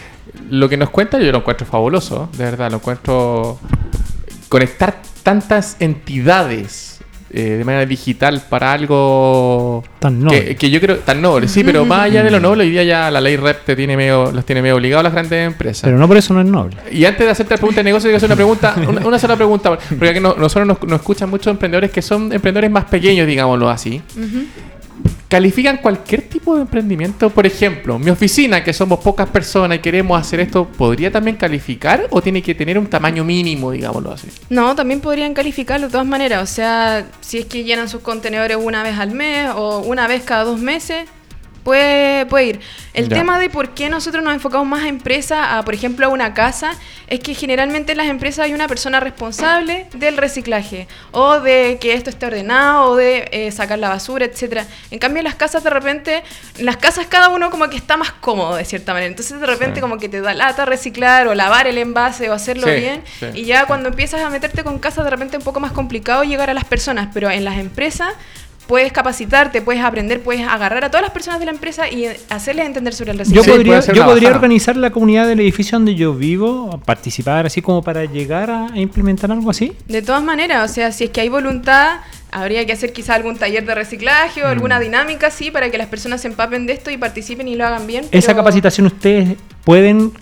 [0.49, 3.59] lo que nos cuenta yo lo encuentro fabuloso, de verdad, lo encuentro
[4.47, 6.99] conectar tantas entidades
[7.31, 10.45] eh, de manera digital para algo Tan noble.
[10.45, 12.83] que, que yo creo tan noble, sí, pero más allá de lo noble, hoy día
[12.83, 15.83] ya la ley REP te tiene medio, los tiene medio obligados a las grandes empresas.
[15.83, 16.77] Pero no por eso no es noble.
[16.91, 19.35] Y antes de hacerte la pregunta de negocio, quiero hacer una pregunta, una, una sola
[19.35, 23.27] pregunta, porque aquí no- nosotros nos, nos escuchan muchos emprendedores que son emprendedores más pequeños,
[23.27, 24.01] digámoslo así.
[25.29, 27.29] ¿Califican cualquier tipo de emprendimiento?
[27.29, 32.07] Por ejemplo, mi oficina, que somos pocas personas y queremos hacer esto, ¿podría también calificar
[32.09, 34.27] o tiene que tener un tamaño mínimo, digámoslo así?
[34.49, 36.41] No, también podrían calificarlo de todas maneras.
[36.41, 40.23] O sea, si es que llenan sus contenedores una vez al mes o una vez
[40.23, 41.05] cada dos meses,
[41.69, 42.59] puede, puede ir.
[42.95, 43.17] El Ya.
[43.17, 46.33] tema de por qué nosotros nos enfocamos más a empresas, a por ejemplo a una
[46.33, 46.71] casa,
[47.07, 51.93] es que generalmente en las empresas hay una persona responsable del reciclaje o de que
[51.93, 54.65] esto esté ordenado o de eh, sacar la basura, etcétera.
[54.89, 56.23] En cambio en las casas de repente,
[56.57, 59.07] en las casas cada uno como que está más cómodo de cierta manera.
[59.11, 59.81] Entonces de repente Sí.
[59.81, 63.27] como que te da lata reciclar o lavar el envase o hacerlo Sí, bien sí.
[63.35, 66.23] y ya cuando empiezas a meterte con casas de repente es un poco más complicado
[66.23, 68.13] llegar a las personas, pero en las empresas
[68.69, 72.67] puedes capacitarte, puedes aprender, puedes agarrar a todas las personas de la empresa y hacerles
[72.67, 73.49] entender sobre el Yo reciclaje.
[73.49, 77.63] podría, puede ser yo podría organizar la comunidad del edificio donde yo vivo, participar así
[77.63, 79.73] como para llegar a, implementar algo así.
[79.87, 82.01] De todas maneras, o sea, si es que hay voluntad,
[82.31, 84.51] habría que hacer quizá algún taller de reciclaje o Mm.
[84.51, 87.65] alguna dinámica así para que las personas se empapen de esto y participen y lo
[87.65, 88.05] hagan bien.
[88.11, 89.35] Esa capacitación ustedes
[89.69, 90.13] pueden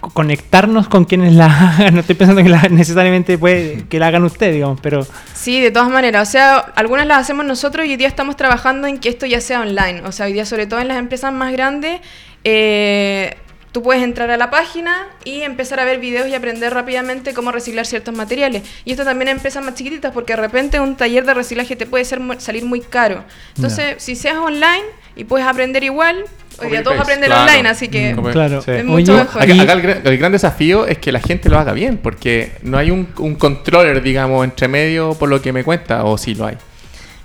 [0.00, 1.76] conectarnos con quienes la hagan.
[1.94, 5.70] No estoy pensando que la, necesariamente puede, que la hagan ustedes, digamos, pero Sí, de
[5.70, 6.28] todas maneras.
[6.28, 9.40] O sea, algunas las hacemos nosotros y hoy día estamos trabajando en que esto ya
[9.40, 10.02] sea online.
[10.06, 12.00] O sea, hoy día, sobre todo en las empresas más grandes,
[12.42, 13.36] eh,
[13.70, 17.52] tú puedes entrar a la página y empezar a ver videos y aprender rápidamente cómo
[17.52, 18.64] reciclar ciertos materiales.
[18.84, 21.86] Y esto también en empresas más chiquititas, porque de repente un taller de reciclaje te
[21.86, 23.22] puede ser salir muy caro.
[23.54, 24.82] Entonces, si seas online
[25.16, 26.24] y puedes aprender igual,
[26.62, 27.42] hoy día todos aprenden claro.
[27.50, 28.62] online, así que Mm, claro.
[28.62, 28.70] sí.
[28.70, 29.42] es Oye, mucho mejor.
[29.42, 32.78] Acá, el, gran, el gran desafío es que la gente lo haga bien, porque no
[32.78, 36.46] hay un, un controller, digamos, entre medio por lo que me cuenta, o sí lo
[36.46, 36.56] hay.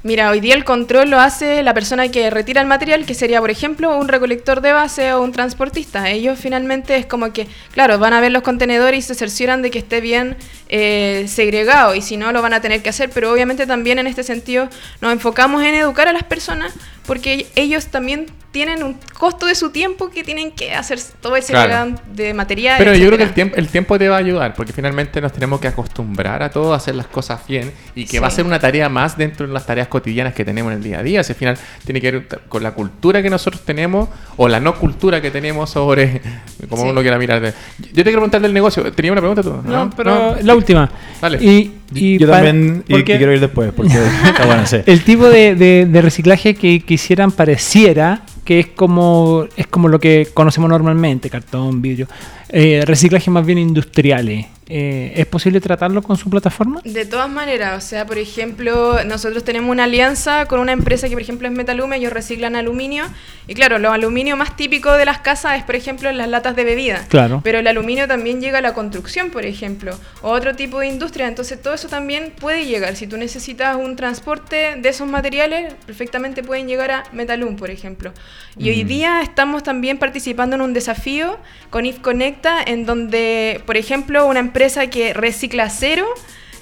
[0.03, 3.39] Mira, hoy día el control lo hace la persona que retira el material, que sería,
[3.39, 6.09] por ejemplo, un recolector de base o un transportista.
[6.09, 9.69] Ellos finalmente es como que, claro, van a ver los contenedores y se cercioran de
[9.69, 10.37] que esté bien
[10.69, 14.07] eh, segregado y si no lo van a tener que hacer, pero obviamente también en
[14.07, 14.69] este sentido
[15.01, 16.73] nos enfocamos en educar a las personas
[17.05, 21.53] porque ellos también tienen un costo de su tiempo que tienen que hacer todo ese
[21.53, 21.95] Claro.
[22.13, 22.75] de material.
[22.77, 25.31] Pero yo creo que el tiempo, el tiempo te va a ayudar, porque finalmente nos
[25.31, 28.45] tenemos que acostumbrar a todos a hacer las cosas bien y que va a ser
[28.45, 31.23] una tarea más dentro de las tareas cotidianas que tenemos en el día a día.
[31.23, 34.75] Si al final tiene que ver con la cultura que nosotros tenemos o la no
[34.75, 36.21] cultura que tenemos sobre
[36.69, 36.89] como Sí.
[36.89, 37.39] uno quiera mirar.
[37.39, 38.91] de- Yo te quiero preguntar del negocio.
[38.91, 39.61] ¿Tenía una pregunta tú?
[39.63, 40.91] No, pero la última.
[41.21, 41.37] Dale.
[41.41, 43.93] Y, y Yo para- también y, porque quiero ir después, porque
[44.25, 44.77] está bueno, sí.
[44.85, 49.99] El tipo de, de- de reciclaje que quisieran pareciera que es como es como lo
[49.99, 52.07] que conocemos normalmente, cartón, vidrio.
[52.49, 54.45] Eh, reciclaje más bien industriales.
[54.67, 56.81] Eh, ¿Es posible tratarlo con su plataforma?
[56.85, 61.13] De todas maneras, o sea, por ejemplo, nosotros tenemos una alianza con una empresa que,
[61.13, 63.05] por ejemplo, es Metalume, ellos reciclan aluminio.
[63.47, 66.63] Y claro, lo aluminio más típico de las casas es, por ejemplo, las latas de
[66.63, 67.05] bebida.
[67.09, 67.41] Claro.
[67.43, 71.27] Pero el aluminio también llega a la construcción, por ejemplo, o otro tipo de industria.
[71.27, 72.95] Entonces, todo eso también puede llegar.
[72.95, 78.13] Si tú necesitas un transporte de esos materiales, perfectamente pueden llegar a Metalum, por ejemplo.
[78.57, 81.39] Y hoy día estamos también participando en un desafío
[81.69, 84.50] con If Conecta, en donde, por ejemplo, una empresa
[84.89, 86.07] que recicla cero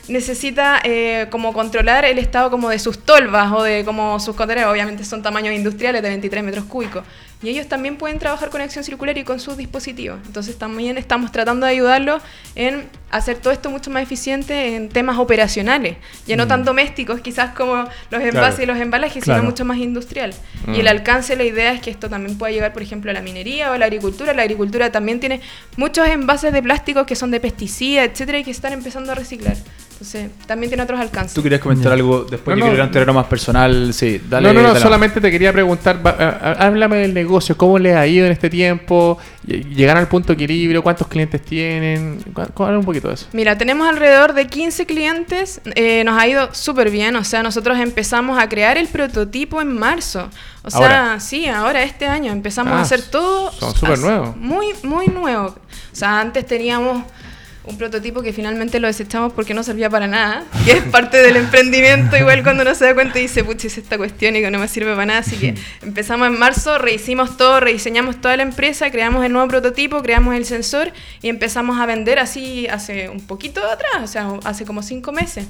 [0.10, 4.72] necesita eh, como controlar el estado como de sus tolvas o de como sus contenedores,
[4.72, 7.03] obviamente son tamaños industriales de 23 metros cúbicos.
[7.41, 10.20] Y ellos también pueden trabajar con acción circular y con sus dispositivos.
[10.26, 12.22] Entonces también estamos tratando de ayudarlos
[12.56, 15.95] en hacer todo esto mucho más eficiente en temas operacionales,
[16.28, 19.40] ya no tan domésticos quizás como los envases y los embalajes, Claro.
[19.40, 20.34] sino mucho más industrial.
[20.68, 20.74] Mm.
[20.76, 23.22] Y el alcance, la idea es que esto también pueda llegar, por ejemplo, a la
[23.22, 24.34] minería o a la agricultura.
[24.34, 25.40] La agricultura también tiene
[25.78, 29.56] muchos envases de plástico que son de pesticidas, etcétera, y que están empezando a reciclar.
[30.01, 31.34] Entonces, también tiene otros alcances.
[31.34, 32.71] Tú querías comentar algo después, No, yo no.
[32.71, 34.53] quiero ir a un terreno más personal, sí, dale.
[34.53, 35.99] no, no, no, solamente te quería preguntar,
[36.57, 39.17] háblame del negocio, ¿cómo les ha ido en este tiempo?
[39.45, 40.81] Ll- ¿Llegan al punto de equilibrio?
[40.81, 42.19] ¿Cuántos clientes tienen?
[42.55, 43.27] Habla un poquito de eso.
[43.34, 47.77] Mira, tenemos alrededor de 15 clientes, eh, nos ha ido súper bien, o sea, nosotros
[47.77, 50.30] empezamos a crear el prototipo en marzo.
[50.63, 51.19] O sea, Ahora.
[51.19, 54.35] sí, ahora este año empezamos Ah, a hacer todo son súper nuevos.
[54.38, 55.47] Muy, muy nuevo.
[55.47, 57.03] O sea, antes teníamos
[57.64, 61.36] un prototipo que finalmente lo desechamos porque no servía para nada, que es parte del
[61.36, 64.49] emprendimiento, igual cuando uno se da cuenta y dice, pucha, hice esta cuestión y que
[64.49, 68.44] no me sirve para nada, así que empezamos en marzo, rehicimos todo, rediseñamos toda la
[68.44, 70.91] empresa, creamos el nuevo prototipo, creamos el sensor
[71.22, 75.45] y empezamos a vender así hace un poquito atrás, o sea, hace como cinco meses.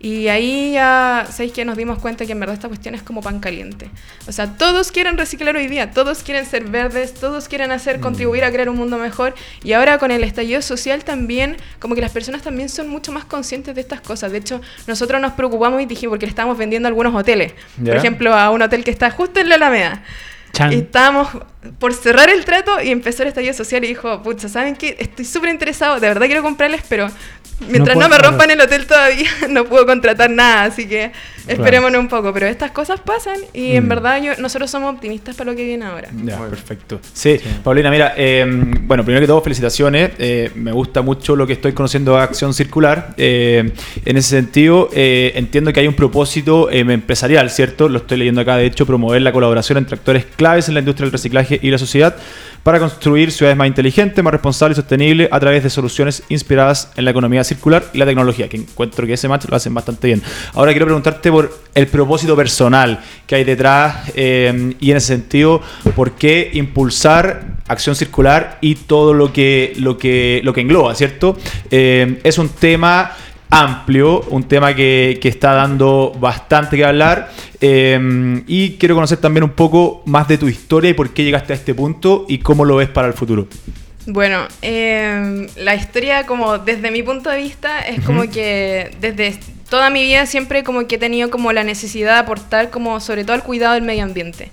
[0.00, 3.20] Y ahí ya, ¿sabéis que Nos dimos cuenta que en verdad esta cuestión es como
[3.20, 3.90] pan caliente.
[4.28, 8.44] O sea, todos quieren reciclar hoy día, todos quieren ser verdes, todos quieren hacer, contribuir
[8.44, 9.34] a crear un mundo mejor.
[9.64, 13.24] Y ahora con el estallido social también, como que las personas también son mucho más
[13.24, 14.30] conscientes de estas cosas.
[14.30, 17.54] De hecho, nosotros nos preocupamos y dijimos, porque le estábamos vendiendo a algunos hoteles.
[17.84, 20.04] Por ejemplo, a un hotel que está justo en la Alameda.
[20.52, 20.72] Chan.
[20.72, 21.28] Y estábamos
[21.78, 24.96] por cerrar el trato y empezó el estallido social y dijo, pucha, ¿saben qué?
[24.98, 27.08] Estoy súper interesado, de verdad quiero comprarles, pero
[27.68, 31.10] mientras no, puedo- me rompan el hotel todavía no puedo contratar nada, así que
[31.48, 32.32] esperémonos un poco.
[32.32, 33.88] Pero estas cosas pasan y en Mm.
[33.88, 36.08] verdad yo, nosotros somos optimistas para lo que viene ahora.
[36.24, 37.00] Ya, perfecto.
[37.12, 38.44] Sí, Paulina, mira, eh,
[38.82, 40.10] bueno, primero que todo, felicitaciones.
[40.18, 43.14] Eh, me gusta mucho lo que estoy conociendo de Acción Circular.
[43.16, 43.72] Eh,
[44.04, 47.88] en ese sentido, eh, entiendo que hay un propósito eh, empresarial, ¿cierto?
[47.88, 51.06] Lo estoy leyendo acá, de hecho, promover la colaboración entre actores claves en la industria
[51.06, 52.16] del reciclaje y la sociedad
[52.62, 57.04] para construir ciudades más inteligentes, más responsables y sostenibles a través de soluciones inspiradas en
[57.04, 60.22] la economía circular y la tecnología, que encuentro que ese match lo hacen bastante bien.
[60.54, 65.62] Ahora quiero preguntarte por el propósito personal que hay detrás eh, y en ese sentido,
[65.94, 71.36] ¿por qué impulsar acción circular y todo lo que, lo que, lo que engloba, ¿cierto?
[71.70, 73.12] Eh, es un tema
[73.50, 77.30] amplio, un tema que, que está dando bastante que hablar.
[77.60, 81.52] eh, y quiero conocer también un poco más de tu historia y por qué llegaste
[81.52, 83.48] a este punto y cómo lo ves para el futuro.
[84.06, 89.38] Bueno, eh, la historia como desde mi punto de vista es como que desde
[89.68, 93.24] toda mi vida siempre como que he tenido como la necesidad de aportar como sobre
[93.24, 94.50] todo al cuidado del medio ambiente.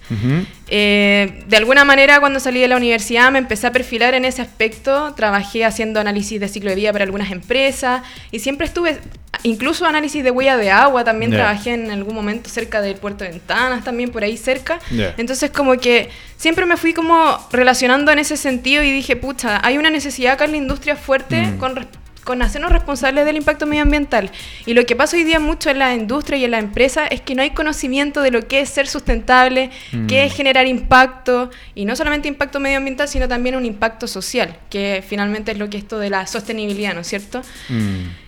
[0.68, 4.42] Eh, de alguna manera cuando salí de la universidad me empecé a perfilar en ese
[4.42, 8.02] aspecto, trabajé haciendo análisis de ciclo de vida para algunas empresas
[8.32, 8.98] y siempre estuve,
[9.44, 13.30] incluso análisis de huella de agua, también trabajé en algún momento cerca del puerto de
[13.32, 14.80] Ventanas, también por ahí cerca.
[15.18, 19.78] Entonces como que siempre me fui como relacionando en ese sentido y dije, pucha, hay
[19.78, 21.58] una necesidad acá en la industria fuerte Mm.
[21.58, 21.88] con res-
[22.26, 24.32] con hacernos responsables del impacto medioambiental.
[24.66, 27.22] Y lo que pasa hoy día mucho en la industria y en la empresa es
[27.22, 30.08] que no hay conocimiento de lo que es ser sustentable, Mm.
[30.08, 35.02] qué es generar impacto, y no solamente impacto medioambiental, sino también un impacto social, que
[35.08, 37.42] finalmente es lo que es esto de la sostenibilidad, ¿no es cierto?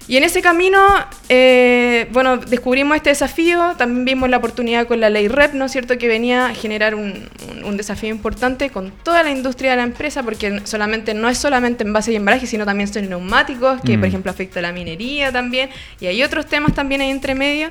[0.10, 0.80] Y en ese camino,
[1.28, 5.72] eh, bueno, descubrimos este desafío, también vimos la oportunidad con la ley REP, ¿no es
[5.74, 9.78] cierto?, que venía a generar un, un- un desafío importante con toda la industria de
[9.78, 13.98] la empresa, porque solamente no es solamente envase y embalaje, sino también son neumáticos, que
[13.98, 14.00] Mm.
[14.00, 15.70] por ejemplo afecta a la minería también,
[16.00, 17.68] y hay otros temas también ahí entre medio.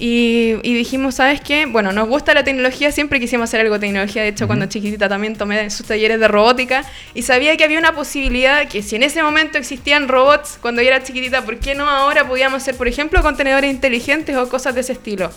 [0.00, 1.66] Y, y dijimos, ¿sabes qué?
[1.66, 4.22] Bueno, nos gusta la tecnología, siempre quisimos hacer algo de tecnología.
[4.22, 7.94] De hecho, cuando chiquitita también tomé sus talleres de robótica y sabía que había una
[7.94, 11.88] posibilidad que si en ese momento existían robots cuando yo era chiquitita, ¿por qué no
[11.88, 15.30] ahora podíamos hacer, por ejemplo, contenedores inteligentes o cosas de ese estilo?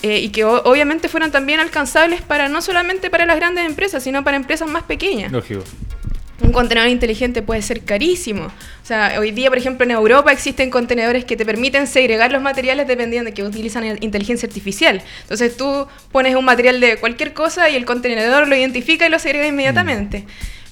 [0.00, 4.24] Eh, y que obviamente fueran también alcanzables para no solamente para las grandes empresas, sino
[4.24, 5.30] para empresas más pequeñas.
[5.32, 5.64] Lógico.
[6.48, 8.44] Un contenedor inteligente puede ser carísimo.
[8.46, 12.40] O sea, hoy día, por ejemplo, en Europa existen contenedores que te permiten segregar los
[12.40, 15.02] materiales dependiendo de que utilizan el- inteligencia artificial.
[15.20, 19.18] Entonces tú pones un material de cualquier cosa y el contenedor lo identifica y lo
[19.18, 20.24] segrega inmediatamente.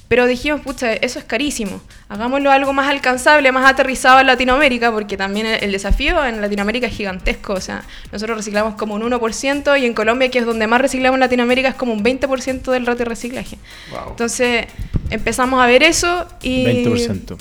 [0.08, 1.82] Pero dijimos, pucha, eso es carísimo.
[2.08, 6.94] Hagámoslo algo más alcanzable, más aterrizado en Latinoamérica, porque también el, desafío en Latinoamérica es
[6.94, 7.54] gigantesco.
[7.54, 11.16] O sea, nosotros reciclamos como un 1% y en Colombia, que es donde más reciclamos
[11.16, 13.58] en Latinoamérica, es como un 20% del ratio de reciclaje.
[14.08, 14.66] Entonces
[15.10, 16.64] empezamos a ver eso y...
[16.84, 17.36] 20%.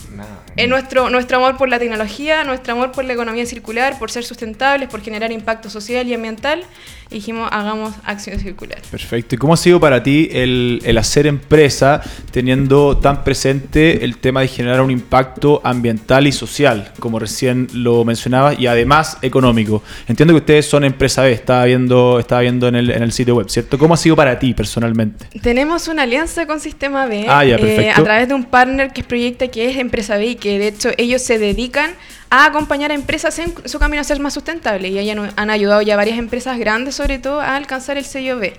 [0.57, 4.23] En nuestro, nuestro amor por la tecnología, nuestro amor por la economía circular, por ser
[4.23, 6.63] sustentables, por generar impacto social y ambiental,
[7.09, 8.81] dijimos, hagamos acción circular.
[8.89, 9.35] Perfecto.
[9.35, 12.01] ¿Y cómo ha sido para ti el, el hacer empresa
[12.31, 18.03] teniendo tan presente el tema de generar un impacto ambiental y social, como recién lo
[18.05, 19.83] mencionabas, y además económico?
[20.07, 23.35] Entiendo que ustedes son empresa B, estaba viendo, estaba viendo en, el, en el sitio
[23.35, 23.77] web, ¿cierto?
[23.77, 25.27] ¿Cómo ha sido para ti personalmente?
[25.41, 29.01] Tenemos una alianza con Sistema B Ah, ya, eh, a través de un partner que
[29.01, 31.91] es Proyecta, que es Empresa B y que de hecho ellos se dedican
[32.29, 35.81] a acompañar a empresas en su camino a ser más sustentables y hayan- han ayudado
[35.81, 38.53] ya varias empresas grandes sobre todo a alcanzar el sello B.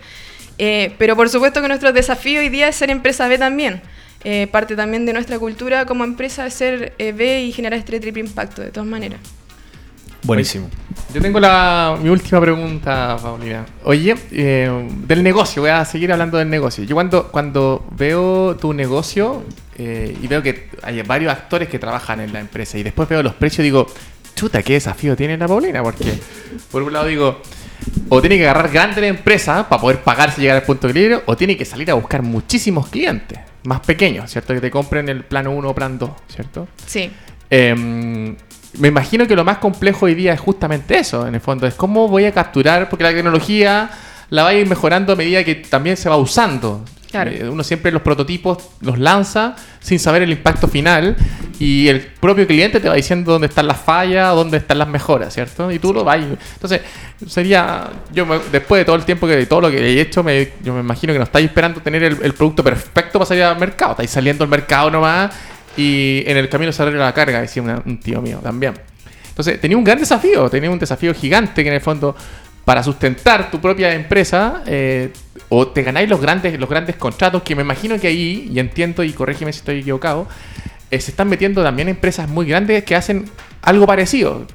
[0.59, 3.82] Eh, pero por supuesto que nuestro desafío hoy día es ser empresa B también.
[4.24, 8.01] Eh, parte también de nuestra cultura como empresa es ser eh, B y generar este
[8.01, 9.20] triple impacto, de todas maneras.
[10.26, 10.68] Buenísimo.
[11.14, 13.64] Yo tengo la, mi última pregunta, Paulina.
[13.84, 16.82] Oye, eh, del negocio, voy a seguir hablando del negocio.
[16.82, 19.44] Yo cuando, cuando veo tu negocio
[19.78, 23.22] eh, y veo que hay varios actores que trabajan en la empresa y después veo
[23.22, 23.86] los precios, digo,
[24.34, 26.12] chuta, qué desafío tiene la Paulina, porque
[26.72, 27.40] por un lado digo,
[28.09, 31.23] o tiene que agarrar grandes empresas para poder pagarse y llegar al punto de equilibrio,
[31.27, 34.55] o tiene que salir a buscar muchísimos clientes más pequeños, ¿cierto?
[34.55, 36.69] Que te compren el plano 1 o plan 2, ¿cierto?
[36.86, 37.11] Sí.
[37.51, 38.36] Em,
[38.78, 41.74] me imagino que lo más complejo hoy día es justamente eso, en el fondo, es
[41.74, 43.90] cómo voy a capturar, porque la tecnología
[44.31, 46.85] la va a ir mejorando a medida que también se va usando.
[47.24, 51.16] Eh, Uno siempre los prototipos los lanza sin saber el impacto final
[51.59, 55.32] y el propio cliente te va diciendo dónde están las fallas, dónde están las mejoras,
[55.32, 55.70] ¿cierto?
[55.72, 56.18] Y tú lo vas.
[56.18, 56.82] Entonces,
[57.26, 60.52] sería, yo después de todo el tiempo que de todo lo que he hecho, me,
[60.62, 63.93] yo me imagino que no estáis esperando tener el, producto perfecto para salir al mercado.
[63.93, 65.34] Estáis saliendo al mercado nomás
[65.76, 68.74] y en el camino se la carga, decía una- un tío mío también.
[69.28, 72.16] Entonces, tenía un gran desafío, tenía un desafío gigante que en el fondo,
[72.66, 75.10] para sustentar tu propia empresa, eh,
[75.48, 79.02] o te ganáis los grandes, los grandes contratos, que me imagino que ahí, y entiendo,
[79.05, 80.26] y corrígeme si estoy equivocado,
[80.90, 83.24] eh, se están metiendo también empresas muy grandes que hacen
[83.62, 84.47] algo parecido.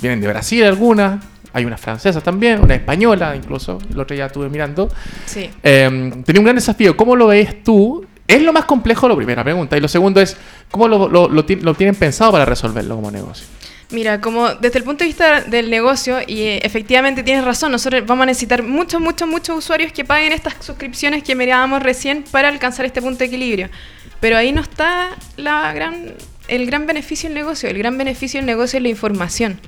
[0.00, 1.22] Vienen de Brasil algunas,
[1.52, 4.88] hay unas francesas también, una española incluso, el otro día estuve mirando.
[5.26, 5.50] Sí.
[5.62, 6.96] Eh, tenía un gran desafío.
[6.96, 8.06] ¿Cómo lo ves tú?
[8.28, 9.08] ¿Es lo más complejo?
[9.08, 9.76] Lo primera pregunta.
[9.76, 10.36] Y lo segundo es,
[10.70, 13.46] ¿cómo lo, lo- lo lo tienen pensado para resolverlo como negocio?
[13.90, 18.04] Mira, como desde el punto de vista del negocio, y eh, efectivamente tienes razón, nosotros
[18.04, 22.48] vamos a necesitar muchos, muchos, muchos usuarios que paguen estas suscripciones que mirábamos recién para
[22.48, 23.70] alcanzar este punto de equilibrio.
[24.18, 26.14] Pero ahí no está la gran,
[26.48, 27.68] el gran beneficio del negocio.
[27.68, 29.60] El gran beneficio del negocio es la información.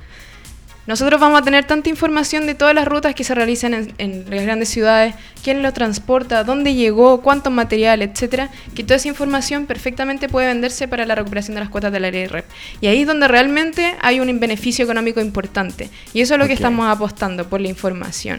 [0.88, 4.24] Nosotros vamos a tener tanta información de todas las rutas que se realizan en, en
[4.30, 9.66] las grandes ciudades, quién lo transporta, dónde llegó, cuánto material, etcétera, que toda esa información
[9.66, 12.46] perfectamente puede venderse para la recuperación de las cuotas de la ley REP.
[12.80, 15.90] Y ahí es donde realmente hay un beneficio económico importante.
[16.14, 18.38] Y eso es lo que estamos apostando por la información.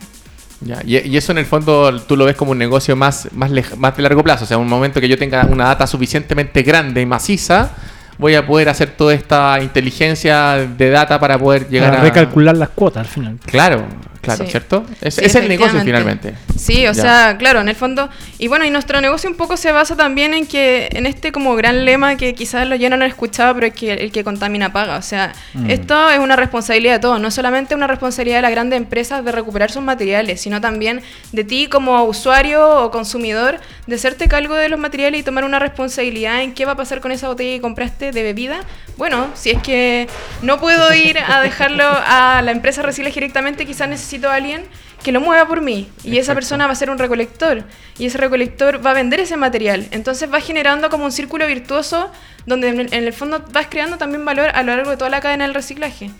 [0.61, 3.95] Ya, y, eso en el fondo tú lo ves como un negocio más, más, más
[3.95, 4.45] de largo plazo.
[4.45, 7.71] O sea, un momento que yo tenga una data suficientemente grande y maciza,
[8.19, 12.05] voy a poder hacer toda esta inteligencia de data para poder llegar Para a...
[12.05, 13.37] recalcular las cuotas al final.
[13.45, 13.85] Claro,
[14.21, 14.51] claro, Sí.
[14.51, 14.85] ¿cierto?
[15.01, 16.35] Es, Sí, es el negocio finalmente.
[16.57, 16.93] Sí, o Ya.
[16.93, 18.09] sea, claro, en el fondo.
[18.37, 21.55] Y bueno, y nuestro negocio un poco se basa también en que, en este como
[21.55, 24.71] gran lema que quizás lo ya no han escuchado, pero es que el que contamina
[24.73, 24.97] paga.
[24.97, 25.69] O sea, Mm.
[25.69, 29.31] esto es una responsabilidad de todos, no solamente una responsabilidad de las grandes empresas de
[29.31, 31.01] recuperar sus materiales, sino también
[31.31, 35.59] de ti como usuario o consumidor de hacerte cargo de los materiales y tomar una
[35.59, 38.61] responsabilidad en qué va a pasar con esa botella que compraste de bebida.
[38.97, 40.07] Bueno, si es que
[40.41, 44.65] no puedo ir a dejarlo a la empresa reciclaje directamente, quizás necesito a alguien
[45.03, 45.89] que lo mueva por mí.
[46.03, 47.63] Y esa persona va a ser un recolector.
[47.97, 49.87] Y ese recolector va a vender ese material.
[49.91, 52.11] Entonces va generando como un círculo virtuoso
[52.45, 55.45] donde en el fondo vas creando también valor a lo largo de toda la cadena
[55.45, 56.11] del reciclaje.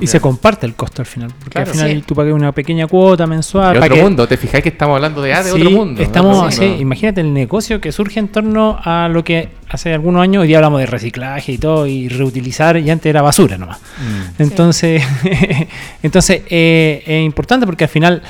[0.00, 1.30] Y se comparte el costo al final.
[1.38, 1.70] Porque Claro.
[1.70, 2.04] al final Sí.
[2.06, 3.74] tú pagas una pequeña cuota mensual.
[3.74, 6.02] De otro que- mundo, te fijáis que estamos hablando de, ah, de Sí, otro mundo.
[6.02, 6.76] Estamos, mundo.
[6.80, 10.58] imagínate el negocio que surge en torno a lo que hace algunos años, hoy día
[10.58, 13.78] hablamos de reciclaje y todo, y reutilizar, y antes era basura nomás.
[13.78, 14.42] Mm.
[14.42, 15.02] Entonces,
[16.02, 18.22] entonces eh, es importante porque al final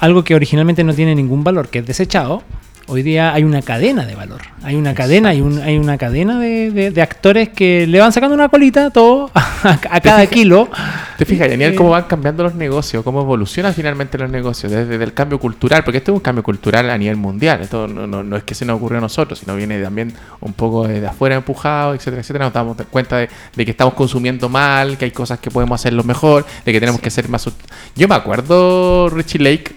[0.00, 2.42] algo que originalmente no tiene ningún valor, que es desechado,
[2.88, 4.40] hoy día hay una cadena de valor.
[4.62, 8.12] Hay una cadena, hay, un, hay una cadena de, de- de actores que le van
[8.12, 10.68] sacando una colita todo a, a cada kilo.
[11.16, 15.12] Te fijas, Daniel, cómo van cambiando los negocios, cómo evolucionan finalmente los negocios, desde el
[15.12, 18.36] cambio cultural, porque esto es un cambio cultural a nivel mundial, esto no, no- no
[18.36, 21.94] es que se nos ocurrió a nosotros, sino viene también un poco de afuera empujado,
[21.94, 22.44] etcétera, etcétera.
[22.46, 26.02] Nos damos cuenta de, de que estamos consumiendo mal, que hay cosas que podemos hacerlo
[26.04, 27.48] mejor, de que tenemos que ser más...
[27.96, 29.74] Yo me acuerdo, Richie Lake,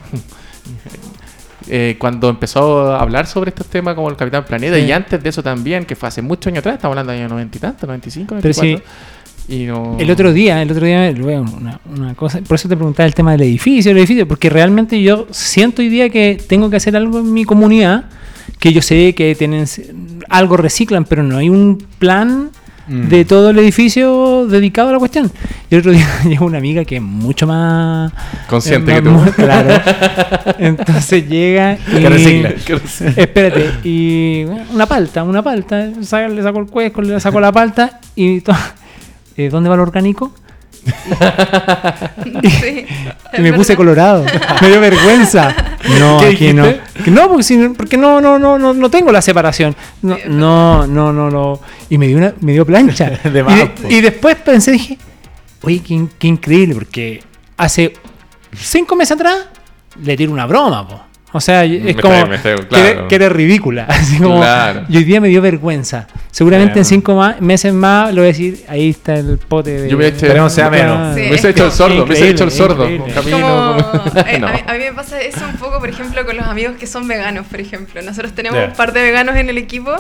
[1.74, 4.82] eh, cuando empezó a hablar sobre estos temas como el Capitán Planeta, Sí.
[4.84, 7.32] y antes de eso también, que fue hace muchos años atrás, estamos hablando de años
[7.32, 8.92] 90 y tanto, 95, Pero sí, 94.
[9.48, 9.98] Y no...
[9.98, 13.32] El otro día, el otro día, una, una cosa, por eso te preguntaba el tema
[13.32, 17.20] del edificio, el edificio, porque realmente yo siento hoy día que tengo que hacer algo
[17.20, 18.04] en mi comunidad,
[18.60, 19.66] que yo sé que tienen
[20.28, 22.50] algo reciclan, pero no hay un plan
[22.88, 23.08] Mm.
[23.10, 25.32] de todo el edificio dedicado a la cuestión.
[25.70, 28.12] Y el otro día llegó una amiga que es mucho más
[28.48, 29.32] Consciente eh, que más- tú.
[29.34, 29.82] Claro.
[30.58, 33.14] Entonces llega y Que recicla, que recicla.
[33.24, 38.00] espérate, y bueno, una palta, una palta, le saco el cuesco, le saco la palta
[38.16, 38.54] y to-
[39.38, 40.34] eh, ¿dónde va lo orgánico?
[40.84, 42.86] Sí,
[43.38, 44.26] Y me puse colorado.
[44.62, 45.56] Me dio vergüenza.
[46.00, 46.66] No, ¿Qué aquí no.
[47.08, 49.76] No, porque, si- porque no, no, no, no, no tengo la separación.
[50.02, 51.60] No, no, no, no, no.
[51.90, 53.10] Y me dio una, me dio plancha.
[53.24, 53.90] De y, más, de- po.
[53.90, 54.98] y después pensé, dije,
[55.64, 57.24] oye, qué, in- qué increíble, porque
[57.58, 57.94] hace
[58.56, 59.36] cinco meses atrás
[60.04, 61.02] le tiro una broma, po.
[61.34, 62.14] O sea, es Me como
[62.70, 63.86] que, que eres ridícula.
[63.90, 64.84] Así como, Claro.
[64.90, 66.08] Y hoy día me dio vergüenza.
[66.32, 69.90] Seguramente en cinco meses más le voy a decir, ahí está el pote de...
[69.90, 71.14] Yo me he hecho, Esperemos sea menos.
[71.14, 71.22] Sí.
[71.22, 72.90] me he hecho el sordo, me he hecho el sordo.
[72.90, 73.14] increíble.
[73.14, 74.48] Camino, Como, como- eh, No.
[74.48, 76.88] a, mí, a mí me pasa eso un poco, por ejemplo, con los amigos que
[76.88, 78.02] son veganos, por ejemplo.
[78.02, 78.66] Nosotros tenemos Ya.
[78.68, 79.94] un par de veganos en el equipo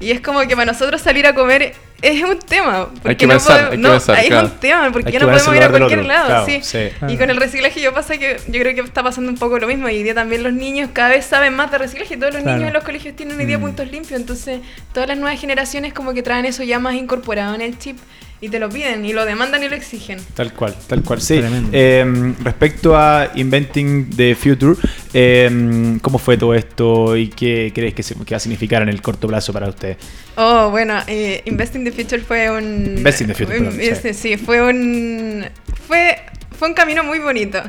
[0.00, 2.88] y es como que para nosotros salir a comer es un tema.
[3.02, 4.46] Porque que no pensar, podemos- hay que no, pensar, claro.
[4.48, 6.26] es un tema, porque Hay ya no podemos ir a cualquier otro, lado.
[6.26, 6.60] claro, sí.
[6.62, 6.78] sí.
[7.08, 9.66] Y con el reciclaje yo pasa que yo creo que está pasando un poco lo
[9.68, 9.88] mismo.
[9.88, 12.16] Y hoy día también los niños cada vez saben más de reciclaje.
[12.16, 12.56] Todos los Claro.
[12.58, 13.62] niños en los colegios tienen hoy día Mm.
[13.62, 14.20] puntos limpios.
[14.20, 14.60] Entonces,
[14.92, 17.96] todas las nuevas generaciones como que traen eso ya más incorporado en el chip
[18.38, 20.18] y te lo piden y lo demandan y lo exigen.
[20.34, 21.22] Tal cual, tal cual.
[21.22, 21.40] Sí.
[21.72, 24.74] Eh, respecto a Inventing the Future,
[25.14, 28.90] eh, ¿cómo fue todo esto y qué crees que, se, que va a significar en
[28.90, 29.96] el corto plazo para usted?
[30.36, 32.96] Oh, bueno, eh, Investing the Future fue un...
[32.98, 34.36] Investing the Future, un- perdón, ese, sí.
[34.36, 35.46] fue un...
[35.88, 36.18] Fue,
[36.58, 37.62] fue un camino muy bonito.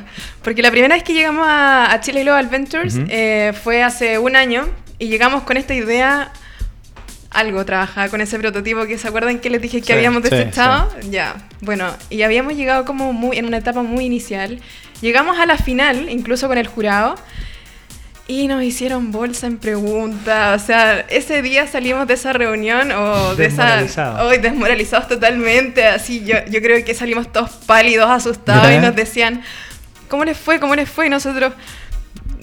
[0.44, 3.06] Porque la primera vez que llegamos a, a Chile Global Ventures Ujú.
[3.10, 4.68] eh, fue hace un año
[5.00, 6.30] y llegamos con esta idea...
[7.30, 10.30] Algo trabajaba con ese prototipo que se acuerdan que les dije que Sí, habíamos sí,
[10.30, 10.90] desechado.
[11.10, 14.60] Ya, bueno, y habíamos llegado como muy en una etapa muy inicial.
[15.02, 17.16] Llegamos a la final, incluso con el jurado,
[18.28, 20.62] y nos hicieron bolsa en preguntas.
[20.62, 23.64] O sea, ese día salimos de esa reunión o de esa.
[23.64, 24.22] Desmoralizados.
[24.22, 25.86] Hoy desmoralizados totalmente.
[25.86, 29.42] Así, yo, yo creo que salimos todos pálidos, asustados y nos decían,
[30.08, 30.60] ¿cómo les fue?
[30.60, 31.08] ¿Cómo les fue?
[31.08, 31.54] Y nosotros,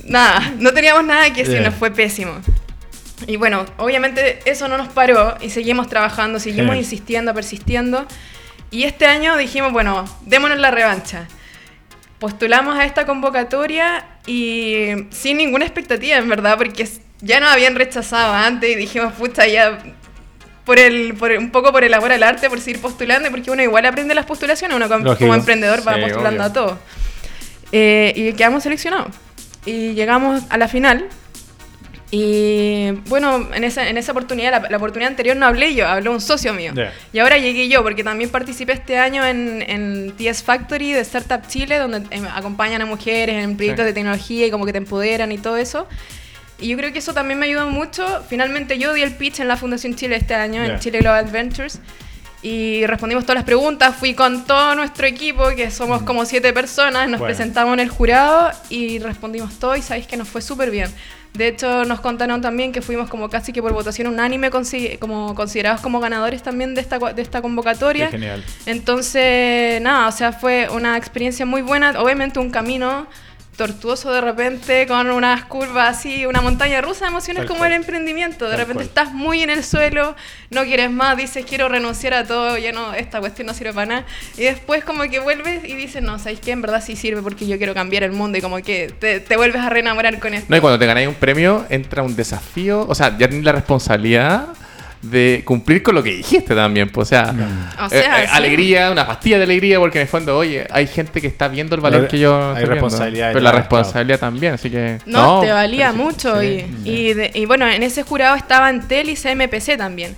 [0.05, 2.33] nada, no teníamos nada que decir, nos fue pésimo.
[3.27, 6.79] Y bueno, obviamente eso no nos paró y seguimos trabajando, seguimos Sí.
[6.81, 8.07] insistiendo, persistiendo.
[8.71, 11.27] Y este año dijimos, bueno, démonos la revancha.
[12.19, 16.89] Postulamos a esta convocatoria y sin ninguna expectativa, en verdad, porque
[17.21, 19.79] ya nos habían rechazado antes y dijimos, pucha, ya
[20.65, 23.63] por el, por, un poco por el amor al arte, por seguir postulando, porque uno
[23.63, 26.51] igual aprende las postulaciones, uno como, como emprendedor va Sí, postulando obvio.
[26.51, 26.79] a todo.
[27.73, 29.15] Eh, y quedamos seleccionados.
[29.67, 31.09] Y llegamos a la final.
[32.11, 36.13] Y bueno, en esa, en esa oportunidad, la, la oportunidad anterior no hablé yo, habló
[36.13, 36.73] un socio mío.
[37.13, 41.41] Y ahora llegué yo, porque también participé este año en, en TS Factory de Startup
[41.49, 43.87] Chile, donde eh, acompañan a mujeres en proyectos Sí.
[43.89, 45.89] de tecnología y como que te empoderan y todo eso.
[46.61, 48.07] Y yo creo que eso también me ayudó mucho.
[48.29, 51.81] Finalmente yo di el pitch en la Fundación Chile este año, en Chile Global Ventures.
[52.45, 53.97] Y respondimos todas las preguntas.
[53.97, 57.09] Fui con todo nuestro equipo, que somos como siete personas.
[57.09, 57.35] Nos Bueno.
[57.35, 59.75] presentamos en el jurado y respondimos todo.
[59.77, 60.91] Y sabéis que nos fue súper bien.
[61.33, 64.51] De hecho, nos contaron también que fuimos como casi que por votación unánime,
[65.01, 68.07] como considerados como ganadores también de esta, de esta convocatoria.
[68.11, 68.45] Qué genial.
[68.67, 71.99] Entonces, nada, o sea, fue una experiencia muy buena.
[71.99, 73.07] Obviamente un camino
[73.57, 77.73] tortuoso de repente, con unas curvas así, una montaña rusa de emociones Tal como cual.
[77.73, 78.45] el emprendimiento.
[78.47, 78.87] De Tal repente cual.
[78.89, 80.17] estás muy en el suelo,
[80.51, 83.87] no quieres más, dices quiero renunciar a todo, ya no, esta cuestión no sirve para
[83.87, 84.07] nada.
[84.37, 86.51] Y después como que vuelves y dices, no, ¿sabes qué?
[86.53, 89.37] En verdad sí sirve porque yo quiero cambiar el mundo y como que te, te
[89.37, 90.47] vuelves a reenamorar con esto.
[90.49, 92.87] No, y cuando te ganáis un premio, entra un desafío.
[92.89, 94.49] O sea, ya tienes la responsabilidad
[95.11, 96.89] de cumplir con lo que dijiste también.
[96.91, 97.35] Pues, o sea,
[97.85, 98.37] O sea, eh, eh, sí.
[98.37, 101.75] alegría, una pastilla de alegría, porque en el fondo, oye, hay gente que está viendo
[101.75, 102.35] el valor que yo.
[102.35, 102.73] hay estoy viendo.
[102.75, 104.99] responsabilidad Pero la responsabilidad también, así que.
[105.07, 106.41] No, te valía sí, mucho.
[106.41, 106.65] sí.
[106.85, 110.15] Y, y, de- y bueno, en ese jurado estaba Entel y CMPC también.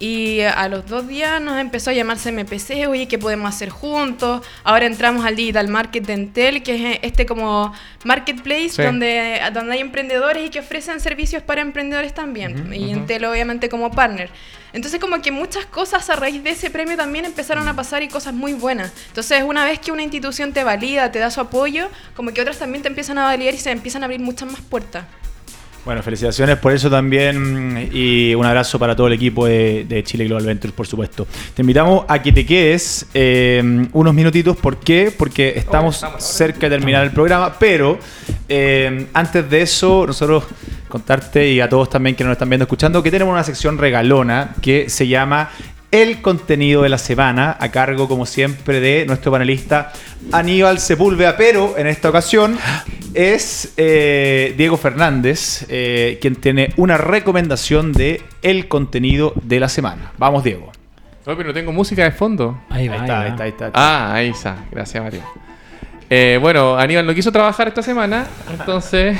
[0.00, 4.46] Y a los dos días nos empezó a llamar CMPC, oye, ¿qué podemos hacer juntos?
[4.62, 7.72] Ahora entramos al Digital Market de Entel, que es este como
[8.04, 8.82] marketplace Sí.
[8.82, 12.72] donde, donde hay emprendedores y que ofrecen servicios para emprendedores también.
[12.72, 14.30] y Entel obviamente como partner.
[14.72, 18.08] Entonces como que muchas cosas a raíz de ese premio también empezaron a pasar y
[18.08, 18.92] cosas muy buenas.
[19.08, 22.58] Entonces una vez que una institución te valida, te da su apoyo, como que otras
[22.58, 25.04] también te empiezan a validar y se empiezan a abrir muchas más puertas.
[25.88, 30.26] Bueno, felicitaciones por eso también y un abrazo para todo el equipo de, de Chile
[30.26, 31.26] Global Ventures, por supuesto.
[31.54, 34.54] Te invitamos a que te quedes eh, unos minutitos.
[34.58, 35.10] ¿Por qué?
[35.16, 37.98] Porque estamos cerca de terminar el programa, pero
[38.50, 40.44] eh, antes de eso, nosotros
[40.90, 44.56] contarte y a todos también que nos están viendo, escuchando, que tenemos una sección regalona
[44.60, 45.48] que se llama
[45.90, 49.92] el contenido de la semana, a cargo, como siempre, de nuestro panelista
[50.32, 52.58] Aníbal Sepúlveda, pero en esta ocasión
[53.14, 60.12] es eh, Diego Fernández, eh, quien tiene una recomendación de el contenido de la semana.
[60.18, 60.70] Vamos, Diego.
[61.24, 62.60] Oye, pero no tengo música de fondo.
[62.70, 62.94] Ahí va.
[62.94, 63.70] Ahí ahí está, ahí está, ahí está.
[63.74, 64.56] Ah, ahí está.
[64.70, 65.22] Gracias, Mario.
[66.10, 69.18] Eh, bueno, Aníbal no quiso trabajar esta semana, entonces...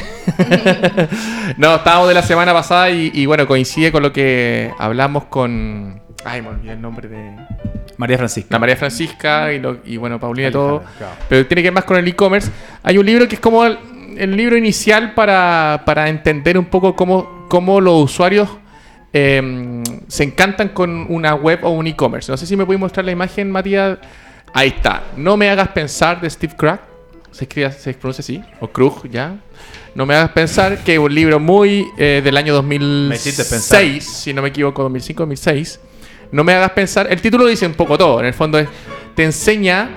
[1.58, 6.07] no, estábamos de la semana pasada y, y bueno, coincide con lo que hablamos con...
[6.24, 7.36] Ay, me olvidé el nombre de...
[7.96, 8.48] María Francisca.
[8.50, 10.82] La María Francisca y, lo- y bueno, Paulina y todo.
[10.98, 11.14] claro.
[11.28, 12.50] Pero tiene que ver más con el e-commerce.
[12.82, 13.78] Hay un libro que es como el,
[14.16, 18.48] el libro inicial para, para entender un poco cómo, cómo los usuarios
[19.12, 22.30] eh, se encantan con una web o un e-commerce.
[22.30, 23.98] No sé si me puedes mostrar la imagen, Matías.
[24.54, 25.02] Ahí está.
[25.16, 26.78] No me hagas pensar de Steve Krug.
[27.32, 28.42] Se, escribe, se pronuncia así.
[28.60, 29.36] O Krug, ya.
[29.94, 33.80] No me hagas pensar que es un libro muy eh, del año hiciste pensar.
[33.80, 35.78] 2006, si no me equivoco, 2005-2006.
[36.32, 37.06] No me hagas pensar.
[37.10, 38.20] El título dice un poco todo.
[38.20, 38.68] En el fondo es,
[39.14, 39.88] te enseña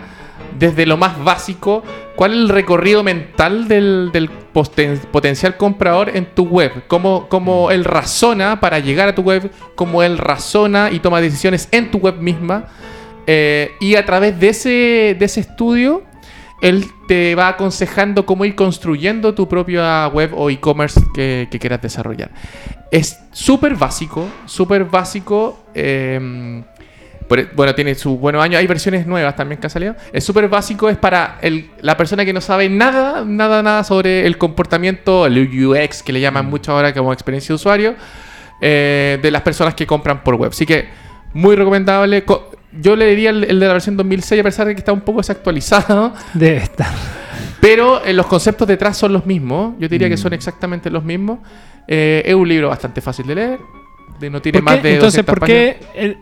[0.58, 1.84] desde lo más básico
[2.16, 6.72] cuál es el recorrido mental del, del posten- potencial comprador en tu web.
[6.88, 11.68] Cómo, cómo él razona para llegar a tu web, cómo él razona y toma decisiones
[11.72, 12.66] en tu web misma.
[13.28, 16.04] Eh, y a través de ese, de ese estudio,
[16.62, 21.82] él te va aconsejando cómo ir construyendo tu propia web o e-commerce que, que quieras
[21.82, 22.30] desarrollar.
[22.92, 25.60] Es súper básico, súper básico.
[25.74, 26.64] eh,
[27.28, 28.60] por- bueno, tiene su buenos años.
[28.60, 29.96] Hay versiones nuevas también que han salido.
[30.12, 34.26] Es súper básico, es para el- la persona que no sabe nada, nada, nada sobre
[34.28, 37.96] el comportamiento, el UX, que le llaman mucho ahora como experiencia de usuario,
[38.60, 40.52] eh, de las personas que compran por web.
[40.52, 40.90] Así que,
[41.34, 42.26] muy recomendable.
[42.26, 44.94] Co- Yo le diría el, el de la versión 2006, a pesar de que está
[44.94, 46.14] un poco desactualizado.
[46.34, 46.88] Debe estar.
[47.60, 49.76] Pero eh, los conceptos detrás son los mismos.
[49.80, 51.40] Yo diría que son exactamente los mismos.
[51.88, 53.60] Eh, es un libro bastante fácil de leer.
[54.20, 56.18] De, no tiene ¿Por más de Entonces, 200 ¿por qué el-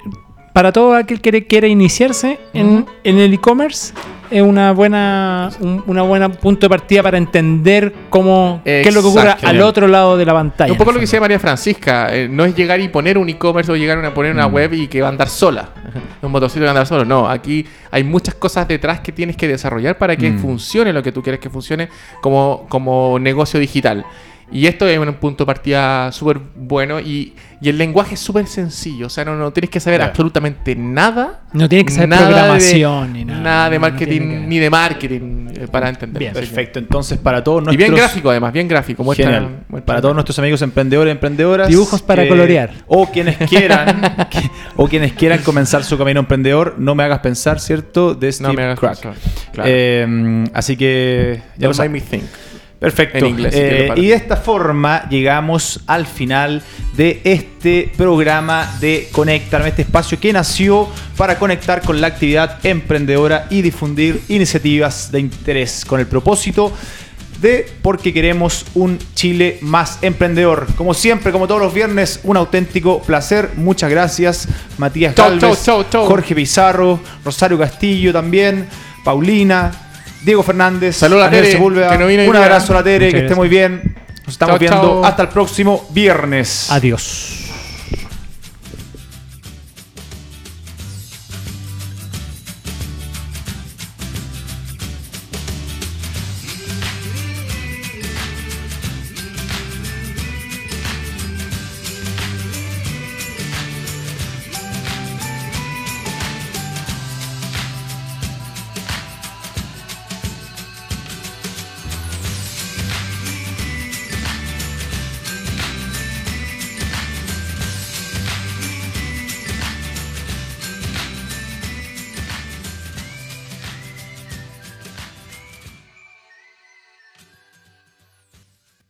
[0.53, 3.93] para todo aquel que quiere iniciarse en, en el e-commerce
[4.31, 9.01] es una buena un una buena punto de partida para entender cómo qué es lo
[9.01, 10.71] que ocurre al otro lado de la pantalla?
[10.71, 13.71] Un poco lo que decía María Francisca, eh, no es llegar y poner un e-commerce
[13.71, 15.69] o llegar a poner una web y que va a andar sola.
[16.21, 17.05] un motorcito que va a andar solo.
[17.05, 20.39] No, aquí hay muchas cosas detrás que tienes que desarrollar para que Mm.
[20.39, 21.89] funcione lo que tú quieres que funcione
[22.21, 24.05] como, como negocio digital.
[24.51, 28.47] Y esto es un punto de partida súper bueno y, y el lenguaje es súper
[28.47, 29.05] sencillo.
[29.05, 30.09] O sea, no, no tienes que saber Claro.
[30.11, 31.41] absolutamente nada.
[31.53, 33.39] No tienes que saber nada programación ni nada.
[33.41, 35.47] Nada de no marketing, que- ni de marketing.
[35.55, 36.19] eh, para entender.
[36.19, 36.33] Bien.
[36.33, 37.87] Perfecto, entonces para todos Y nuestros...
[37.89, 39.03] bien gráfico además, bien gráfico.
[39.03, 39.59] muestra- Genial.
[39.67, 41.67] muestra- Para todos nuestros amigos emprendedores y emprendedoras.
[41.67, 42.71] Dibujos para colorear.
[42.87, 44.01] O quienes quieran,
[44.31, 48.15] que- o quienes quieran comenzar su camino emprendedor, no me hagas pensar, ¿cierto?
[48.15, 48.99] De Steve No me hagas Crack.
[48.99, 49.15] pensar,
[49.53, 49.69] claro.
[49.71, 52.23] Eh, así que ya Don't make me think.
[52.79, 53.17] Perfecto.
[53.17, 56.63] En inglés, si Eh, y de esta forma llegamos al final
[56.95, 60.87] de este programa de Conectar, este espacio que nació
[61.17, 66.73] para conectar con la actividad emprendedora y difundir iniciativas de interés con el propósito
[67.41, 70.67] de porque queremos un Chile más emprendedor.
[70.75, 73.51] Como siempre, como todos los viernes, un auténtico placer.
[73.55, 74.47] Muchas gracias,
[74.77, 76.05] Matías Chau, Galvez, chau, chau, chau.
[76.05, 78.67] Jorge Pizarro, Rosario Castillo también,
[79.03, 79.71] Paulina,
[80.21, 81.89] Diego Fernández, Saludos a Tere, Sepúlveda.
[81.91, 82.43] que no vino hoy Un día.
[82.43, 83.37] abrazo a la Tere, Muchas que esté gracias.
[83.37, 83.95] muy bien.
[84.25, 85.05] Nos estamos Chau, viendo chau.
[85.05, 86.67] hasta el próximo viernes.
[86.69, 87.38] Adiós.